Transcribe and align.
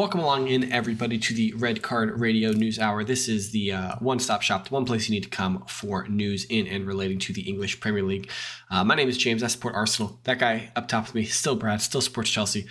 Welcome 0.00 0.20
along 0.20 0.48
in, 0.48 0.72
everybody, 0.72 1.18
to 1.18 1.34
the 1.34 1.52
Red 1.52 1.82
Card 1.82 2.18
Radio 2.18 2.52
News 2.52 2.78
Hour. 2.78 3.04
This 3.04 3.28
is 3.28 3.50
the 3.50 3.72
uh, 3.72 3.96
one 3.98 4.18
stop 4.18 4.40
shop, 4.40 4.66
the 4.66 4.72
one 4.72 4.86
place 4.86 5.06
you 5.06 5.14
need 5.14 5.24
to 5.24 5.28
come 5.28 5.62
for 5.66 6.08
news 6.08 6.46
in 6.46 6.66
and 6.68 6.86
relating 6.86 7.18
to 7.18 7.34
the 7.34 7.42
English 7.42 7.80
Premier 7.80 8.02
League. 8.02 8.30
Uh, 8.70 8.82
my 8.82 8.94
name 8.94 9.10
is 9.10 9.18
James. 9.18 9.42
I 9.42 9.48
support 9.48 9.74
Arsenal. 9.74 10.18
That 10.24 10.38
guy 10.38 10.72
up 10.74 10.88
top 10.88 11.04
with 11.04 11.14
me, 11.14 11.24
still 11.24 11.54
Brad, 11.54 11.82
still 11.82 12.00
supports 12.00 12.30
Chelsea. 12.30 12.64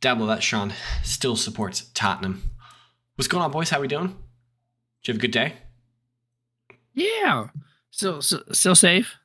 Down 0.00 0.16
below 0.16 0.28
that, 0.28 0.42
Sean, 0.42 0.72
still 1.04 1.36
supports 1.36 1.90
Tottenham. 1.92 2.50
What's 3.16 3.28
going 3.28 3.44
on, 3.44 3.50
boys? 3.50 3.68
How 3.68 3.76
are 3.76 3.82
we 3.82 3.86
doing? 3.86 4.16
Did 5.02 5.08
you 5.08 5.12
have 5.12 5.16
a 5.16 5.20
good 5.20 5.32
day? 5.32 5.56
Yeah. 6.94 7.48
Still, 7.90 8.22
still, 8.22 8.42
still 8.52 8.74
safe. 8.74 9.16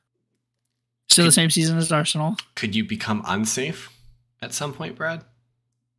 Still 1.08 1.24
the 1.24 1.32
same 1.32 1.48
season 1.48 1.78
as 1.78 1.90
Arsenal. 1.90 2.36
Could 2.54 2.76
you 2.76 2.84
become 2.84 3.22
unsafe 3.26 3.88
at 4.42 4.52
some 4.52 4.74
point, 4.74 4.94
Brad? 4.94 5.24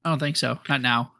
I 0.05 0.09
don't 0.09 0.19
think 0.19 0.37
so. 0.37 0.59
Not 0.69 0.81
now. 0.81 1.13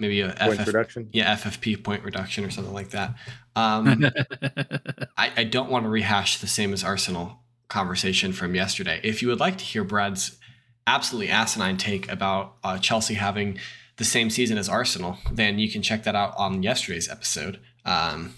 Maybe 0.00 0.22
a 0.22 0.28
Point 0.30 0.60
FF, 0.60 0.66
reduction. 0.66 1.08
yeah, 1.12 1.36
FFP 1.36 1.84
point 1.84 2.02
reduction 2.02 2.44
or 2.44 2.50
something 2.50 2.72
like 2.72 2.90
that. 2.90 3.14
Um, 3.54 4.06
I, 5.16 5.30
I 5.36 5.44
don't 5.44 5.70
want 5.70 5.84
to 5.84 5.90
rehash 5.90 6.38
the 6.38 6.46
same 6.46 6.72
as 6.72 6.82
Arsenal 6.82 7.40
conversation 7.68 8.32
from 8.32 8.54
yesterday. 8.54 9.00
If 9.04 9.20
you 9.20 9.28
would 9.28 9.40
like 9.40 9.58
to 9.58 9.64
hear 9.64 9.84
Brad's 9.84 10.38
absolutely 10.86 11.30
asinine 11.30 11.76
take 11.76 12.10
about 12.10 12.56
uh, 12.64 12.78
Chelsea 12.78 13.14
having 13.14 13.58
the 13.96 14.04
same 14.04 14.30
season 14.30 14.56
as 14.56 14.68
Arsenal, 14.68 15.18
then 15.30 15.58
you 15.58 15.70
can 15.70 15.82
check 15.82 16.04
that 16.04 16.16
out 16.16 16.32
on 16.38 16.62
yesterday's 16.62 17.08
episode. 17.08 17.60
Um, 17.84 18.34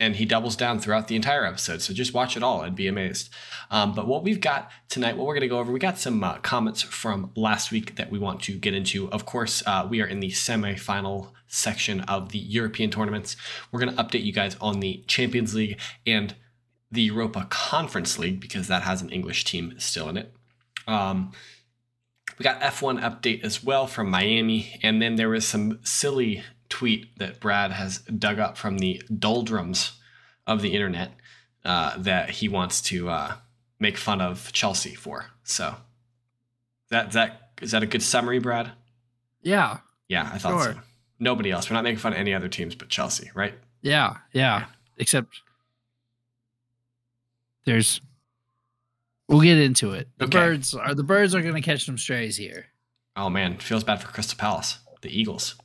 and 0.00 0.16
he 0.16 0.24
doubles 0.24 0.54
down 0.54 0.78
throughout 0.78 1.08
the 1.08 1.16
entire 1.16 1.44
episode. 1.44 1.82
So 1.82 1.92
just 1.92 2.14
watch 2.14 2.36
it 2.36 2.42
all 2.42 2.62
and 2.62 2.76
be 2.76 2.86
amazed. 2.86 3.30
Um, 3.70 3.94
but 3.94 4.06
what 4.06 4.22
we've 4.22 4.40
got 4.40 4.70
tonight, 4.88 5.16
what 5.16 5.26
we're 5.26 5.34
going 5.34 5.42
to 5.42 5.48
go 5.48 5.58
over, 5.58 5.72
we 5.72 5.80
got 5.80 5.98
some 5.98 6.22
uh, 6.22 6.38
comments 6.38 6.82
from 6.82 7.32
last 7.34 7.72
week 7.72 7.96
that 7.96 8.10
we 8.10 8.18
want 8.18 8.42
to 8.42 8.56
get 8.56 8.74
into. 8.74 9.10
Of 9.10 9.26
course, 9.26 9.62
uh, 9.66 9.86
we 9.90 10.00
are 10.00 10.06
in 10.06 10.20
the 10.20 10.30
semi-final 10.30 11.34
section 11.48 12.00
of 12.02 12.30
the 12.30 12.38
European 12.38 12.90
tournaments. 12.90 13.36
We're 13.72 13.80
going 13.80 13.94
to 13.94 14.02
update 14.02 14.24
you 14.24 14.32
guys 14.32 14.56
on 14.60 14.80
the 14.80 15.02
Champions 15.08 15.54
League 15.54 15.80
and 16.06 16.34
the 16.92 17.02
Europa 17.02 17.46
Conference 17.50 18.18
League 18.18 18.40
because 18.40 18.68
that 18.68 18.82
has 18.82 19.02
an 19.02 19.10
English 19.10 19.44
team 19.44 19.74
still 19.78 20.08
in 20.08 20.16
it. 20.16 20.34
Um, 20.86 21.32
we 22.38 22.44
got 22.44 22.60
F1 22.60 23.00
update 23.02 23.42
as 23.42 23.64
well 23.64 23.86
from 23.86 24.10
Miami, 24.10 24.78
and 24.82 25.02
then 25.02 25.16
there 25.16 25.28
was 25.28 25.46
some 25.46 25.80
silly 25.82 26.44
tweet 26.68 27.18
that 27.18 27.40
Brad 27.40 27.72
has 27.72 27.98
dug 27.98 28.38
up 28.38 28.56
from 28.56 28.78
the 28.78 29.02
doldrums 29.18 29.97
of 30.48 30.62
the 30.62 30.72
internet 30.74 31.12
uh, 31.64 31.96
that 31.98 32.30
he 32.30 32.48
wants 32.48 32.80
to 32.82 33.08
uh, 33.08 33.36
make 33.78 33.96
fun 33.96 34.20
of 34.20 34.50
Chelsea 34.52 34.94
for. 34.96 35.26
So 35.44 35.76
that 36.90 37.12
that 37.12 37.50
is 37.62 37.70
that 37.70 37.82
a 37.84 37.86
good 37.86 38.02
summary, 38.02 38.40
Brad? 38.40 38.72
yeah. 39.42 39.78
Yeah, 40.08 40.30
I 40.32 40.38
thought 40.38 40.62
Sure. 40.64 40.72
so. 40.72 40.80
Nobody 41.20 41.50
else. 41.50 41.68
We're 41.68 41.74
not 41.74 41.84
making 41.84 41.98
fun 41.98 42.12
of 42.14 42.18
any 42.18 42.32
other 42.32 42.48
teams 42.48 42.74
but 42.74 42.88
Chelsea, 42.88 43.30
right? 43.34 43.52
Yeah. 43.82 44.16
Yeah. 44.32 44.64
Except 44.96 45.42
there's. 47.64 48.00
We'll 49.28 49.42
get 49.42 49.58
into 49.58 49.92
it. 49.92 50.08
The 50.16 50.24
Okay. 50.24 50.38
birds 50.38 50.74
are 50.74 50.94
the 50.94 51.02
birds 51.02 51.34
are 51.34 51.42
going 51.42 51.54
to 51.54 51.60
catch 51.60 51.84
some 51.84 51.98
strays 51.98 52.36
here. 52.38 52.66
Oh 53.16 53.28
man, 53.28 53.58
feels 53.58 53.84
bad 53.84 54.00
for 54.00 54.08
Crystal 54.08 54.38
Palace, 54.38 54.78
the 55.02 55.10
Eagles. 55.10 55.56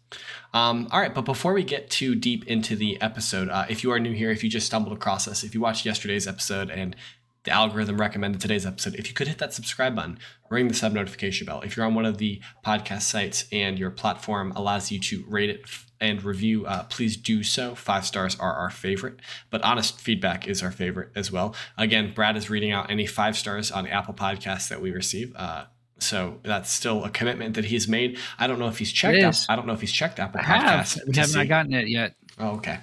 Um, 0.53 0.87
all 0.91 0.99
right, 0.99 1.13
but 1.13 1.25
before 1.25 1.53
we 1.53 1.63
get 1.63 1.89
too 1.89 2.15
deep 2.15 2.45
into 2.47 2.75
the 2.75 3.01
episode, 3.01 3.49
uh, 3.49 3.65
if 3.69 3.83
you 3.83 3.91
are 3.91 3.99
new 3.99 4.13
here, 4.13 4.31
if 4.31 4.43
you 4.43 4.49
just 4.49 4.67
stumbled 4.67 4.95
across 4.95 5.27
us, 5.27 5.43
if 5.43 5.53
you 5.55 5.61
watched 5.61 5.85
yesterday's 5.85 6.27
episode 6.27 6.69
and 6.69 6.95
the 7.43 7.51
algorithm 7.51 7.99
recommended 7.99 8.39
today's 8.39 8.65
episode, 8.65 8.95
if 8.95 9.07
you 9.07 9.13
could 9.13 9.27
hit 9.27 9.37
that 9.39 9.53
subscribe 9.53 9.95
button, 9.95 10.17
ring 10.49 10.67
the 10.67 10.73
sub 10.73 10.93
notification 10.93 11.45
bell. 11.45 11.61
If 11.61 11.75
you're 11.75 11.85
on 11.85 11.95
one 11.95 12.05
of 12.05 12.17
the 12.17 12.41
podcast 12.65 13.01
sites 13.01 13.45
and 13.51 13.77
your 13.77 13.89
platform 13.89 14.53
allows 14.55 14.91
you 14.91 14.99
to 14.99 15.25
rate 15.27 15.49
it 15.49 15.65
and 15.99 16.23
review, 16.23 16.65
uh, 16.65 16.83
please 16.83 17.17
do 17.17 17.43
so. 17.43 17.75
Five 17.75 18.05
stars 18.05 18.37
are 18.39 18.53
our 18.53 18.69
favorite, 18.69 19.19
but 19.49 19.61
honest 19.63 19.99
feedback 19.99 20.47
is 20.47 20.61
our 20.61 20.71
favorite 20.71 21.09
as 21.15 21.31
well. 21.31 21.55
Again, 21.77 22.13
Brad 22.13 22.37
is 22.37 22.49
reading 22.49 22.71
out 22.71 22.89
any 22.89 23.07
five 23.07 23.37
stars 23.37 23.71
on 23.71 23.87
Apple 23.87 24.13
Podcasts 24.13 24.69
that 24.69 24.81
we 24.81 24.91
receive. 24.91 25.33
Uh, 25.35 25.65
so 26.03 26.39
that's 26.43 26.71
still 26.71 27.03
a 27.03 27.09
commitment 27.09 27.55
that 27.55 27.65
he's 27.65 27.87
made. 27.87 28.17
I 28.37 28.47
don't 28.47 28.59
know 28.59 28.67
if 28.67 28.77
he's 28.77 28.91
checked. 28.91 29.47
I 29.49 29.55
don't 29.55 29.65
know 29.65 29.73
if 29.73 29.81
he's 29.81 29.91
checked 29.91 30.19
Apple 30.19 30.39
I 30.41 30.43
have. 30.43 30.95
We 31.07 31.15
have 31.15 31.33
not 31.33 31.41
see- 31.41 31.45
gotten 31.45 31.73
it 31.73 31.87
yet. 31.87 32.15
Oh, 32.39 32.55
okay. 32.57 32.79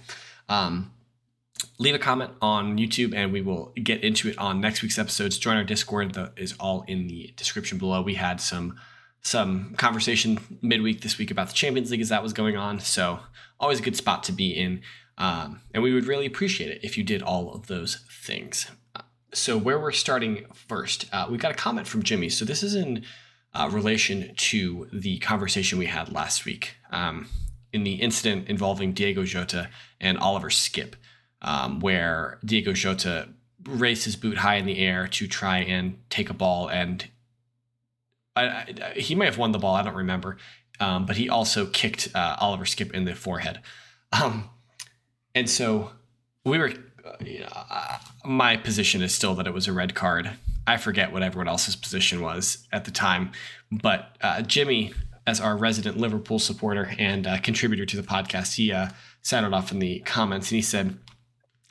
Um, 0.48 0.92
leave 1.78 1.94
a 1.94 1.98
comment 1.98 2.32
on 2.40 2.78
YouTube 2.78 3.14
and 3.14 3.32
we 3.32 3.42
will 3.42 3.72
get 3.82 4.02
into 4.02 4.28
it 4.28 4.38
on 4.38 4.60
next 4.60 4.82
week's 4.82 4.98
episodes. 4.98 5.38
Join 5.38 5.56
our 5.56 5.64
Discord. 5.64 6.14
The 6.14 6.32
is 6.36 6.54
all 6.58 6.84
in 6.88 7.08
the 7.08 7.32
description 7.36 7.78
below. 7.78 8.02
We 8.02 8.14
had 8.14 8.40
some 8.40 8.78
some 9.22 9.74
conversation 9.76 10.38
midweek 10.62 11.02
this 11.02 11.18
week 11.18 11.30
about 11.30 11.48
the 11.48 11.52
Champions 11.54 11.90
League 11.90 12.00
as 12.00 12.08
that 12.08 12.22
was 12.22 12.32
going 12.32 12.56
on. 12.56 12.80
So 12.80 13.20
always 13.58 13.78
a 13.78 13.82
good 13.82 13.96
spot 13.96 14.22
to 14.24 14.32
be 14.32 14.50
in. 14.50 14.80
Um, 15.18 15.60
and 15.74 15.82
we 15.82 15.92
would 15.92 16.06
really 16.06 16.24
appreciate 16.24 16.70
it 16.70 16.80
if 16.82 16.96
you 16.96 17.04
did 17.04 17.22
all 17.22 17.52
of 17.52 17.66
those 17.66 17.96
things. 18.22 18.70
So 19.32 19.56
where 19.56 19.78
we're 19.78 19.92
starting 19.92 20.46
first, 20.52 21.06
uh, 21.12 21.28
we 21.30 21.38
got 21.38 21.52
a 21.52 21.54
comment 21.54 21.86
from 21.86 22.02
Jimmy. 22.02 22.28
So 22.28 22.44
this 22.44 22.62
is 22.62 22.74
in 22.74 23.04
uh, 23.54 23.68
relation 23.72 24.34
to 24.34 24.88
the 24.92 25.18
conversation 25.18 25.78
we 25.78 25.86
had 25.86 26.12
last 26.12 26.44
week 26.44 26.76
um, 26.90 27.28
in 27.72 27.84
the 27.84 27.94
incident 27.94 28.48
involving 28.48 28.92
Diego 28.92 29.22
Jota 29.22 29.68
and 30.00 30.18
Oliver 30.18 30.50
Skipp, 30.50 30.94
um, 31.42 31.78
where 31.78 32.38
Diego 32.44 32.72
Jota 32.72 33.28
raised 33.64 34.04
his 34.04 34.16
boot 34.16 34.38
high 34.38 34.56
in 34.56 34.66
the 34.66 34.78
air 34.78 35.06
to 35.06 35.28
try 35.28 35.58
and 35.58 35.98
take 36.10 36.30
a 36.30 36.34
ball, 36.34 36.68
and 36.68 37.08
I, 38.34 38.46
I, 38.46 38.92
he 38.96 39.14
may 39.14 39.26
have 39.26 39.38
won 39.38 39.52
the 39.52 39.58
ball. 39.58 39.74
I 39.74 39.82
don't 39.82 39.94
remember, 39.94 40.38
um, 40.80 41.06
but 41.06 41.16
he 41.16 41.28
also 41.28 41.66
kicked 41.66 42.08
uh, 42.14 42.36
Oliver 42.40 42.64
Skipp 42.64 42.92
in 42.92 43.04
the 43.04 43.14
forehead, 43.14 43.60
um, 44.12 44.50
and 45.34 45.48
so 45.48 45.92
we 46.44 46.58
were. 46.58 46.72
Uh, 47.18 47.98
my 48.24 48.56
position 48.56 49.02
is 49.02 49.14
still 49.14 49.34
that 49.34 49.46
it 49.46 49.54
was 49.54 49.68
a 49.68 49.72
red 49.72 49.94
card. 49.94 50.30
I 50.66 50.76
forget 50.76 51.12
what 51.12 51.22
everyone 51.22 51.48
else's 51.48 51.76
position 51.76 52.20
was 52.20 52.66
at 52.72 52.84
the 52.84 52.90
time, 52.90 53.32
but 53.72 54.16
uh, 54.20 54.42
Jimmy, 54.42 54.92
as 55.26 55.40
our 55.40 55.56
resident 55.56 55.96
Liverpool 55.96 56.38
supporter 56.38 56.92
and 56.98 57.26
uh, 57.26 57.38
contributor 57.38 57.86
to 57.86 57.96
the 57.96 58.02
podcast, 58.02 58.54
he 58.54 58.72
uh, 58.72 58.88
sounded 59.22 59.54
off 59.54 59.72
in 59.72 59.78
the 59.78 60.00
comments 60.00 60.50
and 60.50 60.56
he 60.56 60.62
said, 60.62 60.96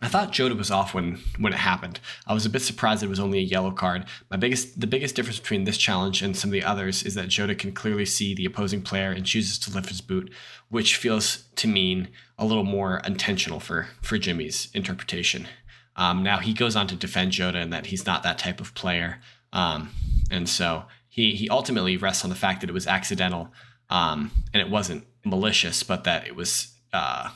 I 0.01 0.07
thought 0.07 0.31
Jota 0.31 0.55
was 0.55 0.72
off 0.72 0.94
when 0.94 1.19
when 1.39 1.51
it 1.51 1.59
happened. 1.59 2.00
I 2.25 2.33
was 2.33 2.45
a 2.45 2.50
bit 2.50 2.61
surprised 2.61 3.03
it 3.03 3.09
was 3.09 3.19
only 3.19 3.39
a 3.39 3.41
yellow 3.41 3.71
card. 3.71 4.06
My 4.31 4.38
biggest 4.38 4.79
the 4.79 4.88
biggest 4.88 5.16
difference 5.16 5.39
between 5.39 5.66
this 5.66 5.77
challenge 5.77 6.21
and 6.21 6.38
some 6.38 6.50
of 6.50 6.53
the 6.53 6.63
others 6.63 7.03
is 7.03 7.16
that 7.16 7.27
Jota 7.27 7.53
can 7.53 7.73
clearly 7.73 8.06
see 8.06 8.33
the 8.33 8.45
opposing 8.45 8.81
player 8.81 9.11
and 9.11 9.25
chooses 9.25 9.59
to 9.59 9.71
lift 9.71 9.89
his 9.89 10.00
boot, 10.00 10.31
which 10.69 10.95
feels 10.95 11.44
to 11.57 11.67
mean 11.67 12.07
a 12.39 12.45
little 12.45 12.63
more 12.63 13.01
intentional 13.05 13.59
for 13.59 13.88
for 14.01 14.17
Jimmy's 14.17 14.69
interpretation. 14.73 15.47
Um, 15.95 16.23
now 16.23 16.38
he 16.38 16.53
goes 16.53 16.75
on 16.75 16.88
to 16.88 16.95
defend 16.95 17.33
Jota 17.33 17.59
and 17.59 17.73
that 17.73 17.88
he's 17.88 18.05
not 18.05 18.23
that 18.23 18.39
type 18.39 18.61
of 18.61 18.73
player, 18.73 19.19
um, 19.53 19.91
and 20.31 20.47
so 20.47 20.85
he 21.09 21.35
he 21.35 21.50
ultimately 21.50 21.97
rests 21.97 22.23
on 22.23 22.29
the 22.29 22.35
fact 22.35 22.61
that 22.61 22.69
it 22.69 22.73
was 22.73 22.88
accidental 22.88 23.51
um, 23.89 24.31
and 24.53 24.61
it 24.61 24.69
wasn't 24.69 25.05
malicious, 25.25 25.83
but 25.83 26.05
that 26.05 26.25
it 26.25 26.35
was 26.35 26.73
uh, 26.94 27.29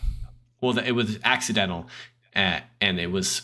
well 0.62 0.74
that 0.74 0.88
it 0.88 0.94
was 0.94 1.20
accidental 1.24 1.88
uh, 2.36 2.62
and 2.80 3.00
it 3.00 3.12
was 3.12 3.44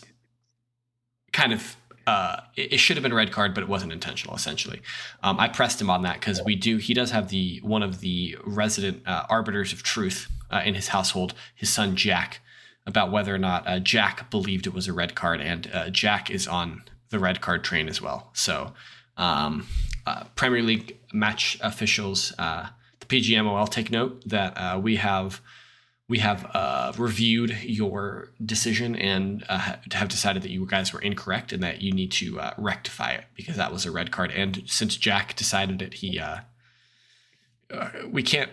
kind 1.33 1.51
of 1.51 1.75
uh, 2.07 2.41
it, 2.55 2.73
it 2.73 2.77
should 2.77 2.95
have 2.95 3.03
been 3.03 3.11
a 3.11 3.15
red 3.15 3.31
card, 3.31 3.53
but 3.53 3.61
it 3.61 3.69
wasn't 3.69 3.91
intentional. 3.91 4.35
Essentially, 4.35 4.81
um, 5.21 5.39
I 5.39 5.49
pressed 5.49 5.81
him 5.81 5.89
on 5.89 6.03
that 6.03 6.19
because 6.19 6.41
we 6.43 6.55
do. 6.55 6.77
He 6.77 6.93
does 6.93 7.11
have 7.11 7.27
the 7.27 7.59
one 7.61 7.83
of 7.83 7.99
the 7.99 8.37
resident 8.45 9.03
uh, 9.05 9.25
arbiters 9.29 9.73
of 9.73 9.83
truth 9.83 10.27
uh, 10.51 10.61
in 10.65 10.75
his 10.75 10.89
household, 10.89 11.33
his 11.55 11.69
son 11.69 11.95
Jack, 11.95 12.41
about 12.85 13.11
whether 13.11 13.33
or 13.33 13.37
not 13.37 13.67
uh, 13.67 13.79
Jack 13.79 14.29
believed 14.31 14.67
it 14.67 14.73
was 14.73 14.87
a 14.87 14.93
red 14.93 15.15
card, 15.15 15.41
and 15.41 15.69
uh, 15.73 15.89
Jack 15.89 16.29
is 16.29 16.47
on 16.47 16.83
the 17.09 17.19
red 17.19 17.41
card 17.41 17.63
train 17.63 17.87
as 17.87 18.01
well. 18.01 18.29
So, 18.33 18.73
um, 19.17 19.67
uh, 20.05 20.23
Premier 20.35 20.63
League 20.63 20.97
match 21.13 21.59
officials, 21.61 22.33
uh, 22.39 22.67
the 22.99 23.05
PGMOL, 23.05 23.69
take 23.69 23.91
note 23.91 24.23
that 24.27 24.53
uh, 24.57 24.79
we 24.79 24.95
have 24.97 25.41
we 26.07 26.17
have 26.17 26.97
reviewed 26.97 27.55
your 27.61 28.31
decision 28.43 28.95
and 28.95 29.45
have 29.47 30.07
decided 30.07 30.41
that 30.41 30.49
you 30.49 30.65
guys 30.65 30.91
were 30.91 31.01
incorrect 31.01 31.53
and 31.53 31.61
that 31.61 31.83
you 31.83 31.91
need 31.91 32.11
to 32.11 32.39
rectify 32.57 33.11
it 33.11 33.25
because 33.35 33.57
that 33.57 33.71
was 33.71 33.85
a 33.85 33.91
red 33.91 34.09
card. 34.09 34.31
And 34.31 34.63
since 34.65 34.95
Jack 34.95 35.35
decided 35.35 35.83
it, 35.83 35.93
he 35.95 36.19
uh, 37.71 37.89
we 38.09 38.23
can't 38.23 38.49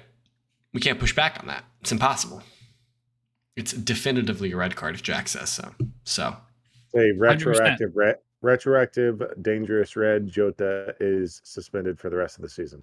we 0.77 0.81
can't 0.83 1.01
push 1.01 1.15
back 1.15 1.39
on 1.41 1.47
that. 1.47 1.65
It's 1.81 1.91
impossible. 1.91 2.43
It's 3.57 3.73
definitively 3.73 4.53
a 4.53 4.57
red 4.59 4.77
card 4.77 4.95
if 4.95 5.03
Jack 5.03 5.27
says 5.27 5.49
so. 5.49 5.71
So 6.05 6.37
Say 6.95 7.13
retroactive 7.13 7.97
red, 7.97 8.17
retroactive 8.43 9.23
dangerous 9.41 9.97
red. 9.97 10.29
Jota 10.29 10.95
is 11.01 11.41
suspended 11.45 11.99
for 11.99 12.11
the 12.11 12.17
rest 12.17 12.37
of 12.37 12.43
the 12.43 12.51
season. 12.51 12.83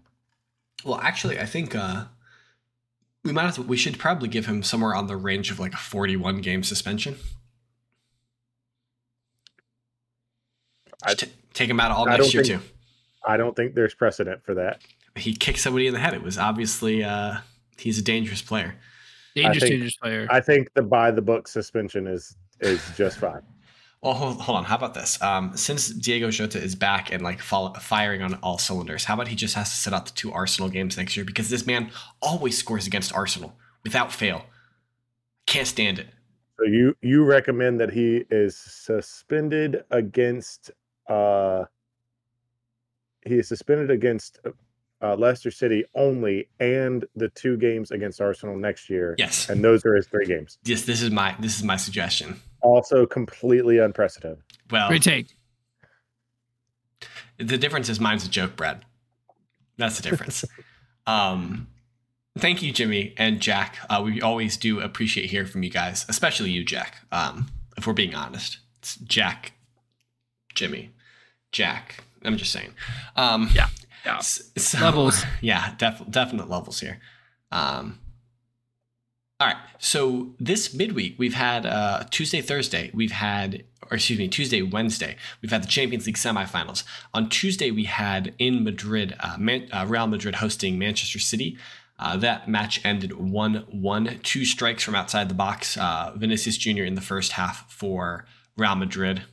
Well, 0.83 0.99
actually, 1.01 1.39
I 1.39 1.45
think 1.45 1.75
uh, 1.75 2.05
we 3.23 3.31
might 3.31 3.43
have 3.43 3.53
to, 3.57 3.61
we 3.61 3.77
should 3.77 3.99
probably 3.99 4.27
give 4.27 4.47
him 4.47 4.63
somewhere 4.63 4.95
on 4.95 5.05
the 5.05 5.15
range 5.15 5.51
of 5.51 5.59
like 5.59 5.75
a 5.75 5.77
41 5.77 6.41
game 6.41 6.63
suspension. 6.63 7.17
I- 11.05 11.13
take 11.53 11.69
him 11.69 11.79
out 11.79 11.91
of 11.91 11.97
all 11.97 12.09
I 12.09 12.17
next 12.17 12.33
year 12.33 12.43
think- 12.43 12.59
too. 12.63 12.67
I 13.23 13.37
don't 13.37 13.55
think 13.55 13.75
there's 13.75 13.93
precedent 13.93 14.43
for 14.43 14.55
that. 14.55 14.81
he 15.15 15.35
kicked 15.35 15.59
somebody 15.59 15.85
in 15.85 15.93
the 15.93 15.99
head. 15.99 16.15
It 16.15 16.23
was 16.23 16.39
obviously 16.39 17.03
uh, 17.03 17.35
he's 17.77 17.97
a 17.97 18.03
dangerous 18.03 18.41
player. 18.41 18.75
Dangerous, 19.35 19.59
think- 19.59 19.71
dangerous 19.71 19.95
player. 19.95 20.27
I 20.29 20.39
think 20.39 20.73
the 20.73 20.81
by 20.81 21.11
the 21.11 21.21
book 21.21 21.47
suspension 21.47 22.07
is 22.07 22.35
is 22.59 22.81
just 22.95 23.17
fine. 23.17 23.41
Well, 24.03 24.13
hold, 24.15 24.41
hold 24.41 24.57
on. 24.57 24.65
How 24.65 24.75
about 24.75 24.93
this? 24.93 25.21
Um, 25.21 25.55
since 25.55 25.87
Diego 25.87 26.29
Jota 26.29 26.61
is 26.61 26.75
back 26.75 27.13
and 27.13 27.23
like 27.23 27.39
fall, 27.39 27.73
firing 27.75 28.21
on 28.21 28.33
all 28.43 28.57
cylinders, 28.57 29.05
how 29.05 29.13
about 29.13 29.29
he 29.29 29.35
just 29.35 29.55
has 29.55 29.69
to 29.69 29.75
sit 29.77 29.93
out 29.93 30.05
the 30.05 30.11
two 30.11 30.29
Arsenal 30.33 30.69
games 30.69 30.97
next 30.97 31.15
year 31.15 31.25
because 31.25 31.49
this 31.49 31.65
man 31.65 31.89
always 32.21 32.57
scores 32.57 32.85
against 32.85 33.13
Arsenal 33.13 33.55
without 33.81 34.11
fail. 34.11 34.45
Can't 35.45 35.67
stand 35.67 35.99
it. 35.99 36.07
So 36.59 36.65
you 36.65 36.95
you 37.01 37.23
recommend 37.23 37.79
that 37.79 37.93
he 37.93 38.25
is 38.29 38.57
suspended 38.57 39.85
against 39.89 40.71
uh 41.07 41.63
he 43.25 43.35
is 43.35 43.47
suspended 43.47 43.89
against 43.89 44.39
uh, 45.03 45.15
Leicester 45.15 45.51
City 45.51 45.83
only 45.94 46.47
and 46.59 47.05
the 47.15 47.27
two 47.29 47.57
games 47.57 47.91
against 47.91 48.21
Arsenal 48.21 48.55
next 48.55 48.89
year. 48.89 49.15
Yes. 49.17 49.50
And 49.50 49.63
those 49.63 49.85
are 49.85 49.95
his 49.95 50.07
three 50.07 50.25
games. 50.25 50.57
Yes. 50.63 50.83
This 50.83 51.01
is 51.01 51.11
my 51.11 51.35
this 51.39 51.57
is 51.57 51.63
my 51.63 51.75
suggestion. 51.75 52.39
Also 52.61 53.05
completely 53.05 53.79
unprecedented. 53.79 54.41
Well, 54.71 54.88
Great 54.88 55.03
take. 55.03 55.35
the 57.38 57.57
difference 57.57 57.89
is 57.89 58.00
mine's 58.00 58.25
a 58.25 58.29
joke, 58.29 58.55
Brad. 58.55 58.85
That's 59.77 59.97
the 59.97 60.09
difference. 60.09 60.45
um, 61.07 61.67
thank 62.38 62.61
you, 62.61 62.71
Jimmy 62.71 63.13
and 63.17 63.41
Jack. 63.41 63.77
Uh, 63.89 64.01
we 64.05 64.21
always 64.21 64.55
do 64.55 64.79
appreciate 64.79 65.29
hearing 65.29 65.47
from 65.47 65.63
you 65.63 65.69
guys, 65.69 66.05
especially 66.07 66.51
you, 66.51 66.63
Jack. 66.63 67.05
Um, 67.11 67.47
if 67.75 67.85
we're 67.85 67.94
being 67.94 68.15
honest, 68.15 68.59
it's 68.79 68.95
Jack, 68.97 69.53
Jimmy, 70.53 70.91
Jack. 71.51 72.03
I'm 72.23 72.38
just 72.38 72.53
saying. 72.53 72.73
Um, 73.17 73.50
Yeah, 73.53 73.67
yeah. 74.05 74.19
so- 74.19 74.79
Levels. 74.79 75.23
Yeah, 75.41 75.73
def- 75.77 76.09
definite 76.09 76.50
levels 76.50 76.79
here. 76.79 77.00
Um, 77.51 78.00
all 79.39 79.47
right. 79.47 79.57
So 79.79 80.33
this 80.39 80.73
midweek 80.73 81.15
we've 81.19 81.33
had 81.33 81.65
uh, 81.65 82.03
Tuesday, 82.11 82.41
Thursday. 82.41 82.91
We've 82.94 83.11
had, 83.11 83.63
or 83.91 83.95
excuse 83.95 84.17
me, 84.19 84.27
Tuesday, 84.29 84.61
Wednesday. 84.61 85.17
We've 85.41 85.51
had 85.51 85.63
the 85.63 85.67
Champions 85.67 86.05
League 86.05 86.15
semifinals. 86.17 86.83
On 87.13 87.27
Tuesday 87.29 87.69
we 87.71 87.83
had 87.85 88.33
in 88.39 88.63
Madrid, 88.63 89.15
uh, 89.19 89.35
Man- 89.38 89.67
uh, 89.73 89.85
Real 89.88 90.07
Madrid 90.07 90.35
hosting 90.35 90.79
Manchester 90.79 91.19
City. 91.19 91.57
Uh, 92.00 92.17
that 92.17 92.47
match 92.47 92.83
ended 92.85 93.13
1 93.13 93.65
1. 93.69 94.19
Two 94.23 94.45
strikes 94.45 94.83
from 94.83 94.95
outside 94.95 95.29
the 95.29 95.35
box. 95.35 95.77
Uh, 95.77 96.13
Vinicius 96.15 96.57
Jr. 96.57 96.83
in 96.83 96.95
the 96.95 97.01
first 97.01 97.33
half 97.33 97.71
for 97.71 98.25
Real 98.57 98.75
Madrid. 98.75 99.23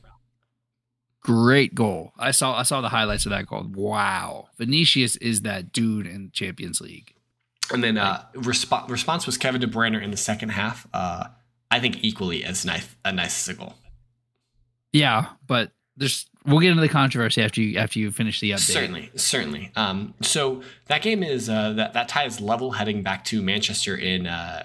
Great 1.21 1.75
goal. 1.75 2.13
I 2.17 2.31
saw 2.31 2.57
I 2.57 2.63
saw 2.63 2.81
the 2.81 2.89
highlights 2.89 3.25
of 3.25 3.29
that 3.29 3.45
goal. 3.45 3.65
Wow. 3.73 4.47
Vinicius 4.57 5.15
is 5.17 5.41
that 5.41 5.71
dude 5.71 6.07
in 6.07 6.31
Champions 6.33 6.81
League. 6.81 7.13
And 7.71 7.83
then 7.83 7.97
uh, 7.97 8.25
resp- 8.33 8.89
response 8.89 9.25
was 9.25 9.37
Kevin 9.37 9.61
De 9.61 9.67
Bruyne 9.67 10.01
in 10.01 10.11
the 10.11 10.17
second 10.17 10.49
half. 10.49 10.87
Uh, 10.93 11.25
I 11.69 11.79
think 11.79 12.03
equally 12.03 12.43
as 12.43 12.65
nice 12.65 12.87
a 13.05 13.11
nice 13.11 13.47
as 13.47 13.55
a 13.55 13.57
goal. 13.57 13.75
Yeah, 14.91 15.27
but 15.47 15.71
there's 15.95 16.25
we'll 16.45 16.59
get 16.59 16.71
into 16.71 16.81
the 16.81 16.89
controversy 16.89 17.41
after 17.41 17.61
you 17.61 17.77
after 17.77 17.99
you 17.99 18.11
finish 18.11 18.39
the 18.39 18.51
update. 18.51 18.59
Certainly, 18.71 19.11
certainly. 19.15 19.71
Um, 19.75 20.13
so 20.21 20.63
that 20.87 21.01
game 21.01 21.23
is 21.23 21.49
uh, 21.49 21.73
that 21.73 21.93
that 21.93 22.09
tie 22.09 22.25
is 22.25 22.41
level 22.41 22.71
heading 22.71 23.03
back 23.03 23.23
to 23.25 23.41
Manchester 23.41 23.95
in 23.95 24.27
uh, 24.27 24.63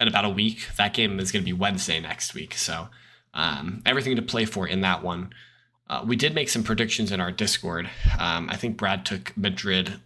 in 0.00 0.06
about 0.06 0.24
a 0.24 0.30
week. 0.30 0.68
That 0.76 0.94
game 0.94 1.18
is 1.18 1.32
going 1.32 1.42
to 1.42 1.46
be 1.46 1.52
Wednesday 1.52 1.98
next 1.98 2.34
week. 2.34 2.54
So 2.54 2.88
um, 3.34 3.82
everything 3.84 4.16
to 4.16 4.22
play 4.22 4.44
for 4.44 4.66
in 4.66 4.82
that 4.82 5.02
one. 5.02 5.32
Uh, 5.88 6.04
we 6.06 6.16
did 6.16 6.34
make 6.34 6.48
some 6.48 6.62
predictions 6.62 7.10
in 7.10 7.20
our 7.20 7.32
Discord. 7.32 7.88
Um, 8.18 8.48
I 8.50 8.56
think 8.56 8.76
Brad 8.76 9.06
took 9.06 9.36
Madrid 9.36 10.00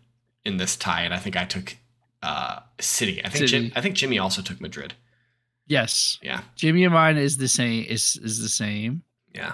in 0.44 0.56
this 0.56 0.76
tie, 0.76 1.02
and 1.02 1.12
I 1.12 1.18
think 1.18 1.36
I 1.36 1.44
took 1.44 1.76
uh, 2.22 2.60
City. 2.80 3.24
I 3.24 3.28
think 3.28 3.46
Jim, 3.48 3.72
I 3.74 3.80
think 3.80 3.96
Jimmy 3.96 4.18
also 4.18 4.42
took 4.42 4.60
Madrid. 4.60 4.94
Yes. 5.66 6.18
Yeah, 6.22 6.42
Jimmy 6.56 6.84
and 6.84 6.92
mine 6.94 7.16
is 7.16 7.36
the 7.36 7.48
same 7.48 7.84
is 7.88 8.16
is 8.22 8.40
the 8.40 8.48
same. 8.48 9.02
yeah. 9.34 9.52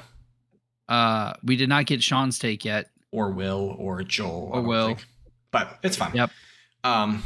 Uh 0.88 1.34
we 1.44 1.56
did 1.56 1.68
not 1.68 1.84
get 1.84 2.02
Sean's 2.02 2.38
take 2.38 2.64
yet. 2.64 2.90
or 3.12 3.30
Will 3.30 3.74
or 3.78 4.02
Joel. 4.02 4.50
Or 4.52 4.62
Will. 4.62 4.86
think. 4.88 5.06
But 5.50 5.78
it's 5.82 5.96
fine. 5.96 6.14
Yep. 6.14 6.30
Um, 6.84 7.22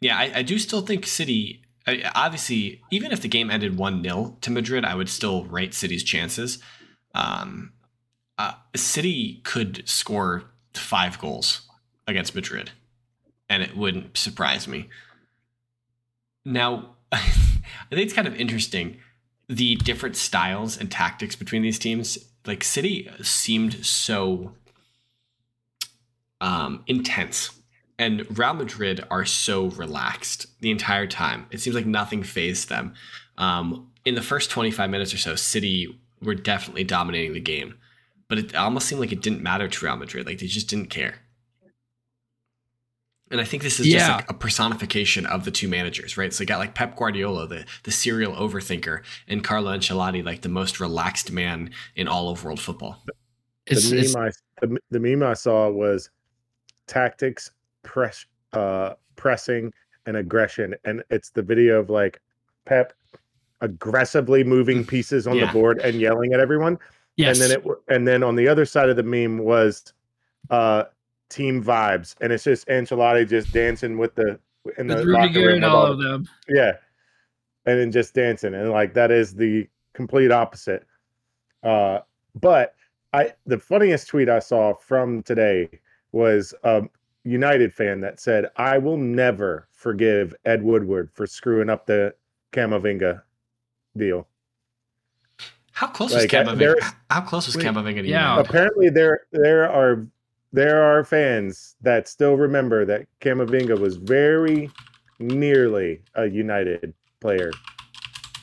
yeah, 0.00 0.16
I, 0.18 0.32
I 0.38 0.42
do 0.42 0.58
still 0.58 0.80
think 0.82 1.06
City. 1.06 1.62
I, 1.86 2.10
obviously, 2.14 2.82
even 2.90 3.12
if 3.12 3.20
the 3.20 3.28
game 3.28 3.50
ended 3.50 3.76
one 3.78 4.02
0 4.02 4.36
to 4.40 4.50
Madrid, 4.50 4.84
I 4.84 4.94
would 4.94 5.08
still 5.08 5.44
rate 5.44 5.74
City's 5.74 6.02
chances. 6.02 6.58
Um, 7.14 7.72
uh, 8.38 8.52
City 8.74 9.40
could 9.44 9.86
score 9.88 10.44
five 10.74 11.18
goals 11.18 11.62
against 12.06 12.34
Madrid, 12.34 12.70
and 13.48 13.62
it 13.62 13.76
wouldn't 13.76 14.16
surprise 14.16 14.66
me. 14.68 14.88
Now, 16.44 16.96
I 17.12 17.18
think 17.90 18.02
it's 18.02 18.14
kind 18.14 18.28
of 18.28 18.34
interesting 18.36 18.98
the 19.48 19.76
different 19.76 20.14
styles 20.14 20.76
and 20.76 20.90
tactics 20.90 21.34
between 21.34 21.62
these 21.62 21.78
teams. 21.78 22.18
Like 22.46 22.62
City 22.62 23.10
seemed 23.22 23.84
so 23.84 24.52
um, 26.40 26.84
intense, 26.86 27.50
and 27.98 28.38
Real 28.38 28.54
Madrid 28.54 29.04
are 29.10 29.24
so 29.24 29.66
relaxed 29.70 30.46
the 30.60 30.70
entire 30.70 31.06
time. 31.06 31.46
It 31.50 31.60
seems 31.60 31.74
like 31.74 31.86
nothing 31.86 32.22
phased 32.22 32.68
them. 32.68 32.94
Um, 33.36 33.90
in 34.04 34.14
the 34.14 34.22
first 34.22 34.50
25 34.50 34.88
minutes 34.88 35.12
or 35.12 35.18
so, 35.18 35.34
City 35.34 36.00
were 36.22 36.34
definitely 36.34 36.84
dominating 36.84 37.32
the 37.32 37.40
game, 37.40 37.74
but 38.28 38.38
it 38.38 38.54
almost 38.54 38.86
seemed 38.86 39.00
like 39.00 39.12
it 39.12 39.22
didn't 39.22 39.42
matter 39.42 39.68
to 39.68 39.84
Real 39.84 39.96
Madrid. 39.96 40.26
Like 40.26 40.38
they 40.38 40.46
just 40.46 40.68
didn't 40.68 40.90
care. 40.90 41.16
And 43.30 43.40
I 43.42 43.44
think 43.44 43.62
this 43.62 43.78
is 43.78 43.86
just 43.86 44.08
like 44.08 44.30
a 44.30 44.34
personification 44.34 45.26
of 45.26 45.44
the 45.44 45.50
two 45.50 45.68
managers, 45.68 46.16
right? 46.16 46.32
So 46.32 46.42
you 46.42 46.46
got 46.46 46.58
like 46.58 46.74
Pep 46.74 46.96
Guardiola, 46.96 47.46
the 47.46 47.66
the 47.82 47.90
serial 47.90 48.32
overthinker, 48.34 49.02
and 49.26 49.44
Carlo 49.44 49.76
Ancelotti, 49.76 50.24
like 50.24 50.40
the 50.40 50.48
most 50.48 50.80
relaxed 50.80 51.30
man 51.30 51.70
in 51.94 52.08
all 52.08 52.30
of 52.30 52.42
world 52.42 52.58
football. 52.58 53.02
It's, 53.66 53.90
the 53.90 53.98
it's 53.98 54.14
meme 54.14 54.24
I 54.24 54.66
the, 54.66 54.78
the 54.90 54.98
meme 54.98 55.22
I 55.22 55.34
saw 55.34 55.68
was 55.68 56.08
tactics, 56.86 57.50
press, 57.82 58.24
uh, 58.54 58.94
pressing, 59.16 59.74
and 60.06 60.16
aggression, 60.16 60.74
and 60.86 61.04
it's 61.10 61.28
the 61.28 61.42
video 61.42 61.80
of 61.80 61.90
like 61.90 62.22
Pep 62.64 62.94
aggressively 63.60 64.42
moving 64.42 64.86
pieces 64.86 65.26
on 65.26 65.36
Yeah. 65.36 65.46
the 65.46 65.52
board 65.52 65.80
and 65.80 66.00
yelling 66.00 66.32
at 66.32 66.40
everyone, 66.40 66.78
yes. 67.18 67.40
and 67.40 67.50
then 67.50 67.58
it 67.58 67.78
and 67.88 68.08
then 68.08 68.22
on 68.22 68.36
the 68.36 68.48
other 68.48 68.64
side 68.64 68.88
of 68.88 68.96
the 68.96 69.02
meme 69.02 69.38
was 69.38 69.92
uh 70.50 70.84
team 71.28 71.62
vibes, 71.62 72.14
and 72.20 72.32
it's 72.32 72.44
just 72.44 72.66
Ancelotti 72.68 73.28
just 73.28 73.52
dancing 73.52 73.98
with 73.98 74.14
the 74.14 74.38
in 74.78 74.86
the 74.86 75.04
locker 75.04 75.40
room 75.40 75.56
and 75.56 75.64
all 75.64 75.86
of 75.86 75.98
them. 75.98 76.26
yeah. 76.48 76.72
And 77.66 77.78
then 77.78 77.92
just 77.92 78.14
dancing. 78.14 78.54
And 78.54 78.70
like 78.70 78.94
that 78.94 79.10
is 79.10 79.34
the 79.34 79.68
complete 79.92 80.30
opposite. 80.30 80.86
Uh 81.62 82.00
but 82.40 82.74
I 83.12 83.34
the 83.46 83.58
funniest 83.58 84.08
tweet 84.08 84.28
I 84.28 84.38
saw 84.38 84.74
from 84.74 85.22
today 85.22 85.68
was 86.12 86.54
a 86.62 86.84
United 87.24 87.74
fan 87.74 88.00
that 88.00 88.20
said, 88.20 88.46
I 88.56 88.78
will 88.78 88.96
never 88.96 89.68
forgive 89.70 90.34
Ed 90.44 90.62
Woodward 90.62 91.10
for 91.12 91.26
screwing 91.26 91.68
up 91.68 91.86
the 91.86 92.14
Camavinga 92.52 93.22
deal. 93.96 94.26
How 95.78 95.86
close 95.86 96.12
Like, 96.12 96.22
was 96.22 96.30
Camavinga? 96.32 96.58
there's- 96.58 96.92
How 97.08 97.20
close 97.20 97.46
was 97.46 97.56
Wait, 97.56 97.64
Camavinga 97.64 98.02
to 98.02 98.08
yeah. 98.08 98.40
Apparently 98.40 98.90
there 98.90 99.20
there 99.30 99.70
are 99.70 100.04
there 100.52 100.82
are 100.82 101.04
fans 101.04 101.76
that 101.82 102.08
still 102.08 102.34
remember 102.36 102.84
that 102.84 103.06
Camavinga 103.20 103.78
was 103.78 103.96
very 103.96 104.72
nearly 105.20 106.02
a 106.16 106.26
United 106.26 106.92
player. 107.20 107.52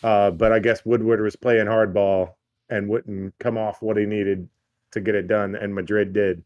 Uh, 0.01 0.32
but 0.32 0.54
I 0.54 0.60
guess 0.60 0.86
Woodward 0.86 1.20
was 1.20 1.36
playing 1.36 1.65
hardball 1.65 2.36
and 2.70 2.88
wouldn't 2.88 3.38
come 3.39 3.58
off 3.58 3.82
what 3.82 3.98
he 3.98 4.06
needed 4.06 4.48
to 4.92 5.01
get 5.01 5.13
it 5.15 5.27
done, 5.27 5.56
and 5.56 5.75
Madrid 5.75 6.13
did. 6.13 6.42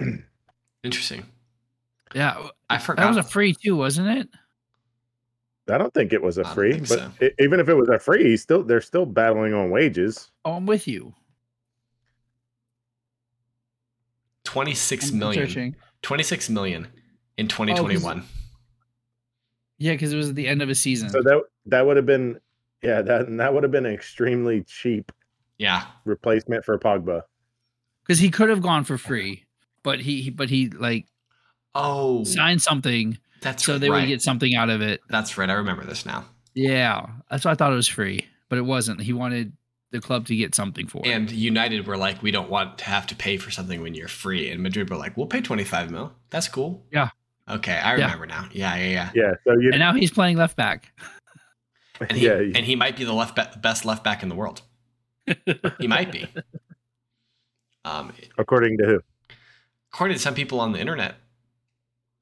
Interesting. 0.82 1.24
Yeah. 2.16 2.48
I 2.68 2.78
forgot. 2.78 3.02
That 3.02 3.08
was 3.08 3.16
a 3.16 3.22
free 3.22 3.54
too, 3.54 3.76
wasn't 3.76 4.08
it? 4.18 4.28
I 5.70 5.78
don't 5.78 5.94
think 5.94 6.12
it 6.12 6.20
was 6.22 6.38
a 6.38 6.44
free, 6.44 6.78
but 6.80 6.88
so. 6.88 7.10
i- 7.20 7.30
even 7.38 7.60
if 7.60 7.68
it 7.68 7.74
was 7.74 7.88
a 7.88 7.98
free, 7.98 8.36
still 8.36 8.62
they're 8.64 8.80
still 8.80 9.06
battling 9.06 9.54
on 9.54 9.70
wages. 9.70 10.30
Oh, 10.44 10.54
I'm 10.54 10.66
with 10.66 10.88
you. 10.88 11.14
26 14.44 15.10
I'm 15.12 15.18
million. 15.18 15.46
searching. 15.46 15.76
26 16.02 16.50
million 16.50 16.88
Oh, 16.92 16.98
in 17.38 17.48
2021. 17.48 18.22
Yeah, 19.78 19.92
because 19.92 20.12
it 20.12 20.16
was 20.16 20.30
at 20.30 20.34
the 20.34 20.46
end 20.48 20.62
of 20.62 20.68
a 20.68 20.74
season. 20.74 21.08
So 21.10 21.22
that 21.22 21.42
that 21.66 21.86
would 21.86 21.96
have 21.96 22.06
been 22.06 22.38
yeah 22.82 23.02
that 23.02 23.34
that 23.36 23.54
would 23.54 23.62
have 23.62 23.72
been 23.72 23.86
an 23.86 23.94
extremely 23.94 24.62
cheap 24.64 25.10
yeah. 25.58 25.84
replacement 26.04 26.64
for 26.64 26.78
Pogba. 26.78 27.22
Because 28.04 28.18
he 28.18 28.30
could 28.30 28.48
have 28.48 28.62
gone 28.62 28.84
for 28.84 28.98
free, 28.98 29.44
but 29.84 30.00
he 30.00 30.22
he- 30.22 30.30
but 30.30 30.50
he 30.50 30.68
like 30.70 31.06
Oh, 31.74 32.22
signed 32.24 32.60
something 32.60 33.16
that's 33.42 33.64
so 33.64 33.78
they 33.78 33.90
right. 33.90 34.00
would 34.00 34.08
get 34.08 34.22
something 34.22 34.54
out 34.54 34.70
of 34.70 34.80
it. 34.80 35.00
That's 35.08 35.36
right. 35.36 35.50
I 35.50 35.54
remember 35.54 35.84
this 35.84 36.06
now. 36.06 36.24
Yeah, 36.54 37.06
that's 37.30 37.44
why 37.44 37.52
I 37.52 37.54
thought 37.54 37.72
it 37.72 37.76
was 37.76 37.88
free, 37.88 38.26
but 38.48 38.58
it 38.58 38.62
wasn't. 38.62 39.00
He 39.02 39.12
wanted 39.12 39.52
the 39.90 40.00
club 40.00 40.26
to 40.26 40.36
get 40.36 40.54
something 40.54 40.86
for 40.86 41.02
it. 41.04 41.08
And 41.10 41.30
United 41.30 41.86
were 41.86 41.96
like, 41.96 42.22
we 42.22 42.30
don't 42.30 42.48
want 42.48 42.78
to 42.78 42.84
have 42.84 43.06
to 43.08 43.14
pay 43.14 43.36
for 43.36 43.50
something 43.50 43.82
when 43.82 43.94
you're 43.94 44.08
free. 44.08 44.50
And 44.50 44.62
Madrid 44.62 44.88
were 44.88 44.96
like, 44.96 45.16
we'll 45.16 45.26
pay 45.26 45.40
25 45.42 45.90
mil. 45.90 46.12
That's 46.30 46.48
cool. 46.48 46.84
Yeah. 46.90 47.10
Okay, 47.48 47.74
I 47.74 47.96
Yeah. 47.96 48.04
remember 48.04 48.26
now. 48.26 48.48
Yeah, 48.52 48.74
yeah, 48.76 48.88
yeah. 48.88 49.10
Yeah. 49.14 49.32
So 49.44 49.52
you 49.60 49.70
And 49.72 49.78
now 49.80 49.92
he's 49.92 50.10
playing 50.10 50.36
left 50.38 50.56
back. 50.56 50.92
And 52.00 52.12
he, 52.18 52.26
yeah. 52.26 52.34
and 52.38 52.58
he 52.64 52.74
might 52.76 52.96
be 52.96 53.04
the 53.04 53.12
left 53.12 53.36
ba- 53.36 53.58
best 53.60 53.84
left 53.84 54.02
back 54.04 54.22
in 54.22 54.28
the 54.28 54.34
world. 54.34 54.62
he 55.78 55.86
might 55.86 56.10
be. 56.12 56.26
Um, 57.84 58.12
according 58.38 58.78
to 58.78 58.84
who? 58.86 59.00
according 59.92 60.16
to 60.16 60.22
some 60.22 60.34
people 60.34 60.60
on 60.60 60.70
the 60.70 60.78
internet, 60.78 61.16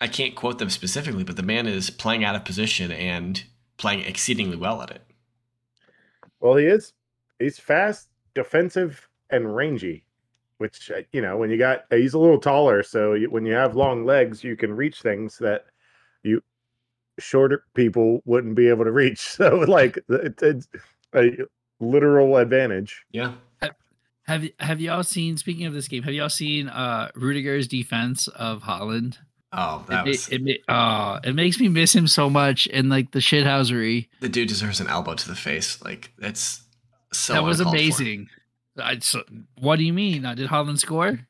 I 0.01 0.09
can't 0.09 0.35
quote 0.35 0.59
them 0.59 0.71
specifically, 0.71 1.25
but 1.25 1.37
the 1.37 1.43
man 1.43 1.67
is 1.67 1.91
playing 1.91 2.25
out 2.25 2.35
of 2.35 2.45
position 2.45 2.91
and 2.91 3.43
playing 3.77 4.01
exceedingly 4.01 4.57
well 4.57 4.83
at 4.83 4.91
it. 4.91 5.03
Well, 6.41 6.57
he 6.57 6.67
is. 6.67 6.95
He's 7.39 7.59
fast, 7.59 8.09
defensive, 8.35 9.09
and 9.29 9.55
rangy. 9.55 10.05
Which 10.59 10.91
uh, 10.91 11.03
you 11.13 11.23
know, 11.23 11.37
when 11.37 11.51
you 11.51 11.57
got, 11.57 11.85
he's 11.91 12.15
a 12.15 12.19
little 12.19 12.39
taller, 12.39 12.83
so 12.83 13.15
you, 13.15 13.31
when 13.31 13.47
you 13.47 13.55
have 13.55 13.77
long 13.77 14.05
legs, 14.05 14.45
you 14.45 14.57
can 14.57 14.75
reach 14.75 15.01
things 15.01 15.39
that 15.39 15.65
you 16.23 16.43
shorter 17.19 17.65
people 17.75 18.21
wouldn't 18.27 18.55
be 18.55 18.69
able 18.69 18.85
to 18.85 18.93
reach. 18.93 19.21
So, 19.37 19.57
like, 19.57 19.99
it, 20.09 20.43
it's 20.43 20.69
a 21.15 21.31
literal 21.81 22.37
advantage. 22.37 23.05
Yeah. 23.11 23.33
Have 24.27 24.49
have 24.61 24.81
y'all 24.81 25.03
seen? 25.03 25.39
Speaking 25.39 25.67
of 25.67 25.73
this 25.73 25.89
game, 25.89 26.05
have 26.05 26.15
y'all 26.15 26.29
seen 26.29 26.69
uh 26.69 27.11
Rudiger's 27.17 27.67
defense 27.67 28.29
of 28.29 28.63
Haaland? 28.63 29.17
Oh, 29.53 29.85
that 29.89 30.07
it, 30.07 30.11
was 30.11 30.29
it, 30.29 30.43
it, 30.47 30.61
uh, 30.69 31.19
it 31.25 31.35
makes 31.35 31.59
me 31.59 31.69
miss 31.69 31.95
him 31.95 32.07
so 32.07 32.31
much 32.31 32.69
and 32.73 32.89
like 32.89 33.11
the 33.11 33.19
shithousery. 33.19 34.09
the 34.21 34.29
dude 34.29 34.49
deserves 34.49 34.81
an 34.81 34.87
elbow 34.87 35.15
to 35.15 35.29
the 35.29 35.35
face. 35.35 35.83
Like 35.83 36.13
it's 36.19 36.63
so 37.13 37.33
that 37.33 37.43
was 37.43 37.59
uncalled 37.59 37.77
for. 37.77 37.81
amazing. 37.81 38.29
I, 38.79 38.99
so, 39.01 39.25
what 39.59 39.77
do 39.77 39.85
you 39.85 39.93
mean? 39.93 40.25
Uh, 40.25 40.35
did 40.35 40.49
Haaland 40.49 40.79
score? 40.79 41.21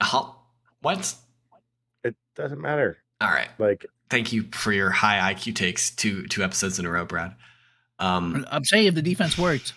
How, 0.00 0.36
what? 0.82 1.14
It 2.04 2.14
doesn't 2.36 2.60
matter. 2.60 2.98
All 3.20 3.30
right. 3.30 3.48
Like, 3.58 3.86
Thank 4.10 4.32
you 4.32 4.44
for 4.52 4.72
your 4.72 4.90
high 4.90 5.34
IQ 5.34 5.54
takes 5.54 5.90
two 5.90 6.26
two 6.28 6.42
episodes 6.42 6.78
in 6.78 6.86
a 6.86 6.90
row, 6.90 7.04
Brad. 7.04 7.34
Um, 7.98 8.46
I'm 8.50 8.64
saying 8.64 8.86
if 8.86 8.94
the 8.94 9.02
defense 9.02 9.36
worked, 9.36 9.74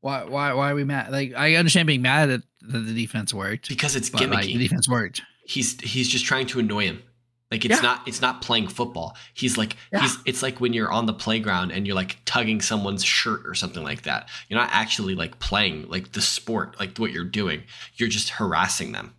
why 0.00 0.24
why 0.24 0.52
why 0.52 0.72
are 0.72 0.74
we 0.74 0.82
mad? 0.82 1.12
Like 1.12 1.34
I 1.36 1.54
understand 1.54 1.86
being 1.86 2.02
mad 2.02 2.28
at 2.28 2.42
that 2.62 2.78
the 2.78 2.94
defense 2.94 3.32
worked, 3.32 3.68
because 3.68 3.94
it's 3.94 4.10
but 4.10 4.22
like 4.22 4.30
gimmicky. 4.30 4.54
the 4.54 4.58
defense 4.58 4.88
worked. 4.88 5.22
He's 5.48 5.80
he's 5.80 6.08
just 6.08 6.24
trying 6.24 6.46
to 6.48 6.58
annoy 6.60 6.84
him. 6.84 7.02
Like 7.50 7.64
it's 7.64 7.76
Yeah. 7.76 7.80
not 7.80 8.06
it's 8.06 8.20
not 8.20 8.42
playing 8.42 8.68
football. 8.68 9.16
He's 9.32 9.56
like 9.56 9.74
Yeah. 9.92 10.00
he's 10.02 10.16
it's 10.26 10.42
like 10.42 10.60
when 10.60 10.74
you're 10.74 10.92
on 10.92 11.06
the 11.06 11.14
playground 11.14 11.70
and 11.72 11.86
you're 11.86 11.96
like 11.96 12.18
tugging 12.26 12.60
someone's 12.60 13.02
shirt 13.02 13.40
or 13.46 13.54
something 13.54 13.82
like 13.82 14.02
that. 14.02 14.28
You're 14.48 14.60
not 14.60 14.68
actually 14.72 15.14
like 15.14 15.38
playing 15.38 15.88
like 15.88 16.12
the 16.12 16.20
sport, 16.20 16.78
like 16.78 16.98
what 16.98 17.10
you're 17.10 17.24
doing. 17.24 17.62
You're 17.94 18.10
just 18.10 18.28
harassing 18.30 18.92
them. 18.92 19.14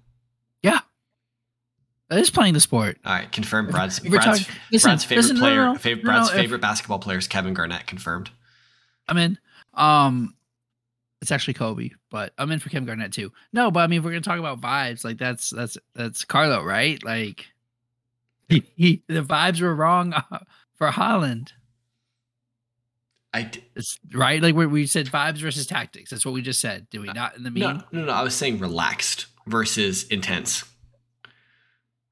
Yeah. 0.62 0.82
That 2.10 2.20
is 2.20 2.30
playing 2.30 2.54
the 2.56 2.60
sport. 2.60 2.98
All 3.06 3.14
right, 3.14 3.32
confirmed. 3.32 3.70
Brad's 3.72 4.00
Brad's, 4.00 4.26
talking- 4.26 4.56
listen, 4.72 4.90
Brad's 4.90 5.04
favorite 5.04 5.22
listen, 5.24 5.38
player, 5.38 5.56
no, 5.58 5.74
no, 5.74 5.74
no, 5.74 5.96
Brad's 6.04 6.28
no, 6.30 6.34
if- 6.36 6.42
favorite 6.42 6.62
basketball 6.62 7.00
player 7.00 7.18
is 7.20 7.28
Kevin 7.28 7.54
Garnett. 7.54 7.86
Confirmed. 7.88 8.30
I'm 9.08 9.18
in. 9.18 9.38
Um, 9.76 10.36
it's 11.22 11.32
actually 11.32 11.56
Kobe, 11.56 11.90
but 12.10 12.34
I'm 12.38 12.52
in 12.52 12.60
for 12.60 12.70
Kim 12.70 12.86
Garnett 12.86 13.12
too. 13.14 13.32
No, 13.52 13.72
but 13.72 13.82
I 13.82 13.88
mean, 13.88 14.00
if 14.00 14.06
we're 14.06 14.12
gonna 14.12 14.22
talk 14.22 14.40
about 14.40 14.62
vibes, 14.62 15.04
like 15.04 15.18
that's 15.18 15.50
that's 15.50 15.78
that's 15.94 16.26
Carlo, 16.26 16.64
right? 16.64 17.04
Like, 17.04 17.48
he, 18.48 18.64
he 18.76 19.04
the 19.08 19.22
vibes 19.22 19.62
were 19.62 19.76
wrong 19.76 20.14
uh, 20.14 20.40
for 20.76 20.88
Haaland, 20.90 21.50
I 23.34 23.44
d- 23.44 23.64
it's, 23.76 24.00
right? 24.14 24.42
Like 24.42 24.56
we 24.56 24.66
we 24.66 24.88
said 24.88 25.08
vibes 25.08 25.40
versus 25.40 25.68
tactics. 25.68 26.10
That's 26.10 26.26
what 26.26 26.34
we 26.34 26.42
just 26.42 26.60
said. 26.60 26.90
Did 26.90 27.02
we 27.02 27.08
not 27.08 27.38
in 27.38 27.44
the 27.44 27.52
no, 27.52 27.82
no, 27.92 28.06
no. 28.06 28.12
I 28.12 28.24
was 28.24 28.36
saying 28.36 28.60
relaxed 28.60 29.28
versus 29.46 30.08
intense. 30.08 30.64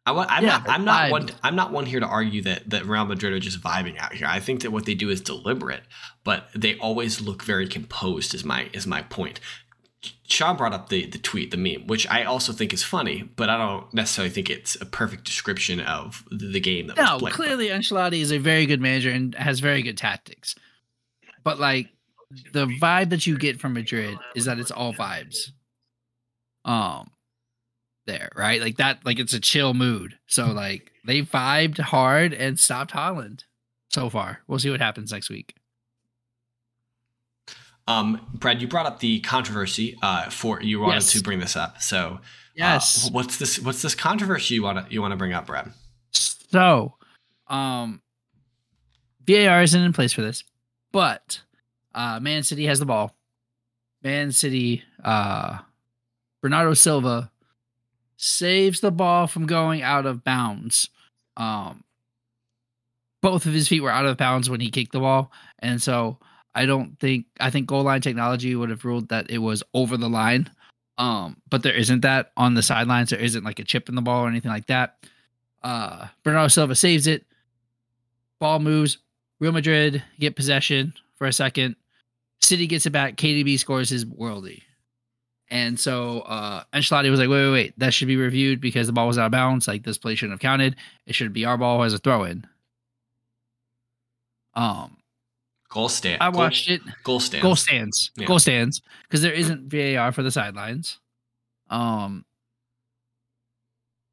I, 0.07 0.11
wa- 0.11 0.25
I'm 0.29 0.43
Yeah, 0.43 0.49
not. 0.57 0.69
I'm 0.69 0.85
not 0.85 1.11
one. 1.11 1.29
I'm 1.43 1.55
not 1.55 1.71
one 1.71 1.85
here 1.85 1.99
to 1.99 2.05
argue 2.07 2.41
that 2.43 2.69
that 2.69 2.85
Real 2.85 3.05
Madrid 3.05 3.33
are 3.33 3.39
just 3.39 3.61
vibing 3.61 3.97
out 3.99 4.13
here. 4.13 4.25
I 4.27 4.39
think 4.39 4.61
that 4.61 4.71
what 4.71 4.85
they 4.85 4.95
do 4.95 5.09
is 5.09 5.21
deliberate, 5.21 5.83
but 6.23 6.47
they 6.55 6.77
always 6.79 7.21
look 7.21 7.43
very 7.43 7.67
composed. 7.67 8.33
Is 8.33 8.43
my 8.45 8.69
is 8.73 8.87
my 8.87 9.01
point. 9.03 9.39
Sean 10.27 10.55
brought 10.55 10.73
up 10.73 10.89
the 10.89 11.05
the 11.07 11.17
tweet, 11.17 11.51
the 11.51 11.57
meme, 11.57 11.87
which 11.87 12.07
I 12.09 12.23
also 12.23 12.53
think 12.53 12.71
is 12.73 12.83
funny, 12.83 13.23
but 13.35 13.49
I 13.49 13.57
don't 13.57 13.93
necessarily 13.93 14.29
think 14.33 14.49
it's 14.49 14.75
a 14.79 14.85
perfect 14.85 15.25
description 15.25 15.79
of 15.81 16.23
the, 16.31 16.59
game 16.59 16.87
that 16.87 16.97
was 16.97 17.05
No, 17.05 17.17
played. 17.19 17.33
clearly 17.33 17.67
Ancelotti 17.67 18.21
is 18.21 18.31
a 18.31 18.37
very 18.37 18.65
good 18.65 18.79
manager 18.79 19.09
and 19.09 19.35
has 19.35 19.59
very 19.59 19.81
good 19.81 19.97
tactics. 19.97 20.55
But 21.43 21.59
like 21.59 21.89
the 22.53 22.67
vibe 22.67 23.09
that 23.09 23.25
you 23.27 23.37
get 23.37 23.59
from 23.59 23.73
Madrid 23.73 24.17
is 24.35 24.45
that 24.45 24.59
it's 24.59 24.71
all 24.71 24.93
vibes. 24.93 25.51
Um 26.63 27.09
there, 28.07 28.29
right? 28.35 28.59
Like 28.59 28.77
that 28.77 29.05
like 29.05 29.19
it's 29.19 29.33
a 29.33 29.39
chill 29.39 29.73
mood. 29.75 30.17
So 30.25 30.47
like 30.47 30.91
they 31.05 31.21
vibed 31.21 31.77
hard 31.79 32.33
and 32.33 32.59
stopped 32.59 32.91
Haaland 32.93 33.43
so 33.89 34.09
far. 34.09 34.39
We'll 34.47 34.59
see 34.59 34.71
what 34.71 34.81
happens 34.81 35.11
next 35.11 35.29
week. 35.29 35.53
Um, 37.87 38.19
Brad, 38.33 38.61
you 38.61 38.67
brought 38.67 38.85
up 38.85 38.99
the 38.99 39.19
controversy. 39.21 39.97
Uh, 40.01 40.29
for 40.29 40.61
you 40.61 40.79
wanted 40.79 40.95
Yes. 40.95 41.11
to 41.13 41.21
bring 41.21 41.39
this 41.39 41.55
up. 41.55 41.81
So, 41.81 42.15
uh, 42.15 42.19
Yes. 42.55 43.09
what's 43.11 43.37
this? 43.37 43.59
What's 43.59 43.81
this 43.81 43.95
controversy 43.95 44.55
you 44.55 44.63
want 44.63 44.85
to 44.87 44.93
you 44.93 45.01
want 45.01 45.11
to 45.13 45.15
bring 45.15 45.33
up, 45.33 45.45
Brad? 45.47 45.71
So, 46.11 46.95
um, 47.47 48.01
VAR 49.25 49.61
isn't 49.61 49.81
in 49.81 49.93
place 49.93 50.11
for 50.13 50.21
this, 50.21 50.43
but 50.91 51.41
uh, 51.95 52.19
Man 52.19 52.43
City 52.43 52.65
has 52.65 52.79
the 52.79 52.85
ball. 52.85 53.15
Man 54.03 54.31
City, 54.31 54.83
uh, 55.03 55.59
Bernardo 56.41 56.73
Silva 56.73 57.31
saves 58.17 58.81
the 58.81 58.91
ball 58.91 59.27
from 59.27 59.45
going 59.45 59.81
out 59.81 60.05
of 60.05 60.23
bounds. 60.23 60.89
Um, 61.37 61.83
both 63.21 63.45
of 63.45 63.53
his 63.53 63.67
feet 63.67 63.81
were 63.81 63.91
out 63.91 64.05
of 64.05 64.17
bounds 64.17 64.49
when 64.49 64.59
he 64.59 64.69
kicked 64.69 64.91
the 64.91 64.99
ball, 64.99 65.31
and 65.59 65.81
so 65.81 66.17
I 66.53 66.65
don't 66.65 66.99
think 66.99 67.25
I 67.39 67.49
think 67.49 67.67
goal 67.67 67.83
line 67.83 68.01
technology 68.01 68.55
would 68.55 68.69
have 68.69 68.83
ruled 68.83 69.09
that 69.09 69.29
it 69.29 69.37
was 69.37 69.63
over 69.73 69.97
the 69.97 70.09
line. 70.09 70.49
Um, 70.97 71.37
but 71.49 71.61
there 71.61 71.75
isn't 71.75 72.01
that 72.01 72.31
on 72.35 72.55
the 72.55 72.63
sidelines. 72.63 73.11
There 73.11 73.19
isn't 73.19 73.43
like 73.43 73.59
a 73.59 73.63
chip 73.63 73.87
in 73.87 73.95
the 73.95 74.01
ball 74.01 74.25
or 74.25 74.27
anything 74.27 74.51
like 74.51 74.65
that. 74.67 75.05
Uh, 75.61 76.07
Bernardo 76.23 76.47
Silva 76.47 76.75
saves 76.75 77.05
it. 77.05 77.25
Ball 78.39 78.59
moves. 78.59 78.97
Real 79.39 79.51
Madrid 79.51 80.03
get 80.19 80.35
possession 80.35 80.93
for 81.15 81.27
a 81.27 81.33
second. 81.33 81.75
City 82.41 82.65
gets 82.65 82.87
it 82.87 82.91
back. 82.91 83.17
KDB 83.17 83.59
scores 83.59 83.89
his 83.89 84.05
worldie. 84.05 84.63
And 85.49 85.79
so 85.79 86.21
uh 86.21 86.63
Ancelotti 86.73 87.09
was 87.09 87.19
like, 87.19 87.29
wait, 87.29 87.45
wait, 87.45 87.51
wait. 87.51 87.73
That 87.79 87.93
should 87.93 88.07
be 88.07 88.17
reviewed 88.17 88.59
because 88.59 88.87
the 88.87 88.93
ball 88.93 89.07
was 89.07 89.17
out 89.17 89.27
of 89.27 89.31
bounds. 89.31 89.67
Like 89.67 89.83
this 89.83 89.97
play 89.97 90.15
shouldn't 90.15 90.33
have 90.33 90.39
counted. 90.41 90.75
It 91.05 91.15
should 91.15 91.31
be 91.33 91.45
our 91.45 91.57
ball 91.57 91.83
as 91.83 91.93
a 91.93 91.97
throw 91.97 92.23
in. 92.23 92.45
Um, 94.53 94.97
Goal 95.69 95.89
stand. 95.89 96.21
I 96.21 96.31
goal- 96.31 96.39
watched 96.41 96.69
it. 96.69 96.81
Goal 97.03 97.19
stand. 97.19 97.43
Goal 97.43 97.55
stands. 97.55 98.11
Yeah. 98.15 98.25
Goal 98.25 98.39
stands. 98.39 98.81
Because 99.03 99.21
there 99.21 99.33
isn't 99.33 99.69
VAR 99.71 100.11
for 100.11 100.23
the 100.23 100.31
sidelines. 100.31 100.99
Um 101.69 102.25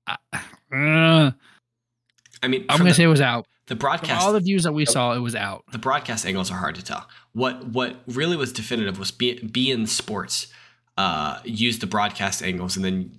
I, 0.06 0.16
uh, 0.32 0.38
I 2.42 2.48
mean, 2.48 2.66
I'm 2.68 2.78
gonna 2.78 2.90
the, 2.90 2.94
say 2.94 3.04
it 3.04 3.08
was 3.08 3.20
out. 3.22 3.46
the 3.66 3.74
From 3.74 3.78
broadcast. 3.78 4.22
all 4.26 4.32
the 4.32 4.40
views 4.40 4.64
that 4.64 4.72
we 4.72 4.84
saw, 4.84 5.14
it 5.14 5.20
was 5.20 5.34
out. 5.34 5.64
the 5.72 5.78
broadcast 5.78 6.26
angles 6.26 6.50
are 6.50 6.58
hard 6.58 6.74
to 6.74 6.82
tell. 6.84 7.08
What 7.32 7.66
what 7.68 7.96
really 8.06 8.36
was 8.36 8.52
definitive 8.52 8.98
was 8.98 9.10
be, 9.10 9.38
beIN 9.38 9.88
Sports 9.88 10.48
uh, 10.96 11.40
used 11.44 11.80
the 11.80 11.86
broadcast 11.86 12.42
angles 12.42 12.76
and 12.76 12.84
then 12.84 13.18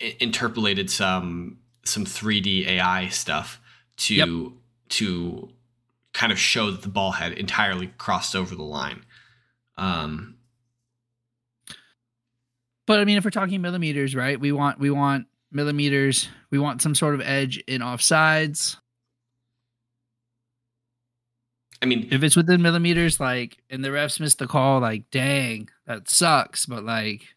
i- 0.00 0.16
interpolated 0.20 0.90
some 0.90 1.58
some 1.84 2.04
3D 2.04 2.66
AI 2.66 3.08
stuff 3.08 3.60
to 3.96 4.14
Yep. 4.14 4.28
to 4.90 5.50
kind 6.12 6.32
of 6.32 6.38
show 6.38 6.70
that 6.70 6.82
the 6.82 6.88
ball 6.88 7.12
had 7.12 7.32
entirely 7.32 7.88
crossed 7.98 8.34
over 8.34 8.54
the 8.54 8.62
line. 8.64 9.04
Um, 9.76 10.36
But 12.86 13.00
I 13.00 13.04
mean, 13.04 13.16
if 13.16 13.24
we're 13.24 13.30
talking 13.30 13.60
millimeters, 13.62 14.14
right? 14.14 14.38
We 14.38 14.52
want 14.52 14.78
we 14.78 14.90
want 14.90 15.26
millimeters. 15.50 16.28
We 16.50 16.58
want 16.58 16.82
some 16.82 16.94
sort 16.94 17.14
of 17.14 17.20
edge 17.22 17.58
in 17.66 17.80
offsides. 17.80 18.76
I 21.84 21.86
mean, 21.86 22.08
If 22.10 22.22
it's 22.22 22.34
within 22.34 22.62
millimeters, 22.62 23.20
like, 23.20 23.58
and 23.68 23.84
the 23.84 23.90
refs 23.90 24.18
missed 24.18 24.38
the 24.38 24.46
call, 24.46 24.80
like, 24.80 25.10
dang, 25.10 25.68
that 25.86 26.08
sucks. 26.08 26.64
But 26.64 26.82
like, 26.82 27.34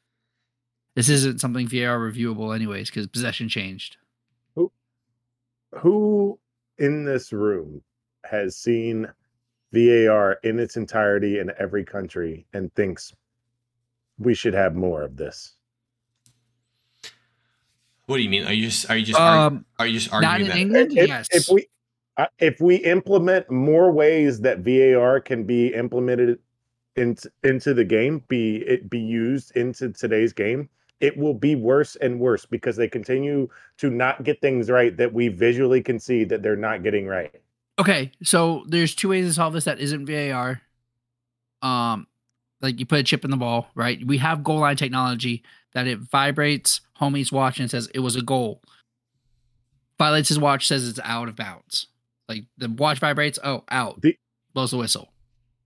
this 0.95 1.09
isn't 1.09 1.41
something 1.41 1.67
VAR 1.67 1.99
reviewable, 1.99 2.55
anyways, 2.55 2.89
because 2.89 3.07
possession 3.07 3.49
changed. 3.49 3.97
who 4.55 4.71
who 5.75 6.39
in 6.77 7.03
this 7.03 7.33
room 7.33 7.81
has 8.23 8.55
seen 8.55 9.05
VAR 9.73 10.39
in 10.43 10.59
its 10.59 10.77
entirety 10.77 11.39
in 11.39 11.51
every 11.59 11.83
country 11.83 12.45
and 12.53 12.73
thinks 12.73 13.13
we 14.17 14.33
should 14.33 14.53
have 14.53 14.75
more 14.75 15.01
of 15.03 15.17
this? 15.17 15.55
what 18.05 18.15
do 18.15 18.23
you 18.23 18.29
mean? 18.29 18.45
Are 18.45 18.53
you 18.53 18.67
just 18.67 18.89
are 18.89 18.95
you 18.95 19.05
just 19.05 19.19
argu- 19.19 19.47
Um, 19.47 19.65
are 19.77 19.85
you 19.85 19.99
just 19.99 20.09
not 20.09 20.23
arguing 20.23 20.51
in 20.51 20.69
that? 20.71 20.79
England. 20.79 20.97
if, 20.97 21.07
yes. 21.09 21.27
if 21.31 21.49
we 21.49 21.67
if 22.39 22.59
we 22.59 22.77
implement 22.77 23.49
more 23.51 23.91
ways 23.91 24.41
that 24.41 24.59
VAR 24.59 25.19
can 25.19 25.43
be 25.43 25.67
implemented 25.73 26.39
into 26.95 27.31
into 27.43 27.73
the 27.73 27.85
game, 27.85 28.23
be 28.27 28.57
it 28.57 28.89
be 28.89 28.99
used 28.99 29.55
into 29.55 29.91
today's 29.91 30.33
game, 30.33 30.69
it 30.99 31.15
will 31.15 31.33
be 31.33 31.55
worse 31.55 31.95
and 31.97 32.19
worse 32.19 32.45
because 32.45 32.75
they 32.75 32.87
continue 32.87 33.47
to 33.77 33.89
not 33.89 34.23
get 34.23 34.41
things 34.41 34.69
right 34.69 34.97
that 34.97 35.13
we 35.13 35.27
visually 35.27 35.81
can 35.81 35.99
see 35.99 36.23
that 36.23 36.41
they're 36.41 36.55
not 36.55 36.83
getting 36.83 37.05
right. 37.05 37.35
Okay, 37.79 38.11
so 38.23 38.63
there's 38.67 38.95
two 38.95 39.09
ways 39.09 39.27
to 39.27 39.33
solve 39.33 39.53
this 39.53 39.65
that 39.65 39.79
isn't 39.79 40.07
VAR. 40.07 40.61
Um, 41.61 42.07
like 42.61 42.79
you 42.79 42.87
put 42.87 42.99
a 42.99 43.03
chip 43.03 43.23
in 43.23 43.29
the 43.29 43.37
ball, 43.37 43.67
right? 43.75 44.03
We 44.05 44.17
have 44.17 44.43
goal 44.43 44.59
line 44.59 44.75
technology 44.75 45.43
that 45.73 45.85
it 45.85 45.99
vibrates 45.99 46.81
homie's 46.99 47.31
watch 47.31 47.59
and 47.59 47.69
says 47.69 47.87
it 47.93 47.99
was 47.99 48.15
a 48.15 48.21
goal. 48.23 48.63
Violates 49.99 50.29
his 50.29 50.39
watch, 50.39 50.67
says 50.67 50.87
it's 50.87 50.99
out 51.03 51.27
of 51.27 51.35
bounds. 51.35 51.87
Like 52.27 52.45
the 52.57 52.69
watch 52.69 52.99
vibrates, 52.99 53.39
oh, 53.43 53.63
out. 53.69 54.01
The- 54.01 54.17
blows 54.53 54.71
the 54.71 54.77
whistle. 54.77 55.09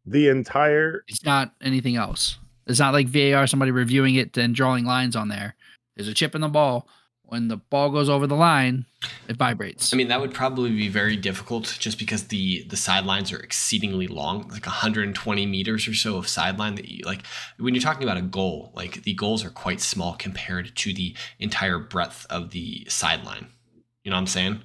The 0.06 0.28
entire 0.28 1.04
It's 1.08 1.24
not 1.24 1.54
anything 1.62 1.96
else. 1.96 2.38
It's 2.68 2.80
not 2.80 2.94
like 2.94 3.08
VAR, 3.08 3.48
somebody 3.48 3.72
reviewing 3.72 4.16
it 4.16 4.38
and 4.38 4.56
drawing 4.56 4.86
lines 4.86 5.16
on 5.16 5.30
there. 5.30 5.56
There's 5.96 6.08
a 6.08 6.14
chip 6.14 6.36
in 6.36 6.42
the 6.42 6.48
ball. 6.48 6.88
When 7.24 7.48
the 7.48 7.58
ball 7.58 7.92
goes 7.92 8.10
over 8.10 8.28
the 8.28 8.36
line, 8.36 8.86
it 9.30 9.38
vibrates. 9.38 9.94
I 9.94 9.98
mean, 9.98 10.10
that 10.10 10.20
would 10.20 10.34
probably 10.34 10.70
be 10.72 10.90
very 10.90 11.16
difficult 11.16 11.78
just 11.80 11.98
because 11.98 12.28
the 12.28 12.66
the 12.66 12.76
sidelines 12.76 13.32
are 13.32 13.40
exceedingly 13.40 14.08
long, 14.08 14.50
like 14.50 14.66
120 14.66 15.46
meters 15.46 15.88
or 15.88 15.94
so 15.94 16.18
of 16.18 16.28
sideline. 16.28 16.76
That 16.76 16.90
you 16.90 17.06
like 17.06 17.26
when 17.58 17.74
you're 17.74 17.82
talking 17.82 18.04
about 18.04 18.18
a 18.18 18.22
goal, 18.22 18.74
like 18.76 19.04
the 19.04 19.14
goals 19.14 19.46
are 19.46 19.50
quite 19.50 19.80
small 19.80 20.16
compared 20.16 20.76
to 20.76 20.94
the 20.94 21.16
entire 21.40 21.80
breadth 21.80 22.26
of 22.30 22.50
the 22.50 22.86
sideline. 22.90 23.48
You 24.04 24.12
know 24.12 24.18
what 24.18 24.22
I'm 24.22 24.28
saying? 24.28 24.62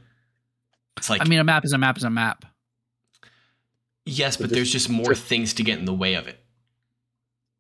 It's 0.97 1.11
like 1.11 1.21
I 1.21 1.25
mean, 1.25 1.39
a 1.39 1.45
map 1.45 1.65
is 1.65 1.73
a 1.73 1.79
map 1.79 1.97
is 1.97 2.05
a 2.05 2.11
map. 2.11 2.45
yes, 4.05 4.37
but 4.37 4.45
just- 4.45 4.55
there's 4.55 4.73
just 4.73 4.89
more 4.89 5.11
just- 5.15 5.25
things 5.25 5.55
to 5.55 5.63
get 5.63 5.79
in 5.79 5.85
the 5.85 5.95
way 5.95 6.15
of 6.15 6.27
it. 6.27 6.39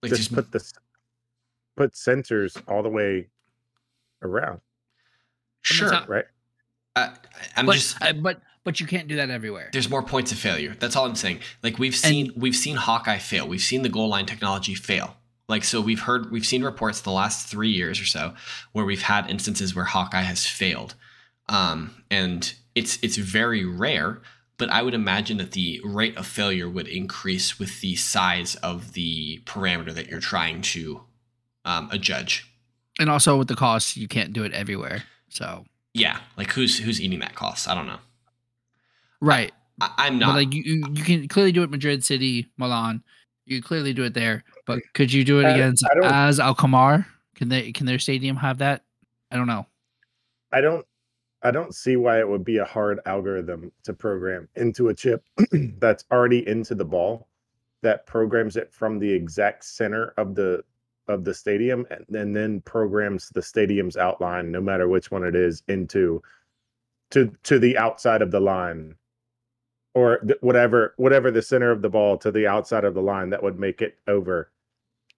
Like 0.02 0.10
just 0.10 0.22
just 0.22 0.34
put 0.34 0.52
this 0.52 0.72
put 1.76 1.92
sensors 1.94 2.60
all 2.68 2.82
the 2.82 2.88
way 2.88 3.28
around, 4.22 4.60
sure. 5.62 5.90
not- 5.90 6.08
right? 6.08 6.24
I, 6.94 7.12
I'm 7.56 7.66
but, 7.66 7.74
just 7.74 8.00
uh, 8.02 8.12
but 8.14 8.40
but 8.64 8.80
you 8.80 8.86
can't 8.86 9.06
do 9.06 9.16
that 9.16 9.28
everywhere. 9.30 9.68
there's 9.72 9.90
more 9.90 10.02
points 10.02 10.32
of 10.32 10.38
failure. 10.38 10.74
That's 10.78 10.96
all 10.96 11.04
I'm 11.06 11.14
saying. 11.14 11.40
Like 11.62 11.78
we've 11.78 11.94
seen 11.96 12.32
we've 12.36 12.56
seen 12.56 12.76
Hawkeye 12.76 13.18
fail. 13.18 13.46
We've 13.46 13.60
seen 13.60 13.82
the 13.82 13.88
goal 13.90 14.08
line 14.08 14.24
technology 14.26 14.74
fail. 14.74 15.16
Like 15.48 15.62
so 15.62 15.80
we've 15.80 16.00
heard 16.00 16.30
we've 16.32 16.46
seen 16.46 16.64
reports 16.64 17.02
the 17.02 17.10
last 17.12 17.48
3 17.48 17.68
years 17.68 18.00
or 18.00 18.04
so 18.06 18.34
where 18.72 18.84
we've 18.84 19.02
had 19.02 19.28
instances 19.30 19.74
where 19.76 19.84
Hawkeye 19.84 20.22
has 20.22 20.46
failed. 20.46 20.94
Um 21.48 22.02
and 22.10 22.54
it's 22.76 22.99
it's 23.02 23.16
very 23.16 23.64
rare, 23.64 24.21
but 24.59 24.68
I 24.71 24.83
would 24.83 24.95
imagine 24.95 25.38
that 25.38 25.50
the 25.52 25.80
rate 25.85 26.16
of 26.16 26.26
failure 26.26 26.68
would 26.68 26.87
increase 26.87 27.59
with 27.59 27.80
the 27.80 27.97
size 27.97 28.54
of 28.56 28.92
the 28.92 29.40
parameter 29.45 29.92
that 29.95 30.06
you're 30.09 30.21
trying 30.21 30.62
to 30.62 31.02
um 31.64 31.88
adjudge. 31.90 32.49
And 33.00 33.11
also 33.11 33.37
with 33.37 33.49
the 33.49 33.56
cost, 33.56 33.97
you 33.97 34.06
can't 34.09 34.33
do 34.33 34.45
it 34.45 34.52
everywhere. 34.52 35.02
So 35.28 35.64
Yeah, 35.95 36.18
like 36.37 36.52
who's 36.52 36.78
who's 36.78 37.00
eating 37.00 37.18
that 37.21 37.35
cost? 37.35 37.66
I 37.68 37.75
don't 37.75 37.87
know. 37.88 37.99
right, 39.21 39.52
I, 39.80 39.90
I'm 39.99 40.18
but 40.18 40.26
not 40.26 40.35
like 40.37 40.52
you, 40.54 40.62
you 40.62 40.87
you 40.95 41.04
can 41.04 41.28
clearly 41.28 41.52
do 41.52 41.62
it 41.62 41.71
Madrid 41.71 42.04
City, 42.04 42.47
Milan. 42.56 43.02
You 43.45 43.62
clearly 43.62 43.92
do 43.92 44.02
it 44.04 44.14
there, 44.14 44.42
but 44.66 44.80
could 44.95 45.12
you 45.12 45.25
do 45.25 45.40
it 45.40 45.45
I- 45.47 45.50
against 45.52 45.85
I 45.90 45.95
don't- 45.95 46.04
AZ 46.12 46.40
Alkmaar? 46.40 47.06
Can 47.35 47.49
they 47.49 47.73
can 47.73 47.87
their 47.87 47.99
stadium 47.99 48.37
have 48.37 48.59
that? 48.59 48.83
I 49.30 49.37
don't 49.37 49.47
know. 49.47 49.66
I 50.52 50.61
don't 50.62 50.87
I 51.46 51.52
don't 51.52 51.72
see 51.72 51.94
why 51.94 52.18
it 52.18 52.28
would 52.28 52.44
be 52.44 52.58
a 52.58 52.64
hard 52.64 52.98
algorithm 53.06 53.70
to 53.84 53.94
program 53.94 54.48
into 54.56 54.88
a 54.88 54.94
chip 54.94 55.22
that's 55.78 56.04
already 56.10 56.46
into 56.48 56.74
the 56.74 56.84
ball 56.84 57.28
that 57.82 58.04
programs 58.04 58.56
it 58.56 58.72
from 58.72 58.98
the 58.98 59.12
exact 59.12 59.64
center 59.64 60.12
of 60.16 60.34
the 60.34 60.64
of 61.06 61.22
the 61.22 61.32
stadium 61.32 61.86
and, 61.88 62.04
and 62.16 62.34
then 62.34 62.60
programs 62.62 63.28
the 63.28 63.42
stadium's 63.42 63.96
outline 63.96 64.50
no 64.50 64.60
matter 64.60 64.88
which 64.88 65.12
one 65.12 65.22
it 65.22 65.36
is 65.36 65.62
into 65.68 66.20
to 67.10 67.32
to 67.44 67.60
the 67.60 67.78
outside 67.78 68.23
of 68.23 68.32
the 68.32 68.40
line. 68.40 68.97
Or 69.94 70.18
th- 70.18 70.40
whatever 70.40 70.94
whatever 70.97 71.30
the 71.30 71.42
center 71.42 71.71
of 71.71 71.80
the 71.80 71.88
ball 71.88 72.18
to 72.18 72.32
the 72.32 72.49
outside 72.49 72.84
of 72.84 72.94
the 72.94 73.02
line 73.02 73.30
that 73.30 73.44
would 73.44 73.60
make 73.60 73.82
it 73.82 73.99
over. 74.08 74.50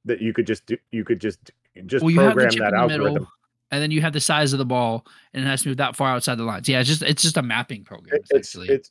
That 0.05 0.20
you 0.20 0.35
could 0.35 0.46
just 0.46 0.66
do 0.66 0.76
you 0.92 1.07
could 1.07 1.22
just 1.22 1.53
just 1.87 2.05
Well, 2.05 2.11
you 2.11 2.20
have 2.20 2.35
the 2.35 2.42
program 2.42 2.59
that 2.59 2.74
algorithm 2.74 3.12
middle, 3.14 3.29
and 3.70 3.83
then 3.83 3.90
you 3.90 4.00
have 4.00 4.12
the 4.12 4.20
size 4.20 4.52
of 4.52 4.59
the 4.59 4.64
ball, 4.66 5.07
and 5.35 5.44
it 5.44 5.46
has 5.46 5.62
to 5.62 5.68
move 5.68 5.76
that 5.78 5.96
far 5.96 6.09
outside 6.11 6.37
the 6.37 6.44
lines. 6.44 6.68
Yeah, 6.68 6.81
it's 6.81 6.88
just 6.88 7.02
it's 7.02 7.22
just 7.22 7.37
a 7.37 7.42
mapping 7.42 7.85
program. 7.85 8.14
It's 8.16 8.31
essentially. 8.31 8.68
it's 8.68 8.90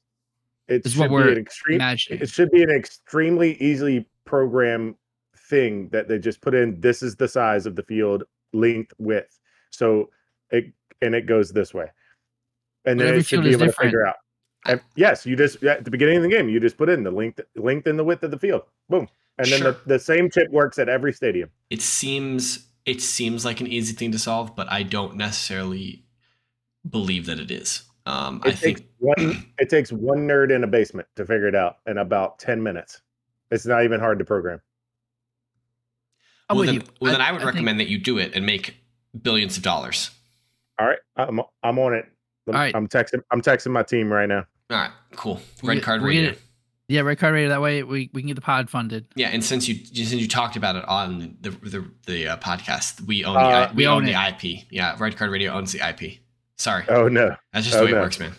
it 0.67 0.85
Is 0.85 0.93
should 0.93 0.99
what 0.99 1.11
we're 1.11 1.29
an 1.29 1.37
extreme 1.37 1.75
imagining. 1.75 2.21
it 2.21 2.29
should 2.29 2.51
be 2.51 2.61
an 2.63 2.69
extremely 2.69 3.53
easily 3.61 4.05
program 4.25 4.95
thing 5.49 5.87
that 5.89 6.09
they 6.09 6.19
just 6.19 6.41
put 6.41 6.53
in 6.53 6.79
this 6.81 7.01
is 7.01 7.15
the 7.15 7.27
size 7.27 7.65
of 7.65 7.75
the 7.77 7.83
field 7.83 8.23
length 8.51 8.91
width 8.97 9.39
so 9.69 10.09
it 10.51 10.65
and 11.01 11.15
it 11.15 11.25
goes 11.25 11.51
this 11.53 11.73
way 11.73 11.85
and 12.83 12.97
But 12.99 13.05
then 13.05 13.15
it 13.15 13.25
should 13.25 13.43
be 13.43 13.49
is 13.51 13.55
able 13.55 13.67
to 13.67 13.71
figure 13.79 14.05
out 14.05 14.15
and 14.65 14.81
yes 14.97 15.25
you 15.25 15.37
just 15.37 15.63
at 15.63 15.85
the 15.85 15.91
beginning 15.91 16.17
of 16.17 16.23
the 16.23 16.29
game 16.29 16.49
you 16.49 16.59
just 16.59 16.75
put 16.77 16.89
in 16.89 17.01
the 17.03 17.11
length 17.11 17.39
length 17.55 17.87
and 17.87 17.97
the 17.97 18.03
width 18.03 18.23
of 18.23 18.31
the 18.31 18.39
field 18.39 18.63
boom 18.89 19.07
and 19.37 19.47
then 19.47 19.59
Sure. 19.61 19.71
the, 19.71 19.79
the 19.85 19.99
same 19.99 20.29
chip 20.29 20.51
works 20.51 20.77
at 20.79 20.89
every 20.89 21.13
stadium 21.13 21.49
it 21.69 21.81
seems 21.81 22.67
it 22.87 23.01
seems 23.01 23.45
like 23.45 23.61
an 23.61 23.67
easy 23.67 23.93
thing 23.93 24.11
to 24.13 24.19
solve, 24.19 24.55
but 24.55 24.71
I 24.71 24.81
don't 24.83 25.15
necessarily 25.15 26.05
believe 26.89 27.25
that 27.27 27.39
it 27.39 27.51
is. 27.51 27.83
Um, 28.05 28.41
I 28.45 28.49
it 28.49 28.51
takes 28.57 28.61
think 28.79 28.85
one 28.99 29.45
it 29.59 29.69
takes 29.69 29.91
one 29.91 30.19
nerd 30.27 30.55
in 30.55 30.63
a 30.63 30.67
basement 30.67 31.07
to 31.17 31.25
figure 31.25 31.47
it 31.47 31.55
out 31.55 31.77
in 31.85 31.97
about 31.97 32.39
10 32.39 32.63
minutes 32.63 33.01
it's 33.51 33.65
not 33.65 33.83
even 33.83 33.99
hard 33.99 34.19
to 34.19 34.25
program 34.25 34.61
well, 36.49 36.63
then, 36.63 36.75
you. 36.75 36.81
well, 37.01 37.11
then 37.11 37.19
I, 37.21 37.31
would 37.33 37.41
think- 37.41 37.51
recommend 37.51 37.79
that 37.81 37.89
you 37.89 37.97
do 37.97 38.17
it 38.17 38.33
and 38.33 38.45
make 38.45 38.77
billions 39.21 39.57
of 39.57 39.63
dollars. 39.63 40.09
all 40.79 40.87
right 40.87 40.99
i'm, 41.17 41.41
I'm 41.63 41.77
on 41.79 41.93
it 41.95 42.05
All 42.47 42.53
right. 42.53 42.73
i'm 42.73 42.87
texting 42.87 43.21
i'm 43.31 43.41
texting 43.41 43.71
my 43.71 43.83
team 43.83 44.09
right 44.11 44.27
now 44.29 44.45
All 44.69 44.77
right, 44.77 44.91
cool. 45.17 45.41
We 45.61 45.67
Red 45.69 45.75
get- 45.75 45.83
card 45.83 46.01
we 46.01 46.07
radio. 46.17 46.33
Get 46.87 46.95
Yeah, 46.95 47.01
red 47.01 47.19
card 47.19 47.33
radio. 47.33 47.49
That 47.49 47.61
way 47.61 47.83
we, 47.83 48.09
we 48.13 48.21
can 48.21 48.27
get 48.27 48.35
the 48.35 48.41
pod 48.41 48.69
funded. 48.69 49.05
Yeah, 49.15 49.29
and 49.29 49.43
since 49.43 49.67
you 49.67 49.75
since 49.85 50.13
you 50.13 50.27
talked 50.27 50.55
about 50.55 50.75
it 50.75 50.85
on 50.87 51.37
the 51.41 51.49
the, 51.49 51.85
the 52.05 52.27
uh, 52.29 52.37
podcast, 52.37 53.01
we 53.01 53.23
own 53.23 53.37
Uh, 53.37 53.67
the 53.67 53.73
we, 53.73 53.77
we 53.77 53.87
own, 53.87 53.97
own 53.97 54.05
the. 54.05 54.13
IP. 54.13 54.65
Yeah, 54.69 54.95
Red 54.99 55.17
Card 55.17 55.31
Radio 55.31 55.51
owns 55.53 55.71
the 55.71 55.87
IP. 55.87 56.19
Sorry, 56.57 56.83
oh 56.89 57.07
no 57.07 57.35
that's 57.53 57.65
just 57.65 57.77
oh, 57.77 57.81
the 57.81 57.85
way 57.85 57.91
no. 57.91 57.99
it 57.99 58.01
works, 58.01 58.19
man. 58.19 58.31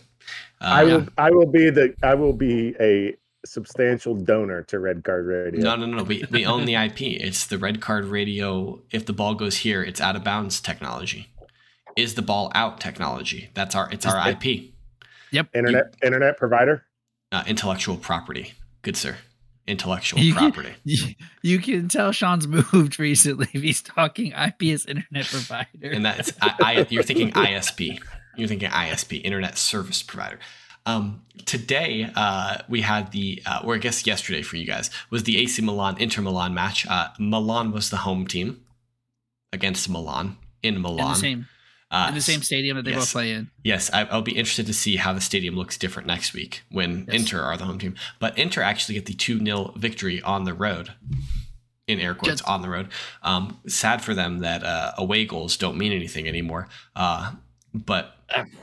Uh, 0.60 0.64
I 0.64 0.84
will 0.84 1.06
I 1.16 1.30
will 1.30 1.46
be 1.46 1.70
the 1.70 1.94
I 2.02 2.14
will 2.14 2.32
be 2.32 2.74
a 2.80 3.16
substantial 3.46 4.14
donor 4.14 4.62
to 4.64 4.78
Red 4.78 5.04
Card 5.04 5.26
Radio. 5.26 5.60
No, 5.60 5.76
no, 5.76 5.86
no. 5.86 6.02
We, 6.02 6.24
we 6.30 6.44
own 6.44 6.64
the 6.64 6.74
IP. 6.74 7.02
It's 7.02 7.46
the 7.46 7.58
red 7.58 7.80
card 7.80 8.06
radio. 8.06 8.80
If 8.90 9.06
the 9.06 9.12
ball 9.12 9.34
goes 9.34 9.58
here, 9.58 9.82
it's 9.82 10.00
out 10.00 10.16
of 10.16 10.24
bounds 10.24 10.60
technology. 10.60 11.28
Is 11.96 12.14
the 12.14 12.22
ball 12.22 12.50
out 12.54 12.80
technology? 12.80 13.50
That's 13.54 13.74
our 13.74 13.90
it's 13.90 14.06
our 14.06 14.28
Is 14.28 14.34
IP. 14.34 14.72
Internet 15.54 15.94
internet 16.02 16.36
provider. 16.36 16.84
Uh, 17.30 17.44
intellectual 17.46 17.96
property. 17.96 18.52
Good 18.82 18.96
sir. 18.96 19.16
Intellectual 19.66 20.20
You 20.20 20.32
can- 20.34 20.52
property. 20.52 20.74
You, 20.84 21.14
you 21.42 21.58
can 21.58 21.88
tell 21.88 22.10
Sean's 22.12 22.46
moved 22.48 22.98
recently 22.98 23.46
he's 23.52 23.82
talking 23.82 24.32
IP 24.32 24.62
as 24.72 24.86
internet 24.86 25.26
provider. 25.26 25.90
And 25.90 26.04
that's 26.04 26.32
I, 26.40 26.54
I 26.60 26.86
you're 26.88 27.02
thinking 27.02 27.30
ISP. 27.32 28.00
You're 28.36 28.48
thinking 28.48 28.70
ISP, 28.70 29.20
Internet 29.24 29.58
Service 29.58 30.02
Provider. 30.02 30.38
Um, 30.86 31.22
today 31.44 32.08
uh, 32.16 32.58
we 32.68 32.80
had 32.80 33.10
the, 33.12 33.42
uh, 33.44 33.60
or 33.64 33.74
I 33.74 33.78
guess 33.78 34.06
yesterday 34.06 34.40
for 34.42 34.56
you 34.56 34.64
guys 34.64 34.90
was 35.10 35.24
the 35.24 35.36
AC 35.38 35.60
Milan 35.60 35.96
Inter 36.00 36.22
Milan 36.22 36.54
match. 36.54 36.86
Uh, 36.86 37.08
Milan 37.18 37.72
was 37.72 37.90
the 37.90 37.98
home 37.98 38.26
team 38.26 38.64
against 39.52 39.88
Milan 39.90 40.36
in 40.62 40.76
in 40.76 40.80
Milan. 40.82 41.08
the 41.14 41.14
same 41.20 41.48
Uh, 41.90 42.06
in 42.08 42.14
the 42.14 42.20
same 42.20 42.42
stadium 42.42 42.76
that 42.76 42.84
they 42.84 42.90
yes. 42.90 43.00
both 43.00 43.12
play 43.12 43.32
in. 43.32 43.50
Yes, 43.64 43.90
I, 43.92 44.04
I'll 44.04 44.20
be 44.20 44.36
interested 44.36 44.66
to 44.66 44.74
see 44.74 44.96
how 44.96 45.14
the 45.14 45.22
stadium 45.22 45.56
looks 45.56 45.78
different 45.78 46.06
next 46.06 46.34
week 46.34 46.62
when 46.70 47.06
Yes. 47.10 47.20
Inter 47.22 47.40
are 47.40 47.56
the 47.56 47.64
home 47.64 47.78
team. 47.78 47.94
But 48.18 48.36
Inter 48.38 48.60
actually 48.60 48.96
get 48.96 49.06
the 49.06 49.14
2 49.14 49.42
0 49.42 49.72
victory 49.76 50.20
on 50.20 50.44
the 50.44 50.52
road, 50.52 50.92
in 51.86 51.98
air 51.98 52.14
quotes, 52.14 52.40
Just- 52.40 52.48
on 52.48 52.60
the 52.60 52.68
road. 52.68 52.88
Um, 53.22 53.58
sad 53.66 54.02
for 54.02 54.12
them 54.12 54.40
that 54.40 54.62
uh, 54.62 54.92
away 54.98 55.24
goals 55.24 55.56
don't 55.56 55.78
mean 55.78 55.92
anything 55.92 56.28
anymore. 56.28 56.68
Uh, 56.94 57.32
but 57.72 58.16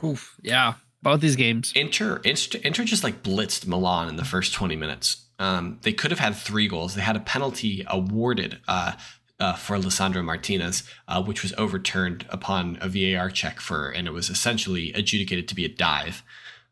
Oof, 0.04 0.36
yeah, 0.42 0.74
both 1.02 1.20
these 1.20 1.34
games. 1.36 1.72
Inter, 1.74 2.20
Inter, 2.24 2.60
Inter 2.62 2.84
just 2.84 3.02
like 3.02 3.24
blitzed 3.24 3.66
Milan 3.66 4.08
in 4.08 4.14
the 4.16 4.24
first 4.24 4.54
20 4.54 4.76
minutes. 4.76 5.24
Um, 5.38 5.78
they 5.82 5.92
could 5.92 6.10
have 6.12 6.20
had 6.20 6.34
three 6.36 6.66
goals. 6.68 6.94
They 6.94 7.02
had 7.02 7.16
a 7.16 7.20
penalty 7.20 7.84
awarded 7.88 8.58
uh, 8.68 8.92
uh, 9.38 9.54
for 9.54 9.76
Lisandro 9.76 10.24
Martinez, 10.24 10.82
uh, 11.08 11.22
which 11.22 11.42
was 11.42 11.52
overturned 11.58 12.26
upon 12.30 12.78
a 12.80 12.88
VAR 12.88 13.30
check 13.30 13.60
for, 13.60 13.90
and 13.90 14.06
it 14.06 14.12
was 14.12 14.30
essentially 14.30 14.92
adjudicated 14.92 15.48
to 15.48 15.54
be 15.54 15.64
a 15.64 15.68
dive. 15.68 16.22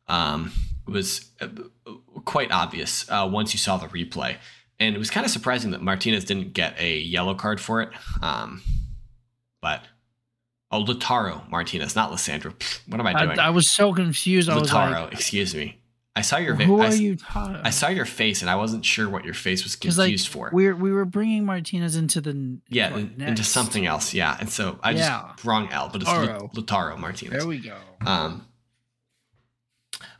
Um, 0.09 0.53
it 0.87 0.91
was 0.91 1.31
uh, 1.41 1.49
quite 2.25 2.51
obvious 2.51 3.07
uh, 3.11 3.29
once 3.31 3.53
you 3.55 3.59
saw 3.59 3.77
the 3.77 3.87
replay. 3.89 4.37
And 4.81 4.97
it 4.97 4.99
was 4.99 5.09
kind 5.09 5.25
of 5.25 5.31
surprising 5.31 5.71
that 5.71 5.83
Martinez 5.83 6.25
didn't 6.25 6.53
get 6.53 6.79
a 6.81 6.99
yellow 6.99 7.35
card 7.35 7.61
for 7.61 7.81
it. 7.81 7.91
Um, 8.21 8.61
but, 9.63 9.83
oh, 10.71 10.85
Lautaro 10.85 11.49
Martinez, 11.49 11.95
not 11.95 12.11
Lisandro. 12.11 12.53
What 12.89 13.01
am 13.01 13.07
I 13.07 13.25
doing? 13.25 13.39
I, 13.39 13.47
I 13.47 13.51
was 13.51 13.71
so 13.71 13.93
confused. 13.95 14.49
Lautaro, 14.49 15.05
like, 15.05 15.13
excuse 15.13 15.55
me. 15.55 15.79
I 16.17 16.21
saw 16.23 16.37
your 16.37 16.55
vi- 16.55 16.65
Who 16.65 16.81
I, 16.81 16.87
are 16.87 16.95
you 16.95 17.17
talking? 17.17 17.57
I 17.57 17.71
saw 17.71 17.89
your 17.89 18.05
face 18.05 18.41
and 18.41 18.49
I 18.51 18.55
wasn't 18.55 18.85
sure 18.85 19.09
what 19.09 19.25
your 19.25 19.35
face 19.35 19.65
was 19.65 19.75
'Cause, 19.75 19.99
like, 19.99 20.07
confused 20.07 20.29
for. 20.29 20.49
We 20.53 20.73
we 20.73 20.93
were 20.93 21.05
bringing 21.05 21.45
Martinez 21.45 21.97
into 21.97 22.21
the 22.21 22.59
Yeah, 22.69 22.93
what, 22.93 23.01
in- 23.01 23.21
into 23.21 23.43
something 23.43 23.85
else. 23.85 24.15
Yeah, 24.15 24.37
and 24.39 24.49
so 24.49 24.79
I 24.83 24.93
Yeah. 24.93 25.31
just 25.33 25.45
wrong 25.45 25.69
L, 25.73 25.89
but 25.93 26.03
it's 26.03 26.11
Lautaro. 26.11 26.43
Lut- 26.43 26.67
Lautaro 26.67 26.99
Martinez. 26.99 27.39
There 27.39 27.49
we 27.49 27.59
go. 27.59 27.77
Um, 28.07 28.47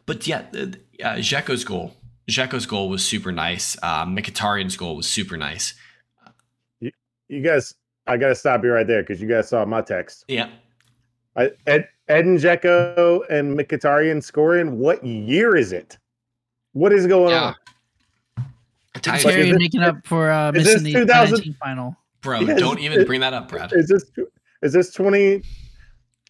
but 0.07 0.27
yeah, 0.27 0.43
the- 0.51 0.81
uh, 1.03 1.15
Dzeko's 1.17 1.65
goal, 1.65 1.97
Dzeko's 2.29 2.67
goal 2.67 2.89
was 2.89 3.05
super 3.05 3.31
nice. 3.31 3.77
Uh, 3.83 4.05
Mkhitaryan's 4.05 4.77
goal 4.77 4.97
was 4.97 5.09
super 5.09 5.37
nice. 5.37 5.75
You 7.29 7.41
guys, 7.41 7.73
I 8.07 8.17
gotta 8.19 8.35
stop 8.35 8.65
you 8.65 8.71
right 8.71 8.87
there 8.87 9.03
because 9.03 9.21
you 9.21 9.29
guys 9.29 9.49
saw 9.49 9.65
my 9.65 9.81
text. 9.81 10.25
Yeah, 10.29 10.51
I, 11.37 11.53
Ed, 11.67 11.89
Edin 12.09 12.37
Dzeko 12.37 13.23
and 13.31 13.59
Mkhitaryan 13.59 14.23
scoring. 14.23 14.79
What 14.79 15.05
year 15.05 15.57
is 15.57 15.73
it? 15.73 15.99
What 16.73 16.93
is 16.93 17.07
going 17.07 17.31
Yeah. 17.31 17.55
on? 18.39 18.45
Tyus- 18.97 19.03
But 19.05 19.17
is 19.17 19.23
Terry 19.25 19.51
this- 19.51 19.59
making 19.59 19.83
up 19.83 19.97
for 20.07 20.31
uh, 20.31 20.53
missing 20.53 20.83
the 20.85 20.93
2000 20.93 21.57
final. 21.57 21.97
bro, 22.23 22.41
Yes, 22.41 22.59
don't 22.61 22.79
even 22.79 23.01
it- 23.01 23.07
bring 23.07 23.21
that 23.21 23.33
up, 23.35 23.49
Brad. 23.49 23.73
Is 23.73 23.89
this 23.89 24.05
is 24.63 24.73
this 24.73 24.93
twenty? 24.93 25.43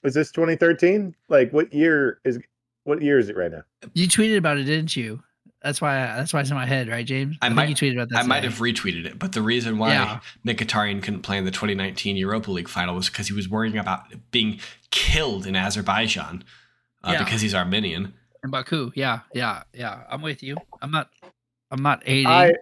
Is 0.02 0.14
this 0.14 0.30
twenty 0.32 0.56
thirteen? 0.56 1.14
Like 1.28 1.52
what 1.52 1.72
year 1.72 2.20
is 2.24 2.38
what 2.84 3.00
year 3.02 3.18
is 3.18 3.28
it 3.28 3.36
right 3.36 3.50
now? 3.52 3.62
You 3.94 4.06
tweeted 4.08 4.36
about 4.38 4.58
it, 4.58 4.64
didn't 4.64 4.96
you? 4.96 5.22
That's 5.64 5.80
why. 5.80 5.94
That's 5.96 6.32
why 6.32 6.40
it's 6.42 6.50
in 6.50 6.56
my 6.56 6.66
head, 6.66 6.88
right, 6.88 7.04
James? 7.06 7.36
I 7.42 7.46
think 7.48 7.56
might- 7.56 7.68
you 7.70 7.74
tweeted 7.74 7.94
about 7.94 8.10
that. 8.10 8.18
I 8.18 8.26
might 8.26 8.44
have 8.44 8.58
retweeted 8.58 9.06
it, 9.06 9.18
but 9.18 9.32
the 9.32 9.42
reason 9.42 9.78
why 9.78 9.94
Yeah. 9.94 10.20
Mkhitaryan 10.46 11.02
couldn't 11.02 11.22
play 11.22 11.38
in 11.38 11.44
the 11.46 11.50
2019 11.50 12.16
Europa 12.16 12.50
League 12.52 12.68
final 12.68 12.94
was 12.94 13.08
because 13.08 13.26
he 13.28 13.32
was 13.32 13.48
worrying 13.48 13.78
about 13.78 14.04
being 14.30 14.60
killed 14.90 15.46
in 15.46 15.56
Azerbaijan 15.56 16.44
uh, 17.02 17.12
Yeah. 17.12 17.24
because 17.24 17.40
he's 17.40 17.54
Armenian. 17.54 18.12
in 18.44 18.50
Baku. 18.50 18.92
Yeah, 18.94 19.20
yeah, 19.34 19.62
yeah. 19.72 20.02
I'm 20.10 20.20
with 20.20 20.42
you. 20.42 20.56
I'm 20.82 20.90
not. 20.90 21.08
I'm 21.70 21.82
not 21.82 22.04
hating. 22.06 22.26
I 22.26 22.52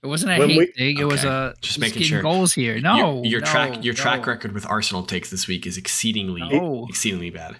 it 0.00 0.06
wasn't 0.06 0.30
a 0.30 0.38
when 0.38 0.48
hate 0.50 0.58
we- 0.58 0.66
thing. 0.66 0.98
It 0.98 1.04
was 1.08 1.24
a 1.24 1.54
just 1.60 1.62
just 1.62 1.78
making 1.80 1.94
getting 2.02 2.08
sure. 2.08 2.22
goals 2.22 2.54
here. 2.54 2.80
No, 2.80 3.16
your, 3.16 3.24
your 3.26 3.40
no, 3.40 3.46
track 3.46 3.84
your 3.84 3.94
track 3.94 4.26
record 4.28 4.52
with 4.52 4.64
Arsenal 4.64 5.02
takes 5.02 5.28
this 5.28 5.48
week 5.48 5.66
is 5.66 5.76
exceedingly 5.76 6.42
No, 6.48 6.86
exceedingly 6.88 7.30
bad. 7.30 7.56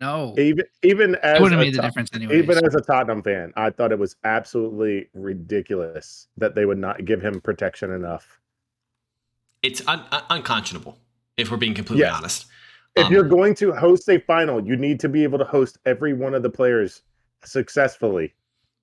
No. 0.00 0.34
even 0.38 0.64
even 0.82 1.14
as 1.16 1.40
would 1.40 1.52
have 1.52 1.60
a 1.60 1.64
made 1.64 1.74
the 1.74 1.78
Tot- 1.78 1.86
difference 1.86 2.10
anyways. 2.14 2.42
even 2.42 2.64
as 2.64 2.74
a 2.74 2.80
Tottenham 2.80 3.22
fan, 3.22 3.52
I 3.56 3.70
thought 3.70 3.92
it 3.92 3.98
was 3.98 4.16
absolutely 4.24 5.08
ridiculous 5.14 6.28
that 6.36 6.54
they 6.54 6.64
would 6.66 6.78
not 6.78 7.04
give 7.04 7.20
him 7.22 7.40
protection 7.40 7.90
enough. 7.92 8.40
It's 9.62 9.86
un- 9.88 10.04
un- 10.12 10.22
unconscionable 10.30 10.98
if 11.36 11.50
we're 11.50 11.56
being 11.56 11.74
completely 11.74 12.02
Yes. 12.04 12.14
honest. 12.16 12.46
If 12.96 13.06
Um, 13.06 13.12
you're 13.12 13.24
going 13.28 13.54
to 13.56 13.72
host 13.72 14.08
a 14.08 14.18
final, 14.20 14.64
you 14.64 14.76
need 14.76 15.00
to 15.00 15.08
be 15.08 15.24
able 15.24 15.38
to 15.38 15.44
host 15.44 15.78
every 15.84 16.12
one 16.12 16.34
of 16.34 16.42
the 16.42 16.50
players 16.50 17.02
successfully 17.44 18.34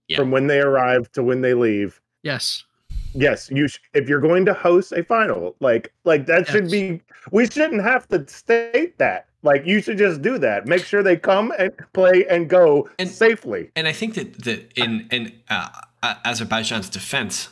Yeah. 0.08 0.18
from 0.18 0.32
when 0.32 0.48
they 0.48 0.60
arrive 0.60 1.12
to 1.14 1.24
when 1.24 1.42
they 1.42 1.54
leave. 1.54 2.02
yes, 2.24 2.66
Yes, 3.14 3.50
you. 3.52 3.68
Sh- 3.68 3.80
if 3.94 4.08
you're 4.08 4.22
going 4.22 4.46
to 4.46 4.54
host 4.54 4.92
a 4.94 5.04
final, 5.04 5.56
like 5.60 5.92
like 6.06 6.26
that 6.28 6.48
should 6.48 6.70
be. 6.72 7.02
We 7.32 7.46
shouldn't 7.48 7.84
have 7.84 8.08
to 8.08 8.26
state 8.28 8.98
that. 9.00 9.28
Like 9.44 9.66
you 9.66 9.82
should 9.82 9.98
just 9.98 10.22
do 10.22 10.38
that. 10.38 10.66
Make 10.68 10.86
sure 10.86 11.04
they 11.04 11.18
come 11.18 11.52
and 11.60 11.72
play 11.94 12.26
and 12.30 12.50
go 12.50 12.88
And- 13.00 13.10
safely. 13.10 13.70
and 13.76 13.88
I 13.88 13.92
think 13.92 14.14
that 14.16 14.44
that 14.44 14.72
in 14.76 15.08
in 15.12 15.34
uh, 15.50 15.68
uh, 16.02 16.16
Azerbaijan's 16.24 16.90
defense, 16.90 17.50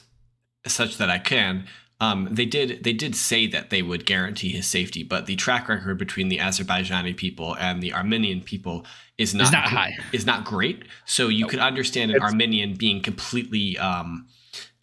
such 0.65 0.97
that 0.97 1.09
I 1.09 1.17
can, 1.19 1.65
um, 1.99 2.29
they 2.31 2.45
did 2.45 2.83
they 2.85 2.93
did 2.93 3.13
say 3.15 3.45
that 3.47 3.69
they 3.69 3.81
would 3.81 4.05
guarantee 4.05 4.49
his 4.49 4.65
safety, 4.65 5.03
but 5.03 5.25
the 5.25 5.35
track 5.35 5.67
record 5.67 5.97
between 5.97 6.29
the 6.29 6.37
Azerbaijani 6.37 7.17
people 7.17 7.55
and 7.59 7.81
the 7.83 7.93
Armenian 7.93 8.41
people 8.41 8.85
is 9.17 9.35
not 9.35 9.51
not 9.51 9.65
high. 9.65 9.97
is 10.13 10.25
not 10.25 10.45
great. 10.45 10.83
So 11.05 11.27
you 11.27 11.47
could 11.47 11.59
understand 11.59 12.11
an 12.11 12.17
It's- 12.17 12.31
Armenian 12.31 12.75
being 12.75 13.01
completely 13.01 13.77
um, 13.77 14.27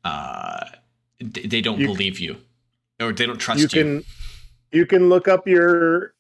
uh, 0.07 0.65
d- 1.19 1.47
they 1.47 1.61
don't 1.61 1.79
You- 1.81 1.89
believe 1.89 2.19
you 2.21 2.37
or 3.01 3.13
they 3.13 3.27
don't 3.27 3.39
trust 3.39 3.61
You 3.61 3.65
you. 3.65 3.69
can 3.85 4.05
you 4.73 4.87
can 4.87 5.09
look 5.09 5.27
up 5.29 5.47
your 5.49 6.15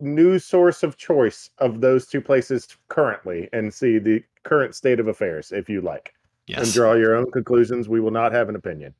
news 0.00 0.44
source 0.44 0.82
of 0.82 0.96
choice 0.96 1.50
of 1.58 1.80
those 1.80 2.06
two 2.06 2.20
places 2.20 2.66
currently 2.88 3.48
and 3.52 3.72
see 3.72 3.98
the 3.98 4.22
current 4.42 4.74
state 4.74 4.98
of 5.00 5.08
affairs 5.08 5.52
if 5.52 5.68
you 5.68 5.80
like 5.80 6.12
and 6.48 6.70
draw 6.72 6.92
your 6.94 7.14
own 7.14 7.30
conclusions. 7.30 7.88
We 7.88 8.00
will 8.00 8.10
not 8.10 8.32
have 8.32 8.48
an 8.48 8.56
opinion. 8.56 8.94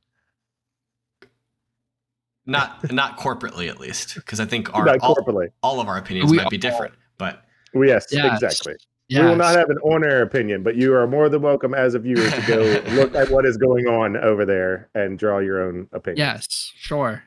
not 2.47 2.93
not 2.93 3.17
corporately 3.19 3.69
at 3.69 3.81
least, 3.81 4.15
because 4.17 4.39
I 4.41 4.45
think 4.47 4.73
our 4.75 4.87
all, 5.01 5.17
all 5.63 5.81
of 5.81 5.89
our 5.89 5.97
opinions 5.97 6.31
We 6.31 6.37
might 6.37 6.51
be 6.51 6.57
all- 6.57 6.61
different, 6.61 6.95
but. 7.19 7.45
Well, 7.73 7.89
yes, 7.89 8.07
Yes. 8.13 8.41
exactly. 8.43 8.75
Yes. 9.09 9.23
We 9.23 9.29
will 9.29 9.37
not 9.37 9.57
have 9.57 9.69
an 9.69 9.79
on-air 9.79 10.23
opinion, 10.23 10.63
but 10.63 10.77
you 10.77 10.95
are 10.95 11.07
more 11.07 11.29
than 11.29 11.43
welcome 11.43 11.75
as 11.75 11.95
a 11.95 11.99
viewer 11.99 12.29
to 12.29 12.45
go 12.47 12.83
look 12.95 13.15
at 13.15 13.31
what 13.31 13.45
is 13.45 13.59
going 13.59 13.87
on 13.87 14.17
over 14.17 14.47
there 14.47 14.89
and 14.95 15.19
draw 15.19 15.39
your 15.39 15.63
own 15.63 15.89
opinion. 15.93 16.27
Yes, 16.27 16.73
sure. 16.75 17.23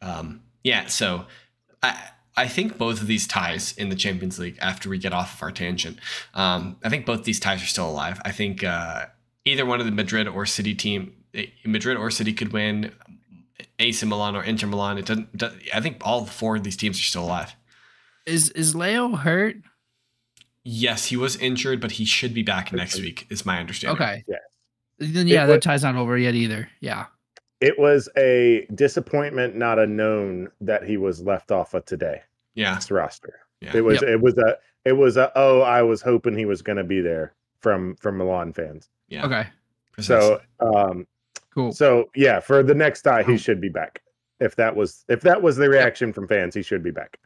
Um, 0.00 0.42
yeah, 0.64 0.86
so 0.86 1.26
I 1.82 2.08
I 2.36 2.48
think 2.48 2.76
both 2.78 3.00
of 3.00 3.06
these 3.06 3.26
ties 3.26 3.72
in 3.76 3.88
the 3.88 3.94
Champions 3.94 4.38
League, 4.38 4.58
after 4.60 4.88
we 4.88 4.98
get 4.98 5.12
off 5.12 5.34
of 5.34 5.42
our 5.42 5.52
tangent, 5.52 5.98
um, 6.34 6.76
I 6.82 6.88
think 6.88 7.06
both 7.06 7.24
these 7.24 7.38
ties 7.38 7.62
are 7.62 7.66
still 7.66 7.88
alive. 7.88 8.20
I 8.24 8.32
think 8.32 8.64
uh, 8.64 9.06
either 9.44 9.66
one 9.66 9.80
of 9.80 9.86
the 9.86 9.92
Madrid 9.92 10.26
or 10.26 10.46
City 10.46 10.74
team, 10.74 11.14
eh, 11.34 11.46
Madrid 11.64 11.96
or 11.96 12.10
City 12.10 12.32
could 12.32 12.52
win. 12.52 12.92
AC 13.78 14.04
Milan 14.06 14.34
or 14.34 14.42
Inter 14.42 14.66
Milan. 14.66 14.98
It 14.98 15.06
doesn't. 15.06 15.42
I 15.72 15.80
think 15.80 15.98
all 16.02 16.24
four 16.24 16.56
of 16.56 16.64
these 16.64 16.76
teams 16.76 16.98
are 16.98 17.02
still 17.02 17.24
alive. 17.24 17.54
Is 18.26 18.50
is 18.50 18.74
Leo 18.74 19.16
hurt? 19.16 19.56
Yes, 20.64 21.06
he 21.06 21.16
was 21.16 21.36
injured, 21.36 21.80
but 21.80 21.92
he 21.92 22.04
should 22.04 22.32
be 22.34 22.42
back 22.42 22.72
next 22.72 23.00
week. 23.00 23.26
Is 23.30 23.44
my 23.44 23.58
understanding. 23.58 24.00
Okay. 24.02 24.24
Yeah. 24.28 24.36
Then 24.98 25.26
yeah, 25.26 25.44
It 25.44 25.46
that 25.48 25.54
was- 25.56 25.64
tie's 25.64 25.82
not 25.82 25.96
over 25.96 26.16
yet 26.16 26.34
either. 26.34 26.68
Yeah. 26.80 27.06
It 27.60 27.78
was 27.78 28.08
a 28.16 28.66
disappointment, 28.74 29.54
not 29.56 29.78
a 29.78 29.86
known, 29.86 30.48
that 30.60 30.82
he 30.84 30.96
was 30.96 31.20
left 31.20 31.50
off 31.52 31.74
of 31.74 31.84
today. 31.84 32.22
Yeah. 32.54 32.78
roster. 32.90 33.34
Yeah. 33.60 33.76
It 33.76 33.80
was 33.84 34.02
Yep. 34.02 34.10
it 34.10 34.20
was 34.20 34.36
a 34.38 34.58
it 34.84 34.92
was 34.92 35.16
a 35.16 35.30
oh 35.36 35.60
I 35.62 35.82
was 35.82 36.02
hoping 36.02 36.36
he 36.36 36.44
was 36.44 36.60
going 36.62 36.76
to 36.78 36.84
be 36.84 37.00
there 37.00 37.32
from 37.60 37.94
from 37.96 38.18
Milan 38.18 38.52
fans. 38.52 38.88
Yeah. 39.08 39.24
Okay. 39.26 39.46
precisely. 39.92 40.38
So 40.60 40.66
um 40.66 41.06
Cool. 41.54 41.72
so 41.72 42.08
yeah 42.16 42.40
for 42.40 42.62
the 42.62 42.74
next 42.74 43.02
tie 43.02 43.22
he 43.22 43.36
should 43.38 43.60
be 43.60 43.68
back. 43.68 44.02
If 44.40 44.56
that 44.56 44.74
was 44.74 45.04
if 45.08 45.20
that 45.22 45.40
was 45.42 45.56
the 45.56 45.68
reaction 45.68 46.12
from 46.12 46.26
fans, 46.26 46.54
he 46.54 46.62
should 46.62 46.82
be 46.82 46.90
back. 46.90 47.18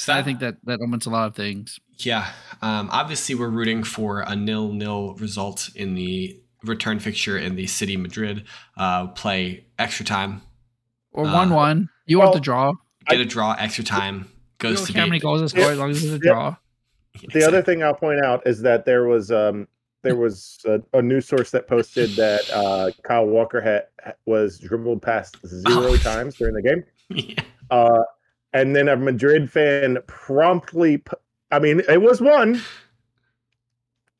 So 0.00 0.14
I 0.14 0.22
think 0.22 0.40
that 0.40 0.56
that 0.64 0.80
limits 0.80 1.06
a 1.06 1.10
lot 1.10 1.26
of 1.26 1.34
things. 1.34 1.78
Yeah. 1.98 2.26
Um, 2.62 2.88
obviously, 2.90 3.34
we're 3.34 3.48
rooting 3.50 3.84
for 3.84 4.20
a 4.20 4.34
nil-nil 4.34 5.14
result 5.16 5.68
in 5.74 5.94
the 5.94 6.40
return 6.64 6.98
fixture 7.00 7.36
in 7.36 7.54
the 7.56 7.66
City 7.66 7.96
Madrid. 7.96 8.44
Uh, 8.76 9.08
play 9.08 9.66
extra 9.78 10.04
time, 10.06 10.40
Or 11.12 11.26
Uh, 11.26 11.32
one 11.34 11.50
one. 11.50 11.88
You 12.06 12.18
want 12.18 12.28
well, 12.28 12.34
the 12.34 12.40
draw? 12.40 12.72
get 13.08 13.20
a 13.20 13.24
draw, 13.24 13.54
extra 13.58 13.84
time 13.84 14.28
goes 14.58 14.78
don't 14.78 14.86
to 14.86 14.92
care 14.92 15.00
how 15.02 15.06
be. 15.06 15.10
many 15.10 15.20
goals 15.20 15.40
they 15.40 15.48
score 15.48 15.72
as 15.72 15.78
long 15.78 15.90
as 15.90 16.02
it's 16.04 16.12
a 16.22 16.26
Yeah. 16.26 16.32
draw. 16.32 16.56
The 17.34 17.42
other 17.46 17.60
thing 17.62 17.82
I'll 17.82 17.94
point 17.94 18.24
out 18.24 18.46
is 18.46 18.62
that 18.62 18.84
there 18.86 19.04
was 19.06 19.30
um 19.30 19.66
there 20.02 20.16
was 20.16 20.58
a, 20.66 20.80
a 20.94 21.02
news 21.02 21.26
source 21.28 21.50
that 21.50 21.66
posted 21.68 22.10
that 22.16 22.48
uh, 22.54 22.90
Kyle 23.02 23.26
Walker 23.26 23.60
had 23.60 23.84
was 24.24 24.58
dribbled 24.58 25.02
past 25.02 25.36
zero 25.46 25.92
Oh. 25.92 25.96
times 26.10 26.36
during 26.36 26.54
the 26.54 26.62
game. 26.62 26.84
yeah. 27.10 27.42
Uh, 27.70 28.02
and 28.52 28.74
then 28.74 28.88
a 28.88 28.96
Madrid 28.96 29.50
fan 29.50 29.98
promptly, 30.06 31.02
I 31.50 31.58
mean, 31.58 31.82
it 31.88 32.02
was 32.02 32.20
one, 32.20 32.62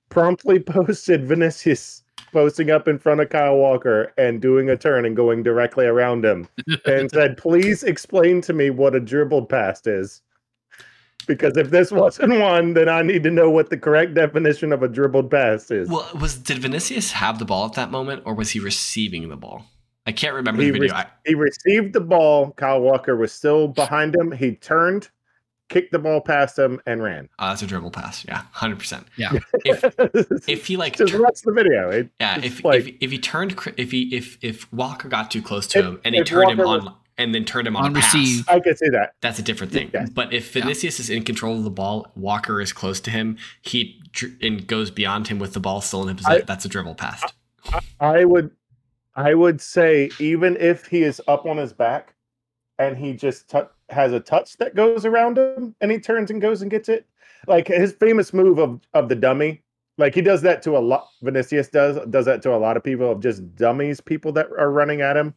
promptly 0.08 0.58
posted 0.58 1.26
Vinicius 1.26 2.02
posting 2.32 2.70
up 2.70 2.88
in 2.88 2.98
front 2.98 3.20
of 3.20 3.28
Kyle 3.28 3.56
Walker 3.56 4.12
and 4.16 4.40
doing 4.40 4.68
a 4.70 4.76
turn 4.76 5.04
and 5.04 5.16
going 5.16 5.42
directly 5.42 5.86
around 5.86 6.24
him 6.24 6.48
and 6.86 7.10
said, 7.12 7.36
please 7.36 7.82
explain 7.82 8.40
to 8.42 8.52
me 8.52 8.70
what 8.70 8.94
a 8.94 9.00
dribbled 9.00 9.48
pass 9.48 9.86
is. 9.86 10.22
Because 11.26 11.56
if 11.56 11.70
this 11.70 11.92
wasn't 11.92 12.38
one, 12.40 12.74
then 12.74 12.88
I 12.88 13.02
need 13.02 13.22
to 13.24 13.30
know 13.30 13.50
what 13.50 13.70
the 13.70 13.76
correct 13.76 14.14
definition 14.14 14.72
of 14.72 14.82
a 14.82 14.88
dribbled 14.88 15.30
pass 15.30 15.70
is. 15.70 15.88
Well, 15.88 16.08
was 16.18 16.36
did 16.36 16.58
Vinicius 16.58 17.12
have 17.12 17.38
the 17.38 17.44
ball 17.44 17.66
at 17.66 17.74
that 17.74 17.90
moment, 17.90 18.22
or 18.24 18.34
was 18.34 18.50
he 18.50 18.58
receiving 18.58 19.28
the 19.28 19.36
ball? 19.36 19.66
I 20.10 20.12
can't 20.12 20.34
remember 20.34 20.60
He 20.62 20.70
the 20.70 20.78
video. 20.80 20.92
re- 20.94 21.00
I, 21.00 21.06
he 21.24 21.34
received 21.36 21.92
the 21.92 22.00
ball. 22.00 22.50
Kyle 22.52 22.80
Walker 22.80 23.14
was 23.14 23.30
still 23.32 23.68
behind 23.68 24.16
him. 24.16 24.32
He 24.32 24.56
turned, 24.56 25.08
kicked 25.68 25.92
the 25.92 26.00
ball 26.00 26.20
past 26.20 26.58
him, 26.58 26.80
and 26.84 27.00
ran. 27.00 27.28
oh, 27.38 27.48
that's 27.50 27.62
a 27.62 27.66
dribble 27.68 27.92
pass. 27.92 28.24
Yeah, 28.26 28.42
hundred 28.50 28.80
percent. 28.80 29.06
Yeah. 29.16 29.32
If 29.64 29.84
if 30.48 30.66
he 30.66 30.76
like 30.76 30.96
just 30.96 31.12
tur- 31.12 31.22
watch 31.22 31.42
the 31.42 31.52
video. 31.52 31.90
It, 31.90 32.10
yeah, 32.20 32.40
if, 32.42 32.64
like 32.64 32.80
if 32.80 32.94
if 33.00 33.10
he 33.12 33.18
turned 33.18 33.56
if 33.76 33.92
he 33.92 34.12
if 34.14 34.36
if 34.42 34.72
Walker 34.72 35.08
got 35.08 35.30
too 35.30 35.42
close 35.42 35.68
to 35.68 35.78
If- 35.78 35.84
him 35.84 36.00
and 36.04 36.14
he 36.16 36.22
if 36.22 36.26
turned 36.26 36.50
him 36.50 36.58
Walker 36.58 36.86
on 36.88 36.94
and 37.18 37.32
then 37.34 37.44
turned 37.44 37.68
him 37.68 37.76
on, 37.76 37.84
On 37.84 37.90
a 37.96 38.00
pass, 38.00 38.14
receive. 38.14 38.48
I 38.48 38.58
can 38.60 38.74
see 38.76 38.88
that. 38.88 39.12
that's 39.20 39.38
a 39.38 39.42
different 39.42 39.72
thing. 39.72 39.90
Yeah. 39.94 40.06
But 40.12 40.32
if 40.32 40.56
Yeah. 40.56 40.62
Vinicius 40.62 40.98
is 40.98 41.08
in 41.10 41.22
control 41.22 41.56
of 41.58 41.62
the 41.64 41.70
ball, 41.70 42.10
Walker 42.16 42.60
is 42.60 42.72
close 42.72 42.98
to 43.00 43.10
him, 43.10 43.36
he 43.62 44.00
dr- 44.12 44.32
and 44.42 44.66
goes 44.66 44.90
beyond 44.90 45.28
him 45.28 45.38
with 45.38 45.52
the 45.52 45.60
ball 45.60 45.82
still 45.82 46.02
in 46.08 46.16
his 46.16 46.24
possession. 46.24 46.46
That's 46.46 46.64
a 46.64 46.68
dribble 46.68 46.94
pass. 46.94 47.22
I 48.00 48.24
would, 48.24 48.50
I 49.16 49.34
would 49.34 49.60
say 49.60 50.10
even 50.18 50.56
if 50.56 50.86
he 50.86 51.02
is 51.02 51.20
up 51.28 51.46
on 51.46 51.56
his 51.56 51.72
back, 51.72 52.14
and 52.78 52.96
he 52.96 53.12
just 53.12 53.50
tou- 53.50 53.68
has 53.90 54.12
a 54.12 54.20
touch 54.20 54.56
that 54.58 54.74
goes 54.74 55.04
around 55.04 55.36
him, 55.36 55.74
and 55.80 55.90
he 55.90 55.98
turns 55.98 56.30
and 56.30 56.40
goes 56.40 56.62
and 56.62 56.70
gets 56.70 56.88
it, 56.88 57.06
like 57.46 57.68
his 57.68 57.92
famous 57.92 58.32
move 58.32 58.58
of 58.58 58.80
of 58.94 59.08
the 59.08 59.14
dummy, 59.16 59.62
Like 59.98 60.14
he 60.14 60.22
does 60.22 60.40
that 60.42 60.62
to 60.62 60.76
a 60.76 60.80
lot. 60.80 61.08
Vinicius 61.22 61.68
does 61.68 61.98
does 62.08 62.24
that 62.26 62.40
to 62.42 62.54
a 62.54 62.56
lot 62.56 62.76
of 62.76 62.84
people 62.84 63.10
of 63.10 63.20
just 63.20 63.54
dummies, 63.56 64.00
people 64.00 64.32
that 64.32 64.48
are 64.58 64.70
running 64.70 65.00
at 65.02 65.16
him 65.16 65.34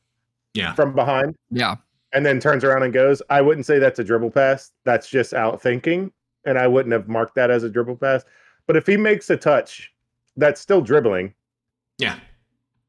Yeah. 0.53 0.73
from 0.73 0.93
behind, 0.95 1.35
Yeah. 1.49 1.75
and 2.13 2.25
then 2.25 2.39
turns 2.39 2.63
around 2.63 2.83
and 2.83 2.93
goes. 2.93 3.21
I 3.29 3.41
wouldn't 3.41 3.65
say 3.65 3.79
that's 3.79 3.99
a 3.99 4.03
dribble 4.05 4.31
pass. 4.31 4.71
That's 4.85 5.09
just 5.09 5.33
out 5.33 5.61
thinking, 5.61 6.11
and 6.45 6.57
I 6.57 6.67
wouldn't 6.67 6.93
have 6.93 7.09
marked 7.09 7.35
that 7.35 7.51
as 7.51 7.63
a 7.63 7.69
dribble 7.69 7.97
pass. 7.97 8.23
But 8.67 8.77
if 8.77 8.85
he 8.87 8.95
makes 8.95 9.29
a 9.29 9.35
touch, 9.35 9.91
that's 10.37 10.61
still 10.61 10.81
dribbling 10.81 11.33
Yeah. 11.97 12.19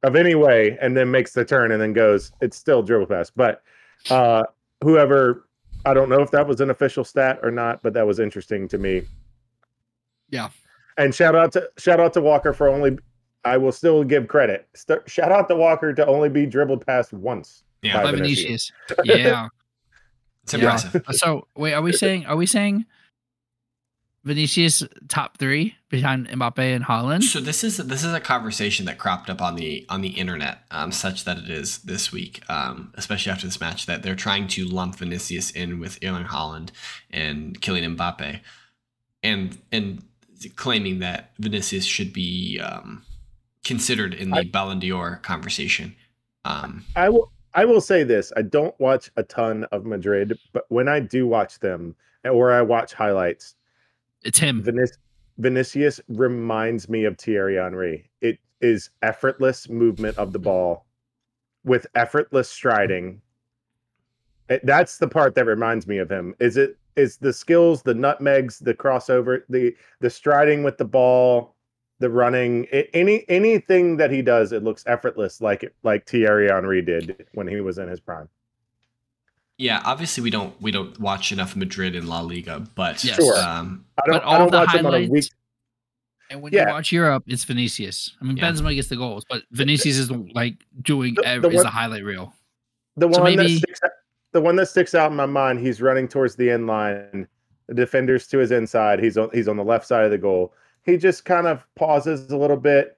Of 0.04 0.14
any 0.16 0.34
way, 0.34 0.78
and 0.80 0.96
then 0.96 1.10
makes 1.10 1.32
the 1.32 1.44
turn 1.44 1.72
and 1.72 1.80
then 1.82 1.92
goes. 1.92 2.30
It's 2.40 2.56
still 2.56 2.82
dribble 2.82 3.06
pass. 3.06 3.30
But 3.30 3.62
uh, 4.10 4.44
whoever, 4.82 5.48
I 5.84 5.94
don't 5.94 6.08
know 6.08 6.20
if 6.20 6.30
that 6.30 6.46
was 6.46 6.60
an 6.60 6.70
official 6.70 7.04
stat 7.04 7.40
or 7.42 7.50
not, 7.50 7.82
but 7.82 7.92
that 7.94 8.06
was 8.06 8.20
interesting 8.20 8.68
to 8.68 8.78
me. 8.78 9.02
Yeah. 10.30 10.50
And 10.96 11.14
shout 11.14 11.34
out 11.34 11.52
to 11.52 11.68
shout 11.78 11.98
out 12.00 12.12
to 12.14 12.20
Walker 12.20 12.52
for 12.52 12.68
only. 12.68 12.98
I 13.46 13.56
will 13.58 13.72
still 13.72 14.04
give 14.04 14.28
credit. 14.28 14.68
St- 14.74 15.08
shout 15.10 15.30
out 15.30 15.48
to 15.48 15.56
Walker 15.56 15.92
to 15.92 16.06
only 16.06 16.28
be 16.30 16.46
dribbled 16.46 16.86
past 16.86 17.12
once. 17.12 17.64
Yeah. 17.82 17.94
By 17.98 18.04
By 18.04 18.10
Vinicius. 18.12 18.72
Vinicius. 18.88 19.18
Yeah. 19.26 19.48
It's 20.44 20.52
Yeah. 20.52 20.58
impressive. 20.60 21.02
So 21.12 21.46
wait, 21.56 21.72
are 21.72 21.80
we 21.80 21.92
saying 21.92 22.26
are 22.26 22.36
we 22.36 22.44
saying 22.44 22.84
Vinicius 24.24 24.82
top 25.08 25.36
three 25.36 25.76
behind 25.90 26.28
Mbappe 26.28 26.58
and 26.58 26.84
Haaland? 26.84 27.24
So 27.24 27.40
this 27.40 27.62
is 27.62 27.76
this 27.76 28.02
is 28.02 28.14
a 28.14 28.20
conversation 28.20 28.86
that 28.86 28.98
cropped 28.98 29.28
up 29.28 29.42
on 29.42 29.54
the 29.56 29.84
on 29.88 30.00
the 30.00 30.08
internet, 30.08 30.60
um, 30.70 30.92
such 30.92 31.24
that 31.24 31.38
it 31.38 31.50
is 31.50 31.78
this 31.78 32.10
week, 32.10 32.42
um, 32.48 32.92
especially 32.94 33.32
after 33.32 33.46
this 33.46 33.60
match, 33.60 33.86
that 33.86 34.02
they're 34.02 34.14
trying 34.14 34.48
to 34.48 34.64
lump 34.64 34.96
Vinicius 34.96 35.50
in 35.50 35.78
with 35.78 35.98
Erling 36.02 36.24
Haaland 36.24 36.70
and 37.10 37.60
Kylian 37.60 37.96
Mbappe, 37.96 38.40
and 39.22 39.58
and 39.70 40.02
claiming 40.56 41.00
that 41.00 41.32
Vinicius 41.38 41.84
should 41.84 42.12
be 42.12 42.60
um, 42.60 43.02
considered 43.62 44.14
in 44.14 44.30
the 44.30 44.38
I- 44.38 44.44
Ballon 44.44 44.78
d'Or 44.78 45.16
conversation. 45.22 45.94
Um, 46.44 46.84
I 46.96 47.10
will. 47.10 47.30
I 47.56 47.66
will 47.66 47.80
say 47.80 48.04
this: 48.04 48.32
I 48.36 48.42
don't 48.42 48.78
watch 48.80 49.10
a 49.16 49.22
ton 49.22 49.64
of 49.64 49.84
Madrid, 49.84 50.38
but 50.52 50.64
when 50.68 50.88
I 50.88 51.00
do 51.00 51.26
watch 51.26 51.60
them, 51.60 51.94
or 52.24 52.52
I 52.52 52.62
watch 52.62 52.94
highlights, 52.94 53.54
It's 54.24 54.38
him. 54.38 54.62
Vinic- 54.62 54.96
Vinicius 55.38 56.00
reminds 56.08 56.88
me 56.88 57.04
of 57.04 57.18
Thierry 57.18 57.56
Henry. 57.56 58.10
It 58.20 58.38
is 58.60 58.90
effortless 59.02 59.68
movement 59.68 60.16
of 60.16 60.32
the 60.32 60.38
ball 60.38 60.86
with 61.64 61.86
effortless 61.94 62.48
striding. 62.48 63.20
It- 64.48 64.64
that's 64.64 64.98
the 64.98 65.08
part 65.08 65.34
that 65.34 65.46
reminds 65.46 65.86
me 65.86 65.98
of 65.98 66.10
him. 66.10 66.34
Is 66.40 66.56
it 66.56 66.76
is 66.96 67.16
the 67.16 67.32
skills, 67.32 67.82
the 67.82 67.94
nutmegs, 67.94 68.60
the 68.60 68.74
crossover, 68.74 69.42
the 69.48 69.74
the 70.00 70.10
striding 70.10 70.62
with 70.62 70.78
the 70.78 70.84
ball, 70.84 71.56
the 71.98 72.10
running, 72.10 72.66
a- 72.72 72.88
any 72.94 73.24
anything 73.28 73.96
that 73.96 74.10
he 74.12 74.22
does, 74.22 74.52
it 74.52 74.62
looks 74.62 74.84
effortless, 74.86 75.40
like 75.40 75.72
like 75.82 76.06
Thierry 76.06 76.48
Henry 76.48 76.82
did 76.82 77.26
when 77.32 77.48
he 77.48 77.60
was 77.60 77.78
in 77.78 77.88
his 77.88 78.00
prime. 78.00 78.28
Yeah, 79.58 79.80
obviously 79.84 80.22
we 80.22 80.30
don't 80.30 80.60
we 80.60 80.70
don't 80.70 80.98
watch 81.00 81.32
enough 81.32 81.54
Madrid 81.56 81.94
in 81.94 82.06
La 82.06 82.20
Liga, 82.20 82.64
but 82.74 83.02
Yes. 83.04 83.16
Sure. 83.16 83.36
um, 83.38 83.84
I 84.02 84.06
don't. 84.06 84.16
But 84.16 84.22
I 84.22 84.26
all 84.26 84.38
don't 84.38 84.50
the 84.50 84.56
watch 84.58 84.74
him 84.74 84.86
on 84.86 84.94
a 84.94 84.96
highlights- 84.98 85.10
week. 85.10 85.24
And 86.30 86.40
when 86.42 86.52
Yeah. 86.52 86.68
you 86.68 86.72
watch 86.72 86.90
Europe, 86.90 87.22
it's 87.26 87.44
Vinicius. 87.44 88.16
I 88.20 88.24
mean, 88.24 88.36
Yeah. 88.38 88.50
Benzema 88.50 88.74
gets 88.74 88.88
the 88.88 88.96
goals, 88.96 89.24
but 89.28 89.42
Vinicius 89.52 89.98
is 89.98 90.10
like 90.10 90.64
doing 90.82 91.14
The- 91.14 91.38
the 91.40 91.48
is 91.48 91.54
one- 91.56 91.64
the 91.64 91.70
highlight 91.70 92.02
reel. 92.02 92.32
The 92.96 93.12
So 93.12 93.20
one 93.22 93.36
maybe- 93.36 93.54
that 93.54 93.58
sticks 93.58 93.80
out, 93.84 93.90
the 94.32 94.40
one 94.40 94.56
that 94.56 94.66
sticks 94.66 94.94
out 94.94 95.10
in 95.10 95.16
my 95.16 95.26
mind, 95.26 95.60
he's 95.60 95.82
running 95.82 96.08
towards 96.08 96.34
the 96.36 96.50
end 96.50 96.66
line. 96.66 97.28
The 97.68 97.74
defender's 97.74 98.26
to 98.28 98.38
his 98.38 98.50
inside. 98.50 99.00
He's 99.00 99.16
on 99.18 99.30
he's 99.32 99.48
on 99.48 99.56
the 99.56 99.64
left 99.64 99.86
side 99.86 100.04
of 100.04 100.10
the 100.10 100.18
goal. 100.18 100.52
He 100.82 100.96
just 100.96 101.24
kind 101.24 101.46
of 101.46 101.64
pauses 101.76 102.30
a 102.30 102.36
little 102.36 102.56
bit, 102.58 102.96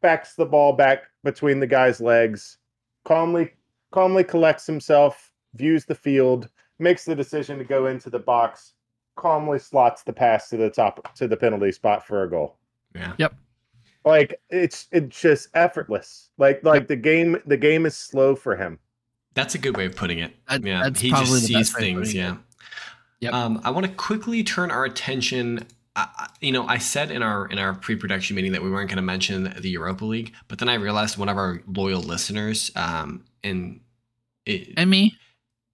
backs 0.00 0.34
the 0.34 0.46
ball 0.46 0.72
back 0.74 1.04
between 1.24 1.60
the 1.60 1.66
guy's 1.66 2.00
legs, 2.00 2.58
calmly 3.04 3.52
calmly 3.90 4.24
collects 4.24 4.66
himself, 4.66 5.31
views 5.54 5.84
the 5.84 5.94
field, 5.94 6.48
makes 6.78 7.04
the 7.04 7.14
decision 7.14 7.58
to 7.58 7.64
go 7.64 7.86
into 7.86 8.10
the 8.10 8.18
box, 8.18 8.74
calmly 9.16 9.58
slots 9.58 10.02
the 10.02 10.12
pass 10.12 10.48
to 10.48 10.56
the 10.56 10.70
top 10.70 11.14
to 11.14 11.28
the 11.28 11.36
penalty 11.36 11.70
spot 11.70 12.06
for 12.06 12.22
a 12.22 12.30
goal 12.30 12.56
yeah, 12.94 13.12
Yep. 13.18 13.34
like 14.06 14.40
it's 14.48 14.86
it's 14.90 15.20
just 15.20 15.48
effortless 15.54 16.30
like 16.38 16.64
like 16.64 16.88
the 16.88 16.96
game 16.96 17.36
the 17.46 17.56
game 17.58 17.84
is 17.84 17.94
slow 17.94 18.34
for 18.34 18.56
him 18.56 18.78
that's 19.34 19.54
a 19.54 19.58
good 19.58 19.76
way 19.78 19.86
of 19.86 19.96
putting 19.96 20.18
it. 20.18 20.34
That- 20.48 20.62
yeah, 20.64 20.82
that's 20.84 21.00
he 21.00 21.08
probably 21.10 21.26
just 21.30 21.42
the 21.42 21.46
sees 21.48 21.56
best 21.70 21.78
things. 21.78 21.98
putting 22.08 22.20
it. 22.20 22.24
Yeah. 22.24 22.36
Yep. 23.20 23.32
Um, 23.34 23.60
I 23.64 23.70
want 23.70 23.86
to 23.86 23.92
quickly 23.92 24.42
turn 24.44 24.70
our 24.70 24.84
attention. 24.84 25.66
I, 25.96 26.06
I- 26.18 26.28
you 26.42 26.52
know, 26.52 26.66
I 26.66 26.76
said 26.78 27.10
in 27.10 27.22
our 27.22 27.46
in 27.46 27.58
our 27.58 27.72
pre-production 27.74 28.36
meeting 28.36 28.52
that 28.52 28.62
we 28.62 28.70
weren't 28.70 28.90
going 28.90 28.96
to 28.96 29.02
mention 29.02 29.44
the 29.58 29.70
Europa 29.70 30.04
League, 30.04 30.34
but 30.48 30.58
then 30.58 30.68
I 30.68 30.74
realized 30.74 31.16
one 31.16 31.30
of 31.30 31.36
our 31.38 31.62
loyal 31.66 32.02
listeners, 32.02 32.70
um, 32.76 33.24
and 33.42 33.80
it, 34.44 34.74
And 34.76 34.90
me, 34.90 35.16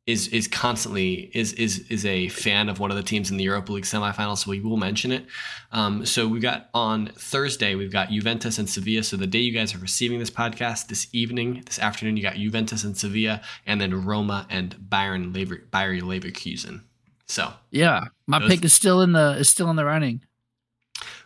is 0.09 0.27
is 0.29 0.49
constantly 0.49 1.31
is 1.35 1.53
is 1.53 1.81
is 1.91 2.07
a 2.07 2.29
fan 2.31 2.69
of 2.71 2.79
one 2.81 2.91
of 2.91 2.97
the 2.97 3.03
teams 3.03 3.31
in 3.31 3.37
the 3.37 3.45
Europa 3.45 3.73
League 3.73 3.85
semifinals, 3.85 4.39
so 4.39 4.51
we 4.51 4.59
will 4.61 4.79
mention 4.79 5.13
it. 5.13 5.27
Um, 5.71 6.07
so 6.07 6.27
we 6.27 6.41
got 6.41 6.71
on 6.73 7.09
Thursday, 7.19 7.75
we've 7.75 7.93
got 7.93 8.09
Juventus 8.11 8.59
and 8.59 8.69
Sevilla. 8.71 9.03
So 9.03 9.17
the 9.19 9.27
day 9.27 9.41
you 9.41 9.53
guys 9.53 9.75
are 9.75 9.79
receiving 9.79 10.19
this 10.19 10.31
podcast, 10.31 10.87
this 10.89 11.09
evening, 11.13 11.63
this 11.67 11.79
afternoon, 11.79 12.17
you 12.17 12.23
got 12.23 12.37
Juventus 12.37 12.85
and 12.85 12.97
Sevilla, 12.97 13.43
and 13.67 13.81
then 13.81 14.05
Roma 14.05 14.47
and 14.49 14.75
Bayern 14.77 15.35
Lever, 15.35 15.63
Bayer 15.71 16.01
Leverkusen. 16.01 16.81
So 17.27 17.53
yeah, 17.71 18.05
my 18.27 18.39
Those- 18.39 18.49
pick 18.49 18.65
is 18.65 18.73
still 18.73 19.03
in 19.03 19.13
the 19.13 19.33
is 19.39 19.49
still 19.51 19.69
in 19.69 19.77
the 19.77 19.85
running. 19.85 20.23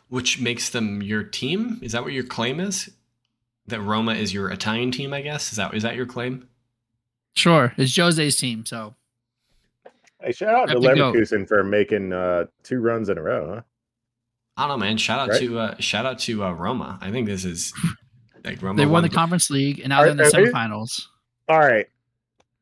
which 0.09 0.41
makes 0.41 0.69
them 0.71 1.01
your 1.03 1.23
team? 1.23 1.79
Is 1.83 1.93
that 1.93 2.03
what 2.03 2.13
your 2.13 2.25
claim 2.25 2.59
is? 2.59 2.91
That 3.69 3.81
Roma 3.81 4.15
is 4.15 4.35
your 4.35 4.51
Italian 4.51 4.91
team, 4.91 5.15
I 5.15 5.21
guess. 5.23 5.53
Is 5.53 5.57
that 5.57 5.73
is 5.73 5.85
that 5.85 5.95
your 5.95 6.07
claim? 6.07 6.49
Sure, 7.35 7.73
it's 7.77 7.95
Jose's 7.97 8.37
team, 8.37 8.65
so 8.67 8.95
hey 10.21 10.33
shout 10.33 10.55
out 10.55 10.67
to 10.69 10.75
Have 10.75 10.83
to 10.83 10.95
go. 10.95 11.13
leverkusen 11.13 11.49
for 11.49 11.65
making 11.65 12.13
uh 12.13 12.45
two 12.63 12.79
runs 12.81 13.09
in 13.09 13.19
a 13.19 13.23
row 13.23 13.55
huh 13.57 13.61
I 14.57 14.69
don't 14.69 14.79
know, 14.79 14.85
man. 14.85 14.99
Shout 14.99 15.19
out 15.19 15.29
Right. 15.31 15.41
to 15.41 15.59
uh, 15.59 15.75
shout 15.79 16.05
out 16.05 16.19
to 16.21 16.45
uh, 16.45 16.53
Roma. 16.53 16.99
I 17.01 17.11
think 17.11 17.27
this 17.27 17.47
is 17.47 17.73
like 18.45 18.61
Roma. 18.61 18.77
they 18.77 18.85
won 18.87 19.03
the 19.03 19.09
the- 19.09 19.15
conference 19.15 19.49
league, 19.51 19.81
and 19.81 19.89
now 19.89 20.01
Are- 20.01 20.03
they're 20.05 20.11
in 20.13 20.17
the 20.19 20.25
are 20.25 20.31
they- 20.31 20.45
semifinals. 20.51 21.07
all 21.49 21.59
right 21.61 21.87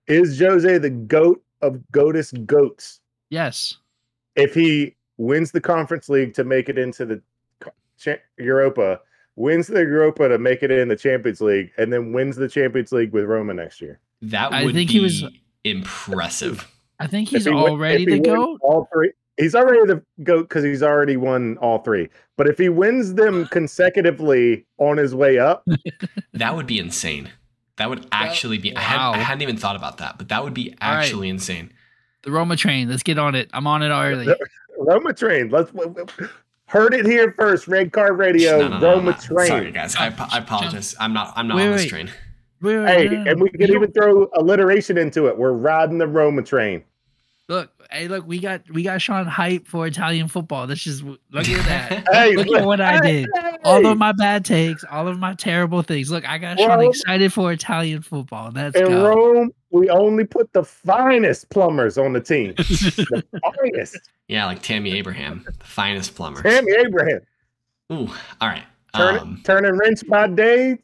is 0.07 0.39
jose 0.41 0.79
the 0.79 0.91
goat 0.91 1.43
of 1.63 1.79
goatest 1.93 2.47
goats 2.47 3.01
Yes, 3.29 3.77
if 4.37 4.55
he 4.55 4.97
wins 5.19 5.51
the 5.53 5.61
conference 5.61 6.09
league 6.09 6.33
to 6.35 6.43
make 6.45 6.69
it 6.69 6.79
into 6.79 7.05
the 7.05 7.21
cha- 7.99 8.17
europa 8.39 9.01
wins 9.37 9.67
the 9.67 9.81
europa 9.85 10.29
to 10.29 10.39
make 10.39 10.63
it 10.63 10.71
in 10.71 10.89
the 10.89 10.97
champions 10.97 11.41
league 11.41 11.71
and 11.77 11.93
then 11.93 12.13
wins 12.13 12.35
the 12.37 12.49
champions 12.49 12.91
league 12.93 13.13
with 13.13 13.25
roma 13.25 13.53
next 13.55 13.81
year 13.81 14.01
That 14.23 14.53
I 14.53 14.65
would 14.65 14.75
think 14.75 14.89
be 14.89 14.95
he 14.95 15.01
was- 15.01 15.25
impressive. 15.65 16.71
I 16.99 17.07
think 17.07 17.29
he's 17.29 17.45
he 17.45 17.51
win- 17.51 17.59
already 17.59 18.03
if 18.03 18.09
the 18.09 18.13
wins 18.21 18.27
goat. 18.27 18.59
all 18.63 18.89
three 18.93 19.13
he's 19.39 19.55
already 19.55 19.87
the 19.87 20.03
goat 20.23 20.49
because 20.49 20.63
he's 20.65 20.83
already 20.83 21.17
won 21.17 21.57
all 21.59 21.79
three 21.79 22.09
but 22.37 22.47
if 22.47 22.59
he 22.59 22.69
wins 22.69 23.15
them 23.15 23.47
consecutively 23.51 24.67
on 24.79 24.99
his 24.99 25.15
way 25.15 25.39
up 25.39 25.65
That 26.35 26.57
would 26.57 26.67
be 26.67 26.79
insane. 26.79 27.31
That 27.77 27.89
would 27.89 28.07
actually 28.13 28.59
be. 28.59 28.77
I, 28.77 28.81
had, 28.81 28.99
I 29.13 29.17
hadn't 29.19 29.41
even 29.41 29.57
thought 29.57 29.77
about 29.77 29.97
that, 29.99 30.19
but 30.19 30.29
that 30.29 30.45
would 30.45 30.53
be 30.53 30.75
All 30.83 30.91
right. 30.91 30.99
actually 31.05 31.31
insane. 31.31 31.73
The 32.23 32.31
Roma 32.31 32.55
train. 32.57 32.91
Let's 32.91 33.03
get 33.03 33.19
on 33.19 33.35
it. 33.35 33.49
I'm 33.55 33.67
on 33.67 33.83
it 33.83 33.91
already. 33.91 34.31
Roma 34.79 35.15
train. 35.15 35.49
Let's 35.49 35.73
heard 36.67 36.93
it 36.93 37.07
here 37.07 37.33
first. 37.39 37.67
Red 37.69 37.91
Car 37.93 38.13
Radio. 38.13 38.59
No, 38.59 38.69
no, 38.69 38.79
no, 38.79 38.91
Roma 38.97 39.11
no. 39.13 39.17
train. 39.17 39.47
Sorry, 39.49 39.73
guys. 39.73 39.97
I, 39.97 40.07
I 40.31 40.39
apologize. 40.39 40.95
I'm 41.01 41.15
not. 41.15 41.33
I'm 41.37 41.49
not 41.49 41.57
Wait, 41.57 41.67
on 41.69 41.73
this 41.73 41.83
wait. 41.85 41.89
train. 41.89 42.11
Wait, 42.63 42.79
wait, 42.79 42.87
Hey, 42.87 43.05
no, 43.09 43.23
no, 43.25 43.31
and 43.31 43.41
we 43.41 43.51
no. 43.55 43.67
can 43.67 43.75
even 43.77 43.93
throw 43.93 44.29
alliteration 44.35 44.99
into 44.99 45.27
it. 45.29 45.37
We're 45.39 45.53
riding 45.53 45.99
the 45.99 46.07
Roma 46.07 46.43
train. 46.43 46.85
Look, 47.49 47.73
hey, 47.91 48.07
look, 48.07 48.25
we 48.29 48.39
got 48.39 48.63
we 48.71 48.85
got 48.85 49.03
Sean 49.03 49.27
hype 49.27 49.67
for 49.67 49.85
Italian 49.85 50.29
football. 50.29 50.69
That's 50.69 50.81
just 50.85 51.03
look 51.03 51.19
at 51.49 51.65
that. 51.67 52.07
Hey, 52.13 52.37
Look 52.37 52.47
at 52.57 52.65
what 52.65 52.81
I 52.81 52.99
hey, 53.05 53.23
did. 53.23 53.29
All 53.65 53.85
of 53.87 53.99
my 53.99 54.13
bad 54.13 54.45
takes, 54.45 54.85
all 54.85 55.09
of 55.09 55.19
my 55.19 55.35
terrible 55.35 55.83
things. 55.83 56.13
Look, 56.13 56.29
I 56.29 56.39
got 56.39 56.61
Sean 56.61 56.81
excited 56.81 57.33
for 57.33 57.51
Italian 57.51 58.03
football. 58.03 58.53
Let's 58.55 58.77
in 58.79 58.85
go. 58.87 59.05
Rome, 59.09 59.51
we 59.71 59.91
only 59.91 60.25
put 60.25 60.53
the 60.53 60.63
finest 60.63 61.51
plumbers 61.51 61.99
on 61.99 62.13
the 62.13 62.21
team. 62.21 62.55
the 62.57 63.25
finest. 63.59 63.99
yeah, 64.29 64.47
like 64.47 64.63
Tammy 64.63 64.93
Abraham, 64.97 65.45
the 65.45 65.65
finest 65.65 66.15
plumber. 66.15 66.43
Tammy 66.43 66.71
Abraham. 66.73 67.21
Ooh, 67.93 68.09
all 68.41 68.49
right. 68.49 68.63
Turn, 68.95 69.19
Um, 69.19 69.41
turning 69.45 69.77
wrench 69.77 70.07
by 70.07 70.29
day, 70.29 70.79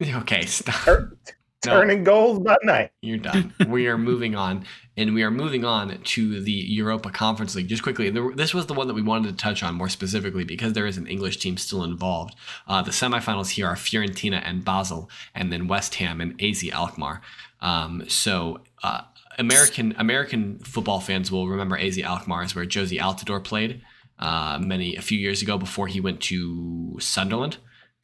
okay, 0.20 0.44
stop. 0.46 0.74
tur- 0.84 1.16
No. 1.64 1.72
turning 1.72 2.04
goals 2.04 2.38
by 2.40 2.56
night. 2.62 2.90
You're 3.02 3.18
done. 3.18 3.52
we 3.68 3.88
are 3.88 3.98
moving 3.98 4.36
on, 4.36 4.64
and 4.96 5.14
we 5.14 5.22
are 5.24 5.30
moving 5.30 5.64
on 5.64 5.98
to 6.00 6.40
the 6.40 6.52
Europa 6.52 7.10
Conference 7.10 7.54
League. 7.56 7.66
Just 7.68 7.82
quickly, 7.82 8.08
there- 8.10 8.32
this 8.34 8.54
was 8.54 8.66
the 8.66 8.74
one 8.74 8.86
that 8.88 8.94
we 8.94 9.02
wanted 9.02 9.30
to 9.30 9.36
touch 9.36 9.62
on 9.62 9.74
more 9.74 9.88
specifically 9.88 10.44
because 10.44 10.74
there 10.74 10.86
is 10.86 10.96
an 10.96 11.06
English 11.06 11.38
team 11.38 11.56
still 11.56 11.82
involved. 11.82 12.34
Uh, 12.68 12.82
the 12.82 12.90
semifinals 12.92 13.50
here 13.50 13.66
are 13.66 13.74
Fiorentina 13.74 14.40
and 14.44 14.64
Basel, 14.64 15.10
and 15.34 15.52
then 15.52 15.66
West 15.66 15.96
Ham 15.96 16.20
and 16.20 16.40
AZ 16.42 16.62
Alkmaar. 16.72 17.20
Um, 17.60 18.04
so. 18.08 18.60
Uh, 18.82 19.00
American 19.38 19.94
American 19.98 20.58
football 20.60 20.98
fans 20.98 21.30
will 21.30 21.46
remember 21.46 21.76
AZ 21.76 21.98
Alkmaar 21.98 22.42
is 22.42 22.54
where 22.54 22.64
Jozy 22.64 22.98
Altidore 22.98 23.44
played. 23.44 23.82
uh, 24.18 24.58
many 24.62 24.96
a 24.96 25.02
few 25.02 25.18
years 25.18 25.42
ago 25.42 25.58
before 25.58 25.88
he 25.88 26.00
went 26.00 26.22
to 26.22 26.96
Sunderland. 27.00 27.58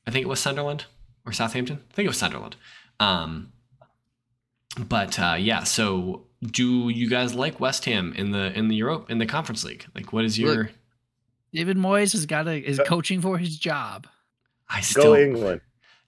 I 0.07 0.11
think 0.11 0.25
it 0.27 0.29
was 0.29 0.41
Sunderland 0.41 0.85
or 1.27 1.33
Southampton. 1.33 1.79
I 1.91 1.95
think 1.95 2.07
it 2.07 2.09
was 2.09 2.19
Sunderland. 2.19 2.57
Um, 3.01 3.53
but 4.89 5.19
uh, 5.19 5.37
yeah, 5.39 5.65
so 5.65 6.25
do 6.43 6.89
you 6.89 7.09
guys 7.09 7.35
like 7.35 7.61
West 7.61 7.85
Ham 7.85 8.13
in 8.17 8.31
the 8.31 8.57
in 8.59 8.69
the 8.69 8.75
Europe 8.77 9.11
in 9.11 9.19
the 9.19 9.27
Conference 9.27 9.65
League? 9.65 9.85
Like, 9.95 10.13
what 10.13 10.25
is 10.25 10.39
your? 10.39 10.55
Look, 10.55 10.73
David 11.53 11.77
Moyes 11.77 12.13
has 12.13 12.25
got 12.27 12.49
a 12.49 12.57
is 12.59 12.81
Uh, 12.81 12.85
coaching 12.85 13.21
for 13.21 13.37
his 13.39 13.59
job. 13.59 14.07
I 14.69 14.79
Go 14.79 14.83
still, 14.83 15.15
England. 15.15 15.61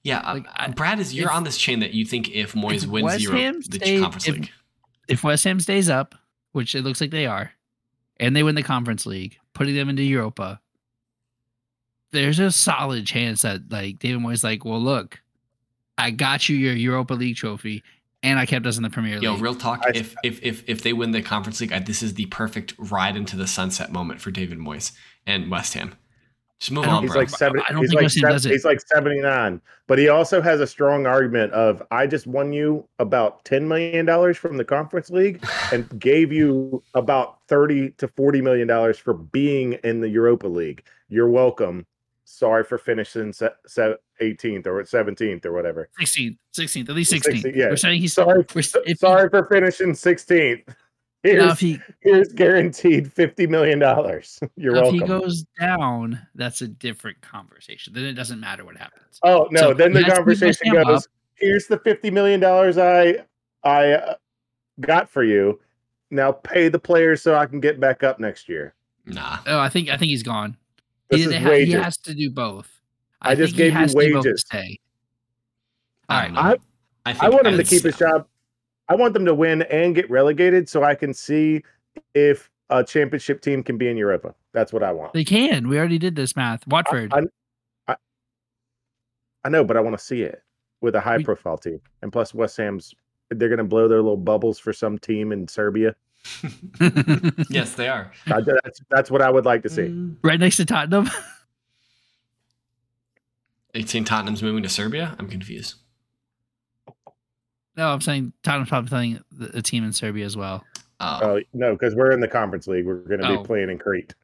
yeah. 0.03 0.21
uh, 0.21 0.35
Like, 0.35 0.47
I- 0.57 0.69
Brad, 0.69 0.99
is 1.01 1.13
you're 1.15 1.29
if- 1.29 1.35
on 1.35 1.45
this 1.45 1.59
chain 1.59 1.81
that 1.81 1.93
you 1.93 2.07
think 2.07 2.31
if 2.31 2.55
Moyes 2.55 2.85
if 2.85 2.87
wins 2.87 3.05
West 3.05 3.21
Europe, 3.23 3.39
Ham 3.41 3.61
the 3.61 3.77
stay- 3.79 4.01
Conference 4.01 4.29
if- 4.29 4.35
League, 4.35 4.51
If 5.07 5.23
West 5.23 5.45
Ham 5.45 5.61
stays 5.61 5.91
up, 5.91 6.15
which 6.53 6.75
it 6.75 6.81
looks 6.83 6.99
like 7.03 7.11
they 7.11 7.27
are, 7.27 7.53
and 8.19 8.35
they 8.35 8.43
win 8.43 8.55
the 8.55 8.63
Conference 8.63 9.05
League, 9.05 9.39
putting 9.53 9.75
them 9.75 9.91
into 9.91 10.03
Europa, 10.03 10.63
there's 12.15 12.39
a 12.39 12.51
solid 12.51 13.07
chance 13.07 13.43
that 13.43 13.71
like 13.71 13.99
David 13.99 14.21
Moyes 14.23 14.43
like, 14.43 14.65
well, 14.65 14.81
look, 14.81 15.21
I 15.99 16.11
got 16.11 16.49
you 16.49 16.57
your 16.57 16.75
Europa 16.75 17.15
League 17.15 17.37
trophy, 17.37 17.83
and 18.23 18.39
I 18.39 18.47
kept 18.47 18.65
us 18.67 18.77
in 18.79 18.83
the 18.83 18.91
Premier 18.91 19.15
League. 19.15 19.23
Yo, 19.25 19.37
real 19.37 19.55
talk. 19.55 19.83
I- 19.85 19.91
if 19.95 20.15
if 20.25 20.41
if 20.43 20.65
if 20.67 20.83
they 20.83 20.93
win 20.93 21.11
the 21.11 21.23
Conference 21.23 21.61
League, 21.61 21.73
I, 21.73 21.79
this 21.81 22.03
is 22.03 22.15
the 22.15 22.27
perfect 22.27 22.75
ride 22.79 23.17
into 23.17 23.37
the 23.37 23.47
sunset 23.47 23.93
moment 23.93 24.21
for 24.21 24.31
David 24.31 24.59
Moyes 24.59 24.93
and 25.27 25.51
West 25.51 25.75
Ham. 25.75 25.95
Just 26.61 26.71
move 26.73 26.85
I 26.85 26.87
don't- 26.87 26.97
on, 26.97 27.03
He's 27.03 27.13
bro. 27.13 27.21
like 27.21 27.29
seven. 27.31 27.61
I 27.69 27.73
don't 27.73 27.83
he's 27.83 27.91
think 27.91 27.97
like 27.97 28.03
West 28.05 28.15
Ham 28.17 28.21
seven- 28.23 28.33
does 28.35 28.47
it. 28.47 28.53
He's 28.53 28.65
like 28.65 28.81
seventy 28.81 29.21
nine, 29.21 29.61
but 29.87 29.99
he 29.99 30.09
also 30.09 30.41
has 30.41 30.61
a 30.61 30.67
strong 30.67 31.05
argument 31.07 31.53
of 31.53 31.83
I 31.91 32.07
just 32.07 32.27
won 32.27 32.53
you 32.53 32.89
about 32.99 33.45
ten 33.45 33.69
million 33.69 34.07
dollars 34.07 34.37
from 34.39 34.57
the 34.57 34.65
conference 34.65 35.11
league 35.11 35.45
and 35.73 35.87
gave 36.01 36.33
you 36.33 36.83
about 36.95 37.39
thirty 37.49 37.91
to 37.99 38.09
forty 38.09 38.41
million 38.41 38.67
dollars 38.69 38.99
for 38.99 39.13
being 39.15 39.75
in 39.85 40.01
the 40.01 40.09
Europa 40.09 40.47
League. 40.47 40.85
You're 41.09 41.29
welcome. 41.29 41.85
Sorry 42.35 42.65
for 42.65 42.79
finishing 42.79 43.33
se- 43.33 43.51
se- 43.67 43.95
18th 44.21 44.67
or 44.67 44.83
17th 44.83 45.45
or 45.47 45.53
whatever. 45.53 45.89
16th, 46.01 46.37
16th, 46.57 46.89
at 46.89 46.95
least 46.95 47.13
16th. 47.13 47.43
16th, 47.43 47.57
yeah. 47.57 47.69
We're 47.69 47.77
saying 47.77 48.01
he's 48.01 48.13
Sorry, 48.13 48.45
We're 48.55 48.59
s- 48.59 48.77
he- 48.87 48.95
sorry 48.95 49.29
for 49.29 49.45
finishing 49.47 49.93
16th. 49.93 50.63
now 50.67 50.75
Here's, 51.23 51.53
if 51.53 51.61
he 51.61 51.81
here's 52.01 52.33
guaranteed 52.33 53.11
fifty 53.11 53.47
million 53.47 53.79
dollars. 53.79 54.39
You're 54.57 54.75
welcome. 54.75 54.97
if 54.97 55.01
he 55.03 55.07
goes 55.09 55.45
down, 55.59 56.21
that's 56.35 56.61
a 56.61 56.69
different 56.69 57.21
conversation. 57.23 57.95
Then 57.95 58.05
it 58.05 58.13
doesn't 58.13 58.41
matter 58.41 58.65
what 58.65 58.77
happens. 58.77 59.21
Oh 59.23 59.49
no! 59.51 59.61
So 59.61 59.75
then 59.75 59.93
the 59.95 60.03
has 60.03 60.19
to 60.19 60.25
beat 60.25 60.43
West 60.43 60.61
conversation 60.61 60.75
Ham 60.75 60.85
goes. 60.85 61.09
Here's 61.37 61.67
the 61.67 61.79
fifty 61.79 62.11
million 62.11 62.41
dollars 62.41 62.77
I 62.77 63.25
I 63.63 63.93
uh, 63.93 64.15
got 64.81 65.09
for 65.09 65.25
you. 65.25 65.61
Now 66.11 66.31
pay 66.31 66.69
the 66.69 66.79
players 66.79 67.23
so 67.23 67.35
I 67.37 67.47
can 67.47 67.59
get 67.59 67.81
back 67.81 68.03
up 68.03 68.21
next 68.21 68.47
year. 68.49 68.75
Nah. 69.07 69.39
Oh, 69.47 69.59
I 69.59 69.71
think 69.71 69.89
I 69.89 69.97
think 69.97 70.11
he's 70.11 70.23
gone. 70.23 70.59
This 71.17 71.27
He, 71.27 71.35
is 71.37 71.43
ha- 71.43 71.49
wages. 71.49 71.75
he 71.75 71.81
has 71.81 71.97
to 71.99 72.15
do 72.15 72.31
both. 72.31 72.69
I 73.23 73.35
just 73.35 73.57
gave 73.57 73.73
you 73.73 73.79
has 73.79 73.95
to 73.95 74.01
do 74.07 74.13
both 74.15 74.23
to 74.25 74.29
wages. 74.31 74.41
stay. 74.43 74.79
I 76.09 76.15
All 76.15 76.27
don't 76.27 76.35
right, 76.35 76.39
um, 76.45 76.51
know. 76.51 76.57
I- 77.07 77.17
I, 77.27 77.29
want 77.29 77.47
him 77.47 77.57
to 77.57 77.65
keep 77.65 77.83
his 77.83 77.97
job. 77.97 78.27
I 78.89 78.95
want 78.95 79.13
them 79.15 79.25
to 79.27 79.35
win 79.35 79.63
and 79.63 79.95
get 79.95 80.09
relegated 80.11 80.69
so 80.69 80.83
I 80.83 80.95
can 80.95 81.13
see 81.15 81.63
if 82.15 82.51
a 82.71 82.83
championship 82.83 83.41
team 83.43 83.63
can 83.63 83.77
be 83.79 83.89
in 83.89 83.97
Europa. 83.97 84.35
That's 84.53 84.73
what 84.73 84.83
I 84.83 84.93
want. 84.93 85.13
They 85.13 85.25
can. 85.25 85.69
We 85.69 85.79
already 85.79 85.99
did 85.99 86.17
this 86.17 86.35
math. 86.37 86.67
Watford. 86.67 87.13
I, 87.13 87.23
I, 87.89 87.97
I 89.45 89.49
know, 89.51 89.65
but 89.65 89.77
I 89.77 89.81
want 89.81 89.99
to 89.99 90.03
see 90.05 90.23
it 90.23 90.43
with 90.81 90.95
a 90.95 91.01
high 91.01 91.19
We- 91.19 91.25
profile 91.25 91.59
team. 91.59 91.81
And 92.03 92.11
plus, 92.13 92.33
West 92.35 92.57
Ham's 92.57 92.95
they're 93.31 93.49
going 93.49 93.59
to 93.59 93.65
blow 93.65 93.89
their 93.89 94.03
little 94.03 94.17
bubbles 94.19 94.59
for 94.59 94.73
some 94.73 94.99
team 94.99 95.33
in 95.33 95.49
Serbia. 95.49 95.95
yes, 97.51 97.75
they 97.75 97.89
are. 97.89 98.11
That's 98.27 98.81
that's 98.91 99.11
what 99.11 99.21
I 99.23 99.31
would 99.31 99.45
like 99.45 99.63
to 99.63 99.69
see. 99.69 99.83
Mm. 99.83 100.17
right 100.23 100.41
next 100.41 100.57
to 100.59 100.65
Tottenham. 100.65 101.09
Are 103.75 103.81
you 103.81 103.87
saying 103.87 104.05
Tottenham's 104.05 104.43
moving 104.43 104.63
to 104.63 104.69
Serbia? 104.69 105.17
I'm 105.19 105.29
confused. 105.29 105.75
no, 107.77 107.89
I'm 107.93 108.01
saying 108.01 108.33
Tottenham's 108.45 108.69
probably 108.69 108.89
playing 108.89 109.21
the, 109.33 109.59
a 109.59 109.63
team 109.63 109.83
in 109.85 109.93
Serbia 109.93 110.25
as 110.25 110.37
well. 110.37 110.65
Oh, 111.01 111.19
Oh 111.23 111.41
no, 111.53 111.73
because 111.73 111.95
we're 111.97 112.13
in 112.13 112.21
the 112.21 112.29
conference 112.29 112.67
league. 112.69 112.87
We're 112.87 112.99
going 112.99 113.21
to 113.21 113.27
Oh. 113.29 113.39
be 113.39 113.45
playing 113.47 113.71
in 113.71 113.79
Crete 113.79 114.15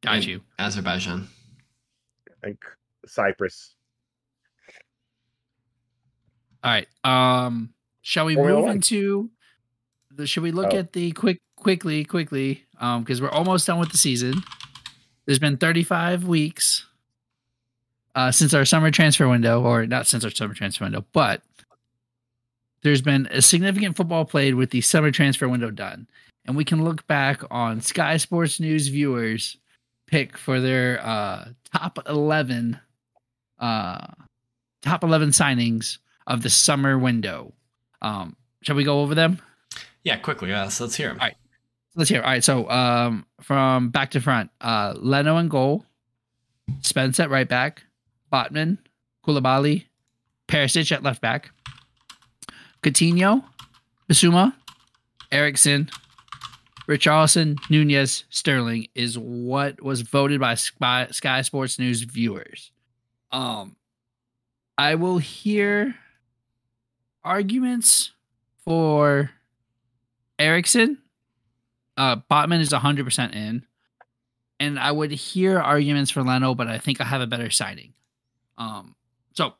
Got 0.00 0.16
in 0.16 0.22
you. 0.22 0.40
Azerbaijan. 0.58 1.28
and 2.42 2.56
Cyprus. 3.06 3.74
All 6.64 6.70
right. 6.70 6.88
Um, 7.04 7.74
shall 8.00 8.24
we 8.24 8.34
Formula 8.36 8.56
move 8.58 8.66
One. 8.68 8.76
into 8.76 9.30
the? 10.16 10.26
Should 10.26 10.42
we 10.42 10.52
look 10.52 10.72
Oh. 10.72 10.78
at 10.78 10.92
the 10.92 11.12
quick, 11.12 11.40
quickly, 11.56 12.04
quickly? 12.04 12.64
Um, 12.78 13.02
because 13.02 13.20
we're 13.22 13.30
almost 13.30 13.66
done 13.66 13.78
with 13.78 13.90
the 13.92 13.98
season. 13.98 14.42
There's 15.26 15.38
been 15.38 15.56
35 15.56 16.24
weeks 16.24 16.86
uh, 18.14 18.30
since 18.32 18.52
our 18.54 18.64
summer 18.64 18.90
transfer 18.90 19.28
window, 19.28 19.62
or 19.62 19.86
not 19.86 20.06
since 20.06 20.24
our 20.24 20.30
summer 20.30 20.54
transfer 20.54 20.84
window, 20.84 21.04
but 21.12 21.42
there's 22.82 23.02
been 23.02 23.28
a 23.30 23.40
significant 23.40 23.96
football 23.96 24.24
played 24.24 24.54
with 24.56 24.70
the 24.70 24.80
summer 24.80 25.10
transfer 25.10 25.48
window 25.48 25.70
done, 25.70 26.08
and 26.44 26.56
we 26.56 26.64
can 26.64 26.82
look 26.84 27.06
back 27.06 27.42
on 27.50 27.80
Sky 27.80 28.16
Sports 28.16 28.58
News 28.60 28.88
viewers 28.88 29.56
pick 30.06 30.36
for 30.36 30.60
their 30.60 31.00
uh, 31.06 31.48
top 31.72 31.98
11 32.08 32.78
uh, 33.60 34.06
top 34.82 35.04
11 35.04 35.30
signings 35.30 35.98
of 36.26 36.42
the 36.42 36.50
summer 36.50 36.98
window. 36.98 37.52
Um, 38.02 38.36
shall 38.62 38.74
we 38.76 38.82
go 38.84 39.00
over 39.00 39.14
them? 39.14 39.38
Yeah, 40.04 40.16
quickly. 40.16 40.50
Yeah, 40.50 40.68
so 40.68 40.84
let's 40.84 40.96
hear 40.96 41.10
him. 41.10 41.18
All 41.20 41.26
right. 41.26 41.36
Let's 41.94 42.10
hear. 42.10 42.22
All 42.22 42.30
right. 42.30 42.42
So 42.42 42.68
um, 42.70 43.26
from 43.40 43.90
back 43.90 44.12
to 44.12 44.20
front, 44.20 44.50
uh, 44.60 44.94
Leno 44.96 45.36
and 45.36 45.50
goal, 45.50 45.84
Spence 46.80 47.20
at 47.20 47.30
right 47.30 47.48
back, 47.48 47.84
Botman, 48.32 48.78
Koulibaly, 49.26 49.86
Perisic 50.48 50.90
at 50.90 51.02
left 51.02 51.20
back, 51.20 51.50
Coutinho, 52.82 53.44
Bissouma, 54.10 54.54
Eriksen, 55.30 55.90
Richarlison, 56.88 57.58
Nunez, 57.70 58.24
Sterling 58.30 58.88
is 58.94 59.18
what 59.18 59.80
was 59.82 60.02
voted 60.02 60.40
by 60.40 60.54
Sky, 60.54 61.08
Sky 61.10 61.42
Sports 61.42 61.78
News 61.78 62.02
viewers. 62.02 62.72
Um, 63.30 63.76
I 64.76 64.96
will 64.96 65.18
hear 65.18 65.94
arguments 67.24 68.10
for 68.64 69.30
Eriksen. 70.42 70.98
Uh, 71.96 72.16
Botman 72.30 72.60
is 72.60 72.70
100% 72.70 73.34
in. 73.34 73.64
And 74.60 74.78
I 74.78 74.92
would 74.92 75.10
hear 75.10 75.58
arguments 75.58 76.10
for 76.10 76.22
Leno, 76.22 76.54
but 76.54 76.68
I 76.68 76.78
think 76.78 77.00
I 77.00 77.04
have 77.04 77.20
a 77.20 77.26
better 77.26 77.50
signing. 77.50 77.94
Um, 78.58 78.94
so 79.32 79.54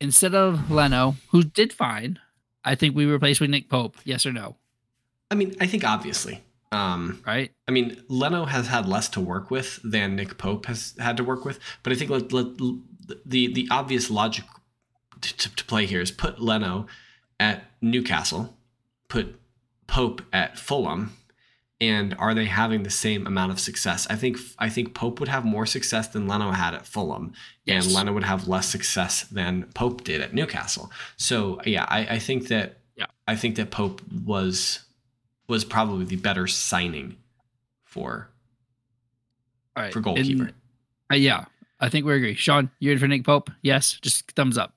instead 0.00 0.34
of 0.34 0.70
Leno, 0.70 1.16
who 1.30 1.42
did 1.42 1.72
fine, 1.72 2.18
I 2.64 2.74
think 2.74 2.94
we 2.94 3.06
replace 3.06 3.40
with 3.40 3.50
Nick 3.50 3.68
Pope. 3.68 3.96
Yes 4.04 4.26
or 4.26 4.32
no? 4.32 4.56
I 5.30 5.34
mean, 5.34 5.54
I 5.60 5.66
think 5.66 5.84
obviously. 5.84 6.42
Um, 6.72 7.22
Right? 7.26 7.52
I 7.68 7.70
mean, 7.70 8.02
Leno 8.08 8.46
has 8.46 8.66
had 8.66 8.86
less 8.86 9.08
to 9.10 9.20
work 9.20 9.50
with 9.50 9.78
than 9.84 10.16
Nick 10.16 10.38
Pope 10.38 10.66
has 10.66 10.94
had 10.98 11.16
to 11.18 11.24
work 11.24 11.44
with, 11.44 11.58
but 11.82 11.92
I 11.92 11.96
think 11.96 12.10
let, 12.10 12.32
let, 12.32 12.46
the 13.26 13.52
the 13.52 13.68
obvious 13.70 14.10
logic 14.10 14.44
to, 15.20 15.36
to, 15.36 15.54
to 15.56 15.64
play 15.64 15.84
here 15.86 16.00
is 16.00 16.10
put 16.10 16.40
Leno 16.40 16.86
at 17.38 17.64
Newcastle, 17.82 18.56
put 19.08 19.38
Pope 19.86 20.22
at 20.32 20.58
Fulham, 20.58 21.16
and 21.80 22.14
are 22.18 22.34
they 22.34 22.46
having 22.46 22.82
the 22.84 22.90
same 22.90 23.26
amount 23.26 23.52
of 23.52 23.60
success? 23.60 24.06
I 24.08 24.16
think 24.16 24.38
I 24.58 24.68
think 24.68 24.94
Pope 24.94 25.20
would 25.20 25.28
have 25.28 25.44
more 25.44 25.66
success 25.66 26.08
than 26.08 26.26
Leno 26.28 26.50
had 26.52 26.74
at 26.74 26.86
Fulham, 26.86 27.32
Yes. 27.64 27.84
and 27.86 27.94
Leno 27.94 28.12
would 28.12 28.24
have 28.24 28.48
less 28.48 28.68
success 28.68 29.22
than 29.24 29.64
Pope 29.74 30.04
did 30.04 30.20
at 30.20 30.32
Newcastle. 30.34 30.90
So 31.16 31.60
yeah, 31.66 31.86
I, 31.88 32.06
I 32.14 32.18
think 32.18 32.48
that 32.48 32.78
Yeah. 32.96 33.06
I 33.26 33.36
think 33.36 33.56
that 33.56 33.70
Pope 33.70 34.00
was 34.24 34.80
was 35.48 35.64
probably 35.64 36.04
the 36.04 36.16
better 36.16 36.46
signing 36.46 37.16
for 37.84 38.30
All 39.76 39.82
right. 39.82 39.92
for 39.92 40.00
goalkeeper. 40.00 40.44
And- 40.44 40.52
uh, 41.12 41.16
yeah, 41.16 41.44
I 41.80 41.88
think 41.90 42.06
we 42.06 42.14
agree. 42.14 42.34
Sean, 42.34 42.70
you're 42.78 42.92
in 42.94 42.98
for 42.98 43.08
Nick 43.08 43.24
Pope? 43.24 43.50
Yes. 43.60 43.98
Just 44.00 44.30
thumbs 44.32 44.56
up. 44.56 44.72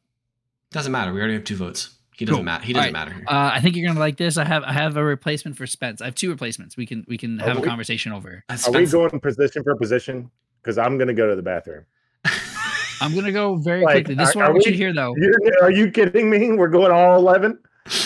Doesn't 0.71 0.91
matter. 0.91 1.13
We 1.13 1.19
already 1.19 1.36
have 1.36 1.45
two 1.45 1.55
votes. 1.55 1.91
He 2.18 2.26
doesn't 2.26 2.38
Cool. 2.38 2.43
matter. 2.43 2.63
He 2.66 2.74
doesn't 2.74 2.88
All 2.88 2.93
matter 2.93 3.13
here. 3.13 3.24
Uh, 3.28 3.51
I 3.53 3.59
think 3.61 3.76
you're 3.76 3.88
gonna 3.88 3.99
like 3.99 4.18
this. 4.18 4.38
I 4.38 4.45
have 4.45 4.63
I 4.63 4.72
have 4.74 4.95
a 4.97 5.03
replacement 5.03 5.57
for 5.57 5.68
Spence. 5.68 6.01
I 6.01 6.05
have 6.05 6.16
two 6.16 6.30
replacements. 6.30 6.78
We 6.78 6.86
can 6.86 7.05
we 7.07 7.18
can 7.18 7.41
Are 7.41 7.47
have 7.47 7.57
a 7.57 7.61
we- 7.61 7.68
conversation 7.68 8.11
over. 8.13 8.43
Uh, 8.49 8.57
Are 8.68 8.72
we 8.72 8.86
going 8.86 9.20
position 9.20 9.63
for 9.63 9.76
position? 9.76 10.32
Because 10.61 10.78
I'm 10.78 10.97
going 10.97 11.09
to 11.09 11.13
go 11.13 11.30
to 11.30 11.36
the 11.36 11.43
bathroom. 11.43 11.86
I'm 13.01 13.13
gonna 13.13 13.32
go 13.32 13.55
very 13.57 13.84
Like, 13.84 13.93
quickly. 14.05 14.16
This 14.16 14.30
is 14.30 14.36
are- 14.36 14.39
what 14.39 14.45
I 14.45 14.49
are 14.49 14.53
want 14.53 14.66
you 14.66 14.72
we- 14.72 14.78
to 14.78 14.84
hear 14.84 14.93
though. 14.93 15.13
You're, 15.18 15.70
you 15.72 15.91
kidding 15.91 16.30
me? 16.30 16.51
We're 16.53 16.70
going 16.70 16.91
all 16.91 17.18
11? 17.18 17.59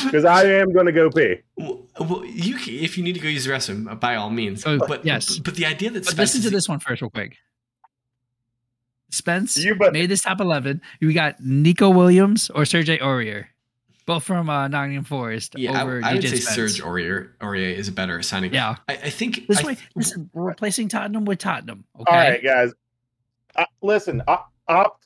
Because 0.04 0.26
I 0.26 0.44
am 0.44 0.74
going 0.74 0.88
to 0.88 0.92
go 0.92 1.10
pee. 1.10 1.36
well, 1.56 1.86
well, 2.00 2.26
you 2.26 2.58
if 2.84 2.98
you 2.98 3.04
need 3.04 3.14
to 3.14 3.22
go 3.22 3.30
use 3.30 3.46
the 3.46 3.52
restroom, 3.52 3.90
uh, 3.90 3.96
by 3.96 4.16
all 4.16 4.30
means. 4.30 4.66
Oh, 4.66 4.78
but 4.78 5.06
yes. 5.06 5.40
but 5.40 5.56
the 5.56 5.66
idea 5.66 5.90
that 5.92 6.04
But 6.04 6.12
Spence 6.12 6.18
listen 6.36 6.42
to 6.42 6.48
is- 6.48 6.52
this 6.54 6.68
one 6.68 6.80
first, 6.80 7.02
real 7.02 7.10
quick. 7.10 7.38
Spence 9.12 9.58
You 9.58 9.76
bet- 9.76 9.94
made 9.94 10.10
this 10.10 10.22
top 10.22 10.40
eleven. 10.42 10.82
We 11.02 11.14
got 11.14 11.40
Neco 11.40 11.90
Williams 11.90 12.50
or 12.50 12.66
Sergey 12.66 12.98
Aurier. 13.00 13.46
Both 14.10 14.24
from 14.24 14.50
uh, 14.50 14.68
Nottingham 14.68 15.04
Forest. 15.06 15.54
Yeah, 15.58 15.82
over 15.82 16.02
I, 16.04 16.10
I 16.10 16.14
would 16.16 16.24
say 16.24 16.36
Spence. 16.38 16.56
Serge 16.56 16.82
Aurier, 16.82 17.30
Aurier 17.42 17.74
is 17.76 17.88
a 17.88 17.92
better 17.92 18.22
signing. 18.22 18.54
Yeah, 18.54 18.76
I, 18.90 18.94
I 18.94 19.10
think 19.10 19.48
this 19.48 19.60
I 19.64 19.68
way. 19.68 19.76
th- 19.76 19.88
Listen, 19.96 20.30
we're 20.34 20.44
replacing 20.44 20.88
Tottenham 20.90 21.26
with 21.26 21.40
Tottenham. 21.40 21.86
Okay. 22.00 22.12
All 22.12 22.18
right, 22.18 22.44
guys. 22.44 22.74
Uh, 23.56 23.66
listen, 23.82 24.22
op- 24.28 24.52
opt- 24.68 25.06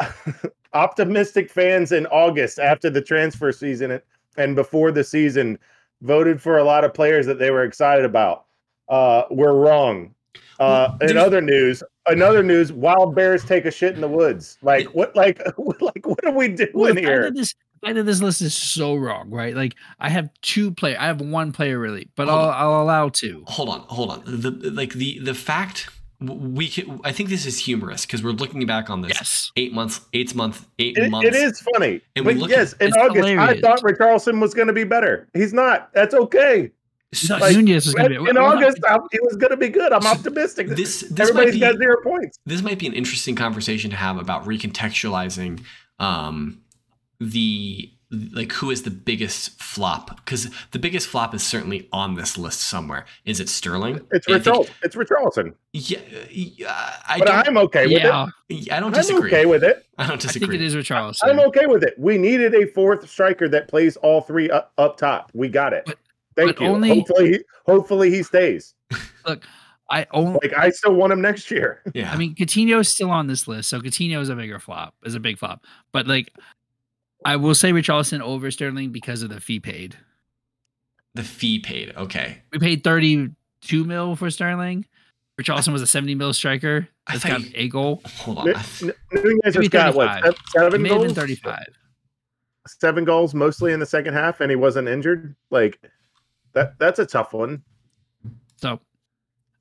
optimistic 0.72 1.50
fans 1.50 1.92
in 1.92 2.06
August 2.06 2.58
after 2.58 2.90
the 2.90 3.00
transfer 3.02 3.52
season 3.52 3.90
and- 3.92 4.02
and 4.38 4.54
before 4.54 4.92
the 4.92 5.02
season 5.02 5.58
voted 6.02 6.42
for 6.42 6.58
a 6.58 6.64
lot 6.64 6.84
of 6.84 6.92
players 6.92 7.24
that 7.24 7.38
they 7.38 7.50
were 7.50 7.64
excited 7.64 8.04
about. 8.04 8.44
Uh, 8.88 9.22
we're 9.30 9.54
wrong. 9.54 10.14
Uh, 10.60 10.96
in 11.00 11.16
other 11.16 11.40
news, 11.40 11.82
another 12.06 12.42
news, 12.42 12.70
wild 12.72 13.14
bears 13.14 13.44
take 13.44 13.64
a 13.64 13.70
shit 13.70 13.94
in 13.94 14.00
the 14.02 14.08
woods. 14.08 14.58
Like 14.60 14.86
what? 14.94 15.16
Like 15.16 15.40
like 15.80 16.06
what 16.06 16.22
are 16.26 16.32
we 16.32 16.48
doing 16.48 16.70
Well, 16.74 16.94
here? 16.94 17.30
this 17.30 17.54
the 17.80 17.86
fact 17.86 17.94
that 17.96 18.02
this 18.04 18.20
list 18.22 18.40
is 18.42 18.54
so 18.54 18.94
wrong, 18.94 19.30
right? 19.30 19.54
Like 19.54 19.74
I 20.00 20.08
have 20.10 20.30
two 20.42 20.70
player, 20.72 20.96
I 20.98 21.06
have 21.06 21.20
one 21.20 21.52
player 21.52 21.78
really, 21.78 22.08
but 22.16 22.28
Hold 22.28 22.40
I'll 22.40 22.48
on. 22.50 22.54
I'll 22.74 22.82
allow 22.82 23.08
two. 23.08 23.44
hold 23.46 23.68
on, 23.68 23.80
hold 23.88 24.10
on. 24.10 24.22
The 24.26 24.50
like 24.72 24.92
the 24.94 25.18
the 25.20 25.34
fact 25.34 25.88
we 26.18 26.68
can, 26.68 26.98
I 27.04 27.12
think 27.12 27.28
this 27.28 27.44
is 27.44 27.58
humorous 27.58 28.06
because 28.06 28.22
we're 28.24 28.30
looking 28.30 28.64
back 28.64 28.88
on 28.88 29.02
this 29.02 29.12
Yes. 29.14 29.52
eight 29.56 29.74
months, 29.74 30.00
eight 30.14 30.34
month, 30.34 30.66
eight 30.78 30.96
It, 30.96 31.10
months. 31.10 31.28
it 31.28 31.34
is 31.34 31.60
funny. 31.74 32.00
And 32.16 32.24
we 32.24 32.32
but 32.32 32.40
look 32.40 32.50
yes, 32.50 32.72
at- 32.72 32.80
in 32.80 32.88
It's 32.88 32.96
August, 32.96 33.24
I 33.26 33.30
hilarious. 33.32 33.60
thought 33.60 33.80
Richarlison 33.82 34.40
was 34.40 34.54
going 34.54 34.68
to 34.68 34.72
be 34.72 34.84
better. 34.84 35.28
He's 35.34 35.52
not. 35.52 35.90
That's 35.92 36.14
okay. 36.14 36.70
No, 37.28 37.36
like, 37.36 37.54
Nunez 37.54 37.86
is 37.86 37.94
gonna 37.94 38.08
be 38.08 38.14
in 38.16 38.22
we're 38.24 38.32
not- 38.32 38.56
August, 38.56 38.78
I, 38.88 38.98
he 39.12 39.18
was 39.20 39.36
going 39.36 39.50
to 39.50 39.56
be 39.58 39.68
good. 39.68 39.92
I'm 39.92 40.06
optimistic. 40.06 40.68
This 40.68 41.00
this 41.02 41.10
might 41.10 41.20
Everybody's 41.48 41.54
be 41.54 41.60
got 41.60 41.76
zero 41.76 41.96
points. 42.02 42.38
this 42.46 42.62
might 42.62 42.78
be 42.78 42.86
an 42.86 42.94
interesting 42.94 43.34
conversation 43.36 43.90
to 43.90 43.96
have 43.96 44.16
about 44.18 44.44
recontextualizing 44.46 45.60
um, 45.98 46.62
the 47.20 47.90
like 48.12 48.52
who 48.52 48.70
is 48.70 48.82
the 48.84 48.90
biggest 48.90 49.60
flop 49.60 50.14
because 50.24 50.48
the 50.70 50.78
biggest 50.78 51.08
flop 51.08 51.34
is 51.34 51.42
certainly 51.42 51.88
on 51.92 52.14
this 52.14 52.38
list 52.38 52.60
somewhere. 52.60 53.04
Is 53.24 53.40
it 53.40 53.48
Sterling? 53.48 54.06
It's 54.12 54.28
I 54.28 54.38
think- 54.38 54.44
Richarlison. 54.68 54.70
It's 54.82 54.96
Richarlison. 54.96 55.54
Yeah, 55.72 55.98
yeah, 56.30 56.92
I 57.08 57.18
but 57.18 57.28
I'm 57.28 57.56
okay 57.58 57.86
with 57.86 58.02
yeah, 58.02 58.26
it. 58.48 58.72
I 58.72 58.78
don't 58.80 58.92
disagree. 58.92 59.16
I'm 59.16 59.32
disagree. 59.32 59.32
okay 59.32 59.46
with 59.46 59.64
it. 59.64 59.84
I 59.98 60.06
don't 60.06 60.20
disagree. 60.20 60.46
I 60.46 60.50
think 60.50 60.50
disagree. 60.52 60.56
it 60.56 60.62
is 60.62 60.74
Richarlison. 60.76 61.18
I'm 61.22 61.40
okay 61.48 61.66
with 61.66 61.82
it. 61.82 61.94
We 61.98 62.16
needed 62.16 62.54
a 62.54 62.66
fourth 62.68 63.08
striker 63.10 63.48
that 63.48 63.66
plays 63.68 63.96
all 63.96 64.20
three 64.20 64.50
up, 64.50 64.72
up 64.78 64.96
top. 64.96 65.30
We 65.34 65.48
got 65.48 65.72
it. 65.72 65.82
But- 65.86 65.98
Thank 66.36 66.56
but 66.56 66.60
you. 66.62 66.68
only- 66.68 66.88
hopefully, 66.90 67.28
he, 67.32 67.38
hopefully 67.64 68.10
he 68.10 68.22
stays. 68.22 68.74
Look, 69.26 69.42
I 69.90 70.06
only. 70.12 70.38
Like 70.42 70.52
I 70.56 70.70
still 70.70 70.94
want 70.94 71.12
him 71.12 71.20
next 71.22 71.50
year. 71.50 71.80
Yeah, 71.94 72.12
I 72.12 72.16
mean, 72.16 72.34
Coutinho 72.34 72.80
is 72.80 72.92
still 72.92 73.10
on 73.10 73.26
this 73.26 73.48
list, 73.48 73.68
so 73.70 73.80
Coutinho 73.80 74.20
is 74.20 74.28
a 74.28 74.36
bigger 74.36 74.58
flop, 74.58 74.94
is 75.04 75.14
a 75.14 75.20
big 75.20 75.38
flop. 75.38 75.64
But 75.92 76.06
like, 76.06 76.30
I 77.26 77.34
will 77.36 77.54
say 77.56 77.72
Richarlison 77.72 78.20
over 78.20 78.50
Sterling 78.52 78.92
because 78.92 79.22
of 79.22 79.30
the 79.30 79.40
fee 79.40 79.58
paid. 79.60 79.96
the 81.14 81.24
fee 81.24 81.58
paid. 81.58 81.94
Okay, 81.96 82.42
We 82.52 82.58
paid 82.58 82.84
thirty-two 82.84 83.84
mil 83.84 84.14
for 84.16 84.30
Sterling. 84.30 84.86
Richarlison 85.40 85.72
was 85.72 85.82
a 85.82 85.86
seventy 85.86 86.14
mil 86.14 86.32
striker. 86.32 86.88
That's 87.08 87.24
got 87.24 87.40
you- 87.42 87.50
a 87.54 87.68
goal. 87.68 88.00
hold 88.18 88.38
on. 88.38 88.48
N- 88.50 88.54
I- 88.56 88.84
N- 88.84 88.92
Nunez 89.12 89.40
has 89.44 89.54
Maybe 89.56 89.68
got 89.68 89.94
what 89.94 90.08
35. 90.22 90.34
se- 90.34 90.40
seven 90.52 90.74
It 90.74 90.78
may 90.82 90.88
have 90.90 90.98
goals. 90.98 91.12
thirty-five. 91.14 91.66
Seven 92.68 93.04
goals, 93.04 93.34
mostly 93.34 93.72
in 93.72 93.80
the 93.80 93.86
second 93.86 94.14
half, 94.14 94.40
and 94.40 94.50
he 94.50 94.56
wasn't 94.56 94.88
injured. 94.88 95.34
Like 95.50 95.80
that. 96.52 96.78
That's 96.78 96.98
a 97.00 97.06
tough 97.06 97.32
one. 97.32 97.62
So, 98.56 98.70
all 98.70 98.80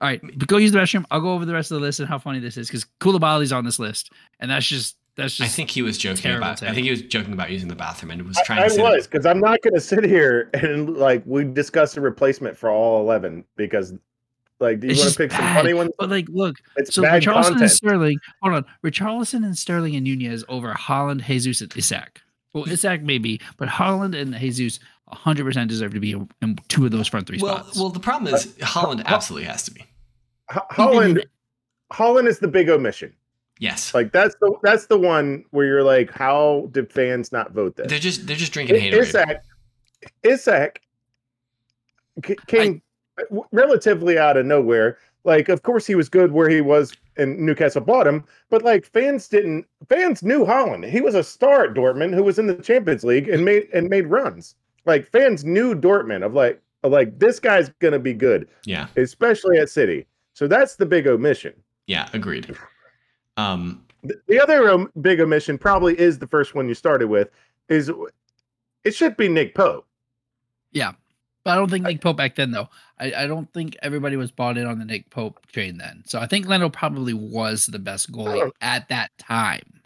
right, 0.02 0.22
go 0.48 0.58
use 0.58 0.72
the 0.72 0.80
restroom. 0.80 1.06
I'll 1.12 1.22
go 1.22 1.34
over 1.34 1.46
the 1.46 1.54
rest 1.54 1.72
of 1.72 1.76
the 1.80 1.82
list 1.86 2.00
and 2.00 2.08
how 2.10 2.18
funny 2.20 2.40
this 2.40 2.58
is 2.58 2.68
because 2.68 2.86
Koulibaly's 3.00 3.52
on 3.52 3.64
this 3.66 3.80
list, 3.80 4.12
and 4.40 4.50
that's 4.52 4.66
just 4.68 4.98
that's 5.16 5.40
I 5.42 5.48
think 5.48 5.70
he 5.72 5.82
was 5.82 5.98
joking 5.98 6.24
terrible 6.24 6.48
about. 6.48 6.64
I 6.64 6.74
think 6.74 6.86
he 6.86 6.92
was 6.92 7.02
joking 7.04 7.34
about 7.34 7.50
using 7.52 7.70
the 7.70 7.76
bathroom 7.76 8.12
and 8.12 8.22
was 8.24 8.38
trying 8.46 8.60
I 8.60 8.64
to 8.64 8.70
say 8.70 8.78
that- 8.78 8.92
was 8.92 9.08
because 9.08 9.26
I'm 9.26 9.40
not 9.40 9.62
going 9.62 9.74
to 9.74 9.82
sit 9.82 10.04
here 10.04 10.50
and 10.54 10.98
like 10.98 11.24
we 11.26 11.44
discuss 11.46 11.96
a 11.98 12.02
replacement 12.02 12.58
for 12.58 12.70
all 12.70 13.00
eleven 13.02 13.46
because 13.56 13.94
like 14.60 14.80
do 14.80 14.88
you 14.88 14.92
It's 14.94 15.02
want 15.02 15.14
to 15.14 15.18
pick 15.18 15.32
some 15.32 15.54
funny 15.54 15.74
ones? 15.74 15.92
But 16.00 16.10
like, 16.10 16.28
look, 16.30 16.56
It's 16.78 16.94
so 16.96 17.02
bad 17.02 17.22
Richarlison 17.24 17.62
and. 17.62 17.72
Sterling. 17.72 18.20
Hold 18.42 18.56
on, 18.56 18.66
Richarlison 18.84 19.46
and 19.46 19.58
Sterling 19.58 19.96
and 19.96 20.04
Nunez 20.06 20.44
over 20.50 20.74
Haaland, 20.74 21.24
Jesus, 21.26 21.62
and 21.62 21.76
Isak. 21.78 22.22
Well, 22.54 22.64
mm. 22.66 22.72
Isak 22.72 23.02
maybe, 23.02 23.42
but 23.58 23.68
Haaland 23.68 24.20
and 24.20 24.34
Jesus 24.36 24.80
100 25.06 25.44
percent 25.46 25.70
deserve 25.70 25.94
to 25.94 26.00
be 26.00 26.12
in 26.14 26.30
in 26.42 26.58
two 26.70 26.86
of 26.86 26.92
those 26.92 27.08
front 27.08 27.28
three 27.28 27.38
Well, 27.42 27.60
spots. 27.64 27.78
well, 27.80 27.90
the 27.90 28.00
problem 28.00 28.34
is 28.34 28.48
Haaland 28.60 29.06
Ho- 29.06 29.14
absolutely 29.16 29.48
has 29.48 29.64
to 29.64 29.72
be. 29.72 29.86
Haaland. 30.52 31.24
Haaland 31.94 32.28
is 32.28 32.40
the 32.40 32.48
big 32.48 32.70
omission. 32.70 33.14
Yes, 33.60 33.94
Like 33.94 34.12
that's 34.12 34.36
the 34.42 34.54
that's 34.64 34.88
the 34.88 34.98
one 35.00 35.46
where 35.52 35.66
you're 35.66 35.84
like, 35.84 36.12
how 36.12 36.68
did 36.72 36.92
fans 36.92 37.32
not 37.32 37.52
vote 37.54 37.76
this? 37.78 37.88
they're 37.88 38.00
just 38.00 38.28
they're 38.28 38.36
just 38.36 38.52
drinking 38.52 38.76
I- 38.76 38.80
haterade. 38.92 39.00
Isak, 39.06 39.42
Isak 40.24 40.82
came 42.48 42.82
w- 43.30 43.46
relatively 43.52 44.18
out 44.18 44.38
of 44.38 44.46
nowhere. 44.46 44.98
Like, 45.24 45.50
of 45.50 45.64
course, 45.64 45.88
he 45.88 45.96
was 45.96 46.08
good 46.08 46.32
where 46.34 46.50
he 46.50 46.62
was, 46.62 46.94
and 47.18 47.40
Newcastle 47.40 47.82
bought 47.82 48.06
him. 48.06 48.24
But 48.50 48.62
like, 48.62 48.86
fans 48.86 49.28
didn't. 49.28 49.66
Fans 49.90 50.22
knew 50.22 50.46
Haaland. 50.46 50.88
He 50.88 51.02
was 51.02 51.16
a 51.16 51.24
star 51.24 51.64
at 51.66 51.74
Dortmund, 51.74 52.14
who 52.14 52.24
was 52.24 52.38
in 52.38 52.46
the 52.48 52.56
Champions 52.56 53.04
League 53.04 53.28
and 53.30 53.44
made 53.44 53.68
and 53.74 53.90
made 53.90 54.08
runs. 54.08 54.56
Like, 54.86 55.10
fans 55.10 55.44
knew 55.44 55.74
Dortmund 55.74 56.24
of 56.24 56.34
like, 56.34 56.62
of 56.84 56.92
like 56.92 57.18
this 57.18 57.40
guy's 57.40 57.70
gonna 57.80 57.98
be 58.00 58.14
good, 58.14 58.48
Yeah, 58.66 58.88
especially 58.98 59.58
at 59.58 59.70
City. 59.70 60.06
So 60.34 60.48
that's 60.48 60.76
the 60.76 60.86
big 60.86 61.08
omission. 61.08 61.54
yeah, 61.88 62.08
agreed. 62.14 62.56
Um, 63.38 63.86
The- 64.04 64.22
The 64.28 64.40
other 64.42 64.70
um, 64.70 64.92
big 65.02 65.20
omission 65.20 65.58
probably 65.58 66.00
is 66.00 66.20
the 66.20 66.28
first 66.28 66.56
one 66.56 66.68
you 66.68 66.74
started 66.74 67.08
with. 67.08 67.30
Is 67.70 67.92
it 68.84 68.94
should 68.94 69.18
be 69.18 69.28
Nick 69.28 69.56
Pope. 69.56 69.88
yeah, 70.72 70.92
but 71.44 71.52
I 71.52 71.56
don't 71.56 71.70
think 71.72 71.86
Nick 71.86 72.02
Pope 72.02 72.18
back 72.18 72.36
then 72.36 72.52
though. 72.52 72.70
I, 73.00 73.14
I 73.14 73.28
don't 73.28 73.52
think 73.54 73.76
everybody 73.82 74.16
was 74.16 74.32
bought 74.32 74.58
in 74.58 74.66
on 74.68 74.78
the 74.80 74.86
Nick 74.86 75.10
Pope 75.10 75.46
train 75.52 75.78
then. 75.78 76.04
So 76.06 76.20
I 76.20 76.28
think 76.28 76.48
Leno 76.48 76.70
probably 76.70 77.14
was 77.14 77.66
the 77.66 77.80
best 77.80 78.12
goalie 78.12 78.52
at 78.62 78.88
that 78.90 79.18
time. 79.18 79.82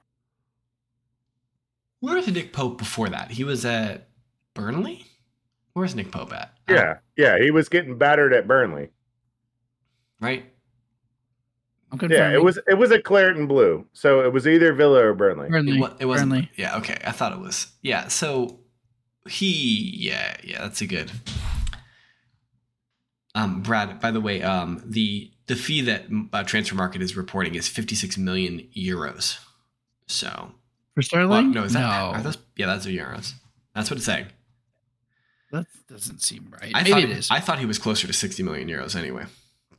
where 2.01 2.15
was 2.15 2.27
Nick 2.27 2.53
Pope 2.53 2.77
before 2.77 3.09
that? 3.09 3.31
He 3.31 3.43
was 3.43 3.65
at 3.65 4.09
Burnley. 4.53 5.05
Where's 5.73 5.95
Nick 5.95 6.11
Pope 6.11 6.33
at? 6.33 6.53
Yeah, 6.69 6.97
yeah, 7.17 7.39
he 7.39 7.51
was 7.51 7.69
getting 7.69 7.97
battered 7.97 8.33
at 8.33 8.47
Burnley. 8.47 8.89
right. 10.19 10.45
I'm 11.91 12.11
Yeah, 12.11 12.31
it 12.31 12.43
was 12.43 12.59
it 12.67 12.75
was 12.75 12.91
a 12.91 13.01
Clareton 13.01 13.47
Blue, 13.47 13.85
so 13.93 14.21
it 14.21 14.31
was 14.31 14.47
either 14.47 14.73
Villa 14.73 15.03
or 15.05 15.13
Burnley. 15.13 15.49
Burnley. 15.49 15.79
It, 15.79 15.93
it 16.01 16.05
wasn't. 16.05 16.31
Burnley. 16.31 16.51
Yeah. 16.55 16.77
Okay. 16.77 16.97
I 17.03 17.11
thought 17.11 17.31
it 17.31 17.39
was. 17.39 17.67
Yeah. 17.81 18.07
So 18.07 18.59
he. 19.27 19.95
Yeah. 19.97 20.37
Yeah. 20.43 20.61
That's 20.61 20.81
a 20.81 20.87
good. 20.87 21.11
Um, 23.33 23.61
Brad. 23.61 23.99
By 23.99 24.11
the 24.11 24.21
way, 24.21 24.43
um, 24.43 24.83
the 24.85 25.31
the 25.47 25.55
fee 25.55 25.81
that 25.81 26.05
uh, 26.05 26.43
Transfermarkt 26.43 27.01
is 27.01 27.17
reporting 27.17 27.55
is 27.55 27.67
fifty 27.67 27.95
six 27.95 28.17
million 28.17 28.67
euros. 28.77 29.39
So 30.05 30.51
for 30.93 31.01
Sterling. 31.01 31.29
well, 31.29 31.43
no, 31.43 31.63
is 31.63 31.73
that 31.73 31.79
no, 31.79 32.17
are 32.17 32.21
those? 32.21 32.37
Yeah, 32.55 32.67
that's 32.67 32.85
a 32.85 32.89
euros. 32.89 33.33
That's 33.73 33.89
what 33.89 33.97
it's 33.97 34.05
saying. 34.05 34.27
that 35.51 35.65
doesn't 35.89 36.21
seem 36.21 36.51
right. 36.51 36.71
I 36.75 36.83
Maybe 36.83 36.91
thought 36.91 37.03
it 37.03 37.09
is. 37.11 37.31
I 37.31 37.39
thought 37.39 37.59
he 37.59 37.65
was 37.65 37.79
closer 37.79 38.05
to 38.05 38.13
sixty 38.13 38.43
million 38.43 38.67
euros 38.67 38.95
anyway. 38.95 39.25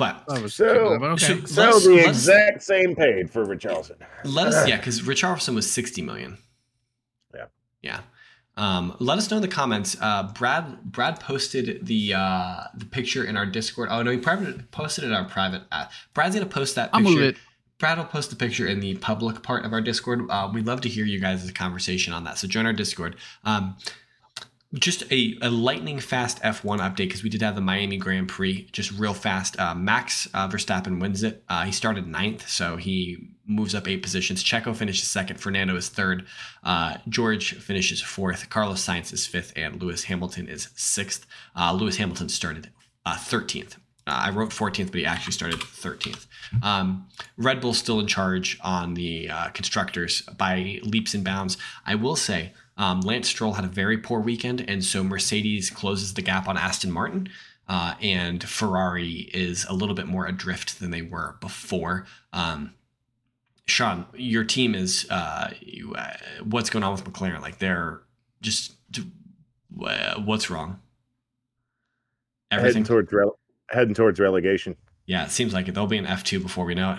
But 0.01 0.25
I 0.29 0.41
was 0.41 0.55
So- 0.55 0.99
but 0.99 1.11
okay. 1.11 1.27
so- 1.41 1.45
So 1.45 1.63
Let's- 1.63 1.85
the 1.85 1.95
let's- 1.95 2.09
exact 2.09 2.63
same 2.65 2.97
paid 2.97 3.31
for 3.31 3.45
Richarlison. 3.47 3.97
let 4.25 4.47
us 4.49 4.67
yeah, 4.67 4.77
because 4.79 5.03
Richarlison 5.03 5.55
was 5.55 5.71
sixty 5.71 6.03
million. 6.03 6.39
Yeah. 7.35 7.45
Yeah. 7.83 8.01
Um, 8.57 8.97
let 8.99 9.17
us 9.19 9.31
know 9.31 9.37
in 9.37 9.43
the 9.43 9.49
comments. 9.49 9.97
Uh, 10.01 10.25
Brad 10.35 10.83
Brad 10.85 11.21
posted 11.21 11.87
the 11.87 12.15
uh, 12.15 12.65
the 12.75 12.85
picture 12.87 13.25
in 13.25 13.37
our 13.37 13.47
Discord. 13.47 13.89
Oh 13.93 14.03
no, 14.03 14.11
he 14.11 14.17
private 14.19 14.71
posted 14.71 15.05
it 15.05 15.09
in 15.09 15.13
our 15.13 15.25
private. 15.29 15.63
Uh, 15.71 15.85
Brad's 16.15 16.35
gonna 16.35 16.47
post 16.47 16.75
that 16.75 16.91
I'll 16.93 17.01
picture. 17.01 17.15
move 17.15 17.23
it. 17.23 17.37
Brad 17.79 17.97
will 17.97 18.05
post 18.07 18.29
the 18.31 18.37
picture 18.37 18.67
in 18.67 18.81
the 18.81 18.97
public 18.97 19.43
part 19.43 19.65
of 19.65 19.73
our 19.73 19.81
Discord. 19.81 20.23
Uh, 20.29 20.51
we'd 20.53 20.67
love 20.67 20.81
to 20.83 20.89
hear 20.89 21.05
you 21.07 21.19
guys' 21.21 21.51
conversation 21.53 22.13
on 22.13 22.25
that. 22.25 22.37
So 22.39 22.47
join 22.49 22.67
our 22.67 22.75
Discord. 22.75 23.17
Um, 23.45 23.77
just 24.75 25.03
a, 25.11 25.37
a 25.43 25.51
lightning 25.51 25.99
fast 25.99 26.41
F1 26.43 26.79
update 26.79 26.97
because 26.97 27.25
we 27.25 27.31
did 27.31 27.43
have 27.43 27.57
the 27.57 27.61
Miami 27.61 27.97
Grand 27.97 28.29
Prix 28.29 28.69
just 28.71 28.93
real 28.93 29.15
fast. 29.15 29.59
Uh, 29.59 29.75
Max 29.75 30.29
uh, 30.33 30.49
Verstappen 30.49 31.01
wins 31.01 31.25
it. 31.25 31.43
Uh, 31.49 31.65
he 31.65 31.73
started 31.73 32.07
ninth, 32.07 32.49
so 32.49 32.77
he 32.77 33.31
moves 33.47 33.75
up 33.75 33.89
eight 33.89 34.03
positions. 34.03 34.45
Checo 34.45 34.75
finishes 34.75 35.09
second. 35.09 35.41
Fernando 35.41 35.75
is 35.75 35.89
third. 35.89 36.25
Uh, 36.63 36.99
George 37.09 37.55
finishes 37.55 38.01
fourth. 38.01 38.49
Carlos 38.49 38.85
Sainz 38.85 39.13
is 39.13 39.27
fifth, 39.27 39.53
and 39.57 39.83
Lewis 39.83 40.05
Hamilton 40.05 40.47
is 40.49 40.69
sixth. 40.77 41.27
Uh, 41.57 41.73
Lewis 41.73 41.97
Hamilton 41.97 42.29
started 42.29 42.71
uh, 43.05 43.17
13th. 43.17 43.75
Uh, 44.07 44.23
I 44.27 44.31
wrote 44.31 44.51
14th, 44.51 44.87
but 44.87 45.01
he 45.01 45.05
actually 45.05 45.33
started 45.33 45.59
13th. 45.59 46.27
Um, 46.63 47.09
Red 47.37 47.61
Bull's 47.61 47.79
still 47.79 47.99
in 47.99 48.07
charge 48.07 48.57
on 48.63 48.95
the 48.95 49.31
constructors 49.53 50.23
by 50.23 50.79
leaps 50.85 51.13
and 51.15 51.25
bounds. 51.25 51.57
I 51.85 51.97
will 51.97 52.17
say 52.17 52.53
um, 52.81 53.03
Lance 53.03 53.29
Stroll 53.29 53.53
had 53.53 53.65
a 53.65 53.69
very 53.69 53.99
poor 53.99 54.21
weekend, 54.21 54.65
and 54.67 54.83
so 54.83 55.05
Mercedes 55.05 55.69
closes 55.69 56.15
the 56.15 56.23
gap 56.23 56.49
on 56.49 56.57
Aston 56.57 56.91
Martin. 56.91 57.29
Uh, 57.69 57.95
and 58.03 58.43
Ferrari 58.43 59.31
is 59.35 59.65
a 59.69 59.73
little 59.75 59.95
bit 59.95 60.07
more 60.07 60.27
adrift 60.27 60.81
than 60.81 60.91
they 60.91 61.03
were 61.03 61.37
before. 61.41 62.07
Um, 62.33 62.73
Sean, 63.67 64.07
your 64.15 64.43
team 64.43 64.75
is 64.75 65.07
uh, 65.11 65.53
you, 65.61 65.95
uh, 65.95 66.15
what's 66.43 66.71
going 66.71 66.83
on 66.83 66.91
with 66.93 67.05
McLaren? 67.05 67.41
Like 67.41 67.59
they're 67.59 68.01
just 68.41 68.73
uh, 69.85 70.21
what's 70.23 70.51
wrong? 70.51 70.81
Heading 72.51 72.67
Everything. 72.67 72.85
towards 72.85 73.13
rele- 73.13 73.37
heading 73.69 73.95
towards 73.95 74.19
relegation. 74.19 74.75
yeah, 75.07 75.25
it 75.25 75.31
seems 75.31 75.53
like 75.53 75.69
it. 75.69 75.75
They'll 75.75 75.87
be 75.87 75.99
an 75.99 76.07
F 76.07 76.25
two 76.25 76.41
before 76.41 76.65
we 76.65 76.75
know 76.75 76.97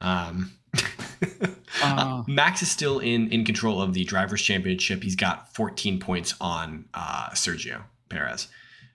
Um, 0.00 0.52
Uh. 1.82 2.22
Max 2.28 2.62
is 2.62 2.70
still 2.70 2.98
in 2.98 3.30
in 3.30 3.44
control 3.44 3.80
of 3.82 3.94
the 3.94 4.04
drivers' 4.04 4.42
championship. 4.42 5.02
He's 5.02 5.16
got 5.16 5.52
14 5.54 5.98
points 6.00 6.34
on 6.40 6.84
uh, 6.94 7.30
Sergio 7.30 7.82
Perez. 8.08 8.48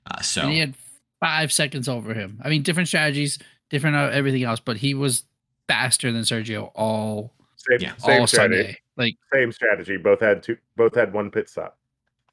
Uh, 0.10 0.22
so 0.22 0.42
And 0.44 0.52
he 0.52 0.60
had 0.60 0.76
five 1.20 1.52
seconds 1.52 1.90
over 1.90 2.14
him. 2.14 2.40
I 2.44 2.50
mean, 2.50 2.64
different 2.64 2.88
strategies, 2.88 3.38
different 3.70 3.96
uh, 3.96 4.10
everything 4.14 4.44
else, 4.44 4.60
but 4.60 4.78
he 4.78 4.94
was 4.94 5.24
faster 5.68 6.12
than 6.12 6.22
Sergio 6.22 6.72
all 6.76 7.34
Same, 7.58 7.78
Yeah. 7.82 7.96
same 7.98 8.22
all 8.22 8.28
strategy. 8.28 8.56
Sunday. 8.64 8.78
Like 8.96 9.16
Same 9.34 9.52
strategy. 9.52 9.98
Both 9.98 10.20
had 10.22 10.42
two. 10.44 10.58
Both 10.78 10.96
had 10.96 11.14
one 11.14 11.32
pit 11.32 11.50
stop. 11.50 11.78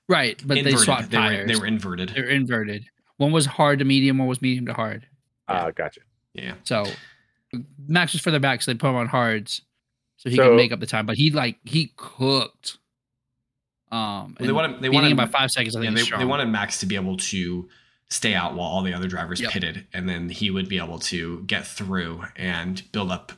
right, 0.09 0.41
but 0.47 0.63
they 0.63 0.77
swapped 0.77 1.11
They 1.11 1.17
were, 1.19 1.23
tires. 1.25 1.49
they 1.49 1.57
were 1.57 1.67
inverted. 1.67 2.11
They're 2.15 2.29
inverted. 2.29 2.85
One 3.19 3.33
was 3.33 3.47
hard 3.47 3.79
to 3.81 3.85
medium, 3.85 4.19
one 4.19 4.29
was 4.29 4.41
medium 4.43 4.67
to 4.67 4.73
hard. 4.75 5.07
Ah, 5.49 5.71
gotcha. 5.71 6.01
yeah. 6.35 6.55
So 6.65 6.85
Max 7.89 8.13
was 8.13 8.21
further 8.23 8.41
back, 8.41 8.63
so 8.63 8.73
they 8.73 8.79
put 8.79 8.91
him 8.91 8.97
on 8.97 9.07
hards, 9.09 9.63
so 10.17 10.31
he 10.31 10.37
So- 10.37 10.49
could 10.49 10.57
make 10.57 10.73
up 10.73 10.81
the 10.81 10.87
time. 10.87 11.07
But 11.07 11.17
he 11.17 11.31
like 11.31 11.59
he 11.65 11.93
cooked. 11.97 12.79
Um, 13.93 14.37
Well, 14.41 14.47
they 14.47 14.53
wanted 14.53 14.83
they 14.83 14.89
wanted 14.89 15.17
by 15.17 15.27
five 15.27 15.51
seconds. 15.51 15.77
I 15.77 15.83
yeah, 15.83 15.91
they, 15.91 16.03
they 16.03 16.25
wanted 16.25 16.49
Max 16.49 16.81
to 16.81 16.87
be 16.87 16.97
able 16.97 17.17
to 17.19 17.69
stay 18.09 18.35
out 18.35 18.55
while 18.55 18.69
all 18.69 18.83
the 18.83 18.93
other 18.95 19.09
drivers 19.09 19.41
Yep. 19.41 19.51
pitted, 19.53 19.87
and 19.93 20.09
then 20.09 20.29
he 20.29 20.51
would 20.51 20.69
be 20.69 20.79
able 20.79 20.99
to 21.01 21.43
get 21.47 21.67
through 21.67 22.25
and 22.37 22.83
build 22.93 23.11
up 23.11 23.33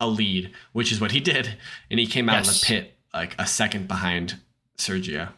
a 0.00 0.08
lead, 0.08 0.52
which 0.72 0.90
is 0.92 1.00
what 1.00 1.12
he 1.12 1.20
did. 1.20 1.56
And 1.90 1.98
he 2.00 2.06
came 2.06 2.28
out 2.28 2.40
of 2.46 2.52
the 2.52 2.62
pit 2.66 2.98
like 3.12 3.34
a 3.38 3.46
second 3.46 3.86
behind 3.88 4.40
Sergio 4.76 5.32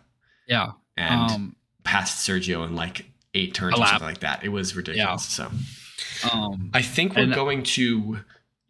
yeah. 0.48 0.72
and 0.96 1.30
Um, 1.30 1.56
passed 1.84 2.26
Sergio 2.26 2.66
in 2.66 2.74
like 2.74 3.06
eight 3.34 3.52
turns 3.54 3.78
or 3.78 3.86
something 3.86 4.08
like 4.08 4.20
that. 4.20 4.42
It 4.42 4.48
was 4.48 4.74
ridiculous. 4.74 5.24
So 5.26 5.50
um, 6.32 6.70
I 6.72 6.80
think 6.80 7.14
we're 7.14 7.26
going 7.34 7.62
to 7.64 8.20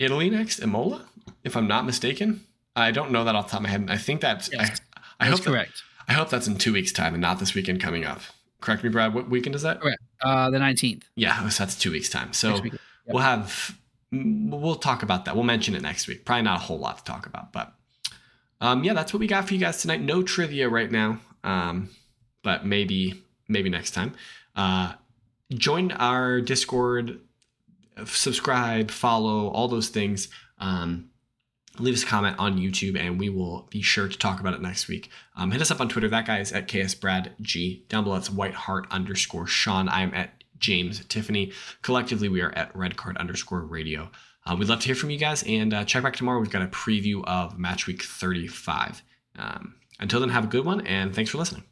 Italy 0.00 0.28
next, 0.30 0.58
Imola, 0.60 1.06
if 1.46 1.56
I'm 1.56 1.66
not 1.66 1.86
mistaken. 1.86 2.44
I 2.74 2.90
don't 2.90 3.10
know 3.10 3.24
that 3.24 3.34
off 3.34 3.46
the 3.46 3.52
top 3.52 3.60
of 3.60 3.62
my 3.62 3.68
head. 3.70 3.86
I 3.88 3.96
think 3.96 4.20
that's 4.20 4.50
Yes, 4.52 4.80
I, 4.94 5.00
I 5.26 5.28
that's 5.28 5.38
hope 5.38 5.44
that, 5.46 5.50
correct. 5.50 5.82
I 6.08 6.12
hope 6.12 6.28
that's 6.28 6.46
in 6.46 6.56
two 6.58 6.74
weeks' 6.74 6.92
time 6.92 7.14
and 7.14 7.22
not 7.22 7.38
this 7.38 7.54
weekend 7.54 7.80
coming 7.80 8.04
up. 8.04 8.20
Correct 8.60 8.84
me, 8.84 8.90
Brad. 8.90 9.14
What 9.14 9.30
weekend 9.30 9.54
is 9.54 9.62
that? 9.62 9.80
Correct. 9.80 10.02
Uh, 10.20 10.50
the 10.50 10.58
nineteenth. 10.58 11.04
Yeah, 11.14 11.48
so 11.48 11.64
that's 11.64 11.76
two 11.76 11.90
weeks' 11.90 12.10
time. 12.10 12.32
So. 12.32 12.56
Yep. 12.56 12.74
we'll 13.06 13.22
have 13.22 13.78
we'll 14.12 14.76
talk 14.76 15.02
about 15.02 15.24
that. 15.24 15.34
We'll 15.34 15.44
mention 15.44 15.74
it 15.74 15.82
next 15.82 16.06
week. 16.06 16.24
Probably 16.24 16.42
not 16.42 16.60
a 16.60 16.62
whole 16.62 16.78
lot 16.78 16.98
to 16.98 17.04
talk 17.04 17.26
about, 17.26 17.52
but 17.52 17.72
um, 18.60 18.84
yeah, 18.84 18.94
that's 18.94 19.12
what 19.12 19.20
we 19.20 19.26
got 19.26 19.46
for 19.46 19.54
you 19.54 19.60
guys 19.60 19.82
tonight. 19.82 20.00
No 20.00 20.22
trivia 20.22 20.68
right 20.68 20.90
now, 20.90 21.18
um, 21.44 21.90
but 22.42 22.64
maybe 22.64 23.22
maybe 23.48 23.68
next 23.68 23.92
time. 23.92 24.14
Uh, 24.54 24.94
join 25.50 25.92
our 25.92 26.40
Discord, 26.40 27.20
subscribe, 28.04 28.90
follow, 28.90 29.48
all 29.48 29.68
those 29.68 29.88
things. 29.88 30.28
Um, 30.58 31.10
leave 31.78 31.94
us 31.94 32.02
a 32.02 32.06
comment 32.06 32.36
on 32.38 32.58
YouTube, 32.58 32.98
and 32.98 33.18
we 33.18 33.28
will 33.28 33.68
be 33.70 33.82
sure 33.82 34.08
to 34.08 34.18
talk 34.18 34.40
about 34.40 34.54
it 34.54 34.62
next 34.62 34.88
week. 34.88 35.10
Um, 35.36 35.50
hit 35.50 35.60
us 35.60 35.70
up 35.70 35.80
on 35.80 35.88
Twitter. 35.88 36.08
That 36.08 36.26
guy 36.26 36.40
is 36.40 36.52
at 36.52 36.68
ksbradg. 36.68 37.88
Down 37.88 38.04
below, 38.04 38.16
it's 38.16 38.30
whitehart 38.30 38.86
underscore 38.90 39.46
Sean. 39.46 39.88
I'm 39.88 40.14
at 40.14 40.44
James 40.58 41.04
Tiffany. 41.06 41.52
Collectively, 41.82 42.28
we 42.28 42.40
are 42.40 42.52
at 42.52 42.72
redcard 42.74 43.16
underscore 43.18 43.60
radio. 43.60 44.10
Uh, 44.44 44.56
we'd 44.56 44.68
love 44.68 44.80
to 44.80 44.86
hear 44.86 44.94
from 44.94 45.10
you 45.10 45.18
guys, 45.18 45.42
and 45.42 45.74
uh, 45.74 45.84
check 45.84 46.02
back 46.02 46.16
tomorrow. 46.16 46.40
We've 46.40 46.50
got 46.50 46.62
a 46.62 46.68
preview 46.68 47.24
of 47.24 47.58
match 47.58 47.86
week 47.86 48.02
35. 48.02 49.02
Um, 49.38 49.74
until 49.98 50.20
then, 50.20 50.28
have 50.28 50.44
a 50.44 50.48
good 50.48 50.64
one, 50.64 50.86
and 50.86 51.14
thanks 51.14 51.30
for 51.30 51.38
listening. 51.38 51.64